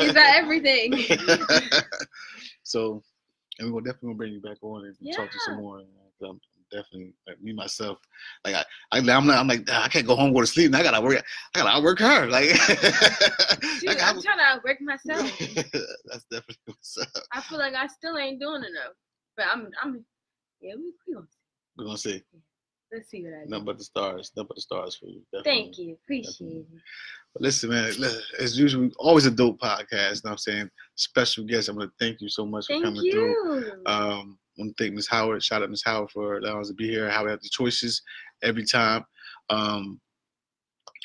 She's 0.00 0.12
got 0.12 0.36
everything. 0.36 0.92
so, 2.62 3.02
and 3.58 3.72
we're 3.72 3.80
definitely 3.80 4.08
gonna 4.08 4.16
bring 4.16 4.32
you 4.34 4.40
back 4.40 4.58
on 4.62 4.84
and 4.84 5.14
talk 5.14 5.30
to 5.30 5.34
you 5.34 5.40
some 5.46 5.56
more. 5.56 5.78
And, 5.78 5.88
um, 6.28 6.40
definitely, 6.72 7.14
like 7.26 7.40
me 7.40 7.52
myself, 7.52 7.98
like 8.44 8.54
I, 8.54 8.64
I 8.92 8.98
I'm 8.98 9.26
not, 9.26 9.38
I'm 9.38 9.46
like 9.46 9.64
"Ah, 9.70 9.84
I 9.84 9.88
can't 9.88 10.06
go 10.06 10.16
home 10.16 10.32
go 10.32 10.40
to 10.40 10.46
sleep. 10.46 10.66
And 10.66 10.76
I 10.76 10.82
gotta 10.82 11.00
work. 11.00 11.22
I 11.54 11.58
gotta 11.58 11.70
outwork 11.70 11.98
her. 12.00 12.26
Like, 12.30 12.48
Shoot, 12.48 13.90
I 13.90 14.08
I'm 14.08 14.20
trying 14.22 14.38
to 14.38 14.44
outwork 14.44 14.80
myself. 14.80 15.30
that's 15.38 16.24
definitely 16.30 16.56
what's 16.66 16.98
up. 16.98 17.08
I 17.32 17.40
feel 17.42 17.58
like 17.58 17.74
I 17.74 17.86
still 17.86 18.16
ain't 18.16 18.40
doing 18.40 18.62
enough. 18.64 18.94
But 19.36 19.46
I'm 19.52 19.68
I'm 19.82 20.04
yeah, 20.60 20.74
we, 20.76 20.92
we 21.06 21.14
gonna 21.14 21.26
see. 21.26 21.38
We're 21.76 21.84
gonna 21.84 21.98
see 21.98 22.22
let's 22.92 23.08
see 23.10 23.22
what 23.24 23.32
I 23.34 23.44
do. 23.44 23.50
nothing 23.50 23.64
but 23.64 23.78
the 23.78 23.84
stars, 23.84 24.32
nothing 24.36 24.48
but 24.48 24.56
the 24.56 24.60
stars 24.60 24.96
for 24.96 25.06
you. 25.06 25.22
Definitely. 25.32 25.62
Thank 25.62 25.78
you. 25.78 25.96
Appreciate 26.04 26.56
it. 26.58 26.66
But 27.32 27.42
listen, 27.42 27.70
man, 27.70 27.92
as 28.38 28.58
usual, 28.58 28.90
always 28.98 29.24
a 29.24 29.30
dope 29.30 29.58
podcast. 29.58 29.90
You 29.90 29.94
know 29.94 30.20
what 30.24 30.30
I'm 30.32 30.38
saying? 30.38 30.70
Special 30.96 31.44
guest. 31.44 31.68
I'm 31.68 31.78
gonna 31.78 31.90
thank 31.98 32.20
you 32.20 32.28
so 32.28 32.44
much 32.44 32.66
for 32.66 32.74
Thank 32.74 32.84
coming 32.84 33.10
through. 33.10 33.30
you. 33.30 33.72
Um, 33.86 34.38
I 34.41 34.41
want 34.58 34.76
to 34.76 34.84
thank 34.84 34.94
Miss 34.94 35.08
Howard. 35.08 35.42
Shout 35.42 35.62
out 35.62 35.70
Miss 35.70 35.84
Howard 35.84 36.10
for 36.10 36.38
allowing 36.38 36.60
us 36.60 36.68
to 36.68 36.74
be 36.74 36.88
here. 36.88 37.08
How 37.10 37.24
we 37.24 37.30
have 37.30 37.40
the 37.40 37.48
choices 37.48 38.02
every 38.42 38.64
time. 38.64 39.04
Um, 39.50 40.00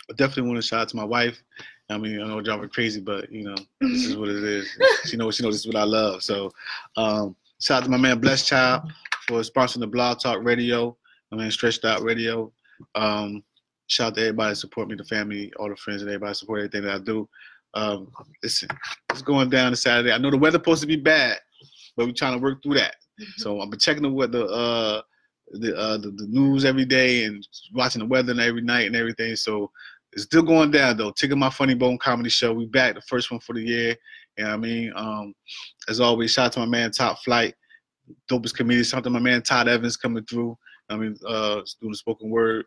I 0.10 0.14
definitely 0.14 0.50
want 0.50 0.62
to 0.62 0.68
shout 0.68 0.82
out 0.82 0.90
to 0.90 0.96
my 0.96 1.04
wife. 1.04 1.42
I 1.90 1.98
mean, 1.98 2.22
I 2.22 2.28
know 2.28 2.42
drive 2.42 2.60
her 2.60 2.68
crazy, 2.68 3.00
but 3.00 3.32
you 3.32 3.44
know, 3.44 3.56
this 3.80 4.06
is 4.06 4.18
what 4.18 4.30
it 4.30 4.44
is. 4.44 4.68
She 5.06 5.16
knows 5.16 5.36
she 5.36 5.44
knows 5.44 5.56
this 5.56 5.62
is 5.62 5.68
what 5.68 5.82
I 5.82 5.84
love. 5.84 6.22
So, 6.22 6.52
um, 6.98 7.36
shout 7.62 7.80
out 7.80 7.86
to 7.86 7.90
my 7.90 7.98
man 7.98 8.20
Bless 8.20 8.46
Child 8.46 8.92
for 9.28 9.40
sponsoring 9.42 9.80
the 9.80 9.88
Blog 9.88 10.20
Talk 10.20 10.44
Radio. 10.44 10.98
I 11.32 11.36
mean, 11.36 11.50
Stretched 11.52 11.86
Out 11.86 12.02
Radio. 12.02 12.52
Um, 12.96 13.44
shout 13.88 14.08
out 14.08 14.16
to 14.16 14.22
everybody 14.22 14.52
that 14.52 14.56
support 14.58 14.90
me, 14.90 14.96
the 14.96 15.06
family, 15.06 15.52
all 15.58 15.70
the 15.70 15.76
friends, 15.78 16.02
and 16.02 16.10
everybody 16.10 16.34
support 16.34 16.60
everything 16.60 16.84
that 16.84 16.96
I 16.96 17.00
do. 17.00 17.28
Um, 17.74 18.12
listen, 18.44 18.70
it's 19.12 19.22
going 19.22 19.50
down 19.50 19.72
to 19.72 19.78
Saturday. 19.78 20.12
I 20.12 20.18
know 20.18 20.32
the 20.32 20.38
weather's 20.38 20.60
supposed 20.60 20.82
to 20.82 20.88
be 20.88 20.96
bad, 20.98 21.38
but 21.96 22.06
we're 22.06 22.14
trying 22.14 22.34
to 22.34 22.44
work 22.44 22.64
through 22.64 22.76
that. 22.76 22.96
So 23.38 23.62
I've 23.62 23.70
been 23.70 23.80
checking 23.80 24.04
the 24.04 24.12
weather, 24.12 24.46
uh, 24.50 25.02
the, 25.52 25.76
uh, 25.78 25.98
the 25.98 26.12
the 26.12 26.28
news 26.28 26.66
every 26.66 26.86
day 26.86 27.24
and 27.24 27.46
watching 27.74 28.00
the 28.00 28.06
weather 28.06 28.32
and 28.32 28.42
every 28.42 28.62
night 28.62 28.88
and 28.88 28.96
everything. 28.96 29.36
So 29.36 29.72
it's 30.14 30.24
still 30.24 30.44
going 30.44 30.72
down 30.72 30.98
though. 30.98 31.12
Taking 31.12 31.40
my 31.40 31.50
funny 31.50 31.74
bone 31.74 31.98
comedy 31.98 32.30
show. 32.30 32.54
We 32.54 32.66
back 32.66 32.96
the 32.96 33.02
first 33.02 33.32
one 33.32 33.40
for 33.40 33.54
the 33.54 33.62
year. 33.62 33.96
You 34.38 34.44
know 34.44 34.50
what 34.50 34.54
I 34.54 34.58
mean? 34.58 34.94
Um, 34.96 35.34
as 35.90 36.00
always, 36.00 36.32
shout 36.32 36.48
out 36.48 36.52
to 36.54 36.60
my 36.60 36.66
man 36.66 36.92
Top 36.92 37.20
Flight, 37.20 37.56
dopest 38.30 38.56
comedian. 38.56 39.04
To 39.04 39.10
my 39.10 39.20
man 39.20 39.42
Todd 39.42 39.68
Evans 39.68 39.98
coming 39.98 40.26
through. 40.26 40.58
I 40.90 40.98
mean, 40.98 41.16
uh, 41.28 41.62
doing 41.82 41.92
the 41.92 41.98
spoken 41.98 42.30
word. 42.30 42.66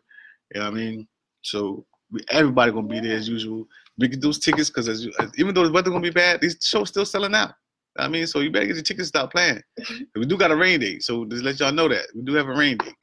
You 0.53 0.61
know 0.61 0.69
what 0.69 0.73
I 0.73 0.77
mean? 0.77 1.07
So 1.41 1.85
we, 2.11 2.21
everybody 2.29 2.71
gonna 2.71 2.87
be 2.87 2.99
there 2.99 3.17
as 3.17 3.27
usual. 3.27 3.65
We 3.97 4.07
those 4.07 4.39
tickets 4.39 4.69
because 4.69 5.07
even 5.37 5.53
though 5.53 5.65
the 5.65 5.71
weather 5.71 5.89
gonna 5.89 6.01
be 6.01 6.09
bad, 6.09 6.41
these 6.41 6.57
shows 6.61 6.89
still 6.89 7.05
selling 7.05 7.35
out. 7.35 7.53
I 7.97 8.07
mean, 8.07 8.25
so 8.27 8.39
you 8.39 8.51
better 8.51 8.67
get 8.67 8.75
your 8.75 8.83
tickets. 8.83 9.09
Stop 9.09 9.31
playing. 9.31 9.61
we 10.15 10.25
do 10.25 10.37
got 10.37 10.51
a 10.51 10.55
rain 10.55 10.79
date, 10.79 11.03
so 11.03 11.25
just 11.25 11.43
let 11.43 11.59
y'all 11.59 11.71
know 11.71 11.87
that 11.89 12.05
we 12.15 12.21
do 12.21 12.33
have 12.33 12.47
a 12.47 12.55
rain 12.55 12.77
date. 12.77 12.95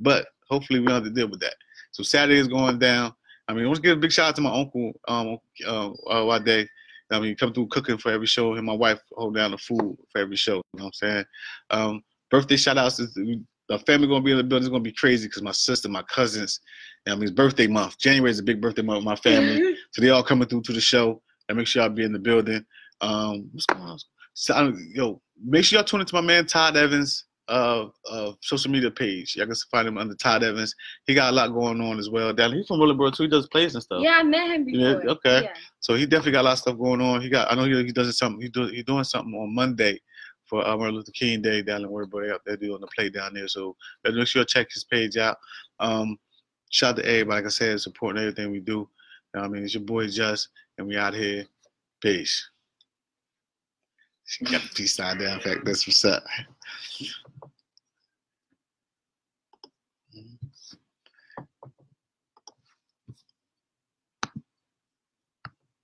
But 0.00 0.26
hopefully 0.50 0.80
we 0.80 0.86
don't 0.86 0.96
have 0.96 1.04
to 1.04 1.10
deal 1.10 1.28
with 1.28 1.40
that. 1.40 1.54
So 1.92 2.02
Saturday 2.02 2.38
is 2.38 2.48
going 2.48 2.78
down. 2.78 3.14
I 3.48 3.52
mean, 3.52 3.66
let's 3.66 3.80
give 3.80 3.96
a 3.96 4.00
big 4.00 4.12
shout 4.12 4.28
out 4.30 4.36
to 4.36 4.42
my 4.42 4.54
uncle, 4.54 4.92
um, 5.08 5.38
uh, 5.66 5.90
uh 6.10 6.24
Wade. 6.24 6.68
I 7.10 7.20
mean, 7.20 7.36
come 7.36 7.52
through 7.52 7.68
cooking 7.68 7.98
for 7.98 8.10
every 8.10 8.26
show. 8.26 8.54
And 8.54 8.66
my 8.66 8.72
wife 8.72 9.00
hold 9.12 9.34
down 9.34 9.50
the 9.52 9.58
food 9.58 9.96
for 10.10 10.20
every 10.20 10.36
show. 10.36 10.56
You 10.56 10.78
know 10.78 10.84
what 10.84 10.86
I'm 10.86 10.92
saying? 10.92 11.24
Um, 11.70 12.04
birthday 12.30 12.56
shout 12.56 12.78
outs. 12.78 12.96
The 12.96 13.78
family 13.86 14.08
gonna 14.08 14.22
be 14.22 14.32
in 14.32 14.38
the 14.38 14.44
building. 14.44 14.66
It's 14.66 14.70
gonna 14.70 14.82
be 14.82 14.92
crazy 14.92 15.28
because 15.28 15.42
my 15.42 15.52
sister, 15.52 15.88
my 15.88 16.02
cousins, 16.02 16.60
I 17.06 17.14
mean, 17.14 17.24
it's 17.24 17.32
birthday 17.32 17.66
month. 17.66 17.98
January 17.98 18.30
is 18.30 18.38
a 18.38 18.42
big 18.42 18.60
birthday 18.60 18.82
month 18.82 18.98
with 18.98 19.04
my 19.04 19.16
family, 19.16 19.76
so 19.92 20.02
they 20.02 20.10
all 20.10 20.22
coming 20.22 20.48
through 20.48 20.62
to 20.62 20.72
the 20.72 20.80
show. 20.80 21.22
And 21.48 21.58
make 21.58 21.66
sure 21.66 21.82
y'all 21.82 21.90
be 21.90 22.04
in 22.04 22.12
the 22.12 22.18
building. 22.18 22.64
Um, 23.02 23.50
what's 23.52 23.66
going 23.66 23.82
on? 23.82 23.98
So, 24.34 24.72
yo, 24.92 25.20
make 25.42 25.64
sure 25.64 25.78
y'all 25.78 25.84
tune 25.84 26.00
into 26.00 26.14
my 26.14 26.20
man 26.20 26.46
Todd 26.46 26.76
Evans 26.76 27.24
uh, 27.48 27.86
uh, 28.10 28.32
social 28.40 28.70
media 28.70 28.90
page. 28.90 29.36
Y'all 29.36 29.46
can 29.46 29.54
find 29.70 29.86
him 29.86 29.98
under 29.98 30.14
Todd 30.14 30.42
Evans. 30.42 30.74
He 31.06 31.14
got 31.14 31.32
a 31.32 31.36
lot 31.36 31.48
going 31.48 31.80
on 31.80 31.98
as 31.98 32.08
well. 32.10 32.32
Down 32.32 32.52
he's 32.52 32.66
from 32.66 32.80
Willingboro 32.80 33.14
too. 33.14 33.24
He 33.24 33.28
does 33.28 33.48
plays 33.48 33.74
and 33.74 33.82
stuff. 33.82 34.02
Yeah, 34.02 34.18
I 34.18 34.22
met 34.22 34.50
him 34.50 34.64
before. 34.64 35.08
Okay. 35.08 35.42
Yeah. 35.44 35.54
So 35.80 35.94
he 35.94 36.06
definitely 36.06 36.32
got 36.32 36.42
a 36.42 36.46
lot 36.46 36.52
of 36.52 36.58
stuff 36.58 36.78
going 36.78 37.00
on. 37.00 37.20
He 37.20 37.28
got 37.28 37.50
I 37.52 37.54
know 37.54 37.64
he, 37.64 37.84
he 37.84 37.92
does 37.92 38.16
something. 38.16 38.40
He 38.40 38.48
do, 38.48 38.66
he's 38.68 38.84
doing 38.84 39.04
something 39.04 39.34
on 39.34 39.54
Monday 39.54 40.00
for 40.46 40.66
uh, 40.66 40.76
Martin 40.76 40.96
Luther 40.96 41.12
King 41.12 41.42
Day 41.42 41.62
down 41.62 41.82
in 41.82 41.90
Willingboro. 41.90 42.26
They 42.26 42.30
up 42.30 42.42
there 42.46 42.56
doing 42.56 42.80
the 42.80 42.88
play 42.88 43.10
down 43.10 43.34
there. 43.34 43.48
So 43.48 43.76
make 44.04 44.26
sure 44.26 44.40
you 44.40 44.46
check 44.46 44.72
his 44.72 44.84
page 44.84 45.16
out. 45.16 45.36
Um, 45.80 46.18
shout 46.70 46.98
out 46.98 47.02
to 47.02 47.08
everybody. 47.08 47.42
Like 47.42 47.46
I 47.46 47.50
said, 47.50 47.80
supporting 47.80 48.22
everything 48.22 48.50
we 48.50 48.60
do. 48.60 48.88
You 49.34 49.40
know 49.40 49.42
I 49.42 49.48
mean, 49.48 49.64
it's 49.64 49.74
your 49.74 49.82
boy 49.82 50.06
Just, 50.06 50.48
and 50.78 50.86
we 50.86 50.96
out 50.96 51.14
here. 51.14 51.44
Peace. 52.00 52.50
Got 54.50 54.62
the 54.62 54.70
peace 54.74 54.96
sign 54.96 55.18
down. 55.18 55.34
In 55.34 55.40
fact, 55.40 55.64
that's 55.64 55.86
what's 55.86 56.04
up. 56.04 56.24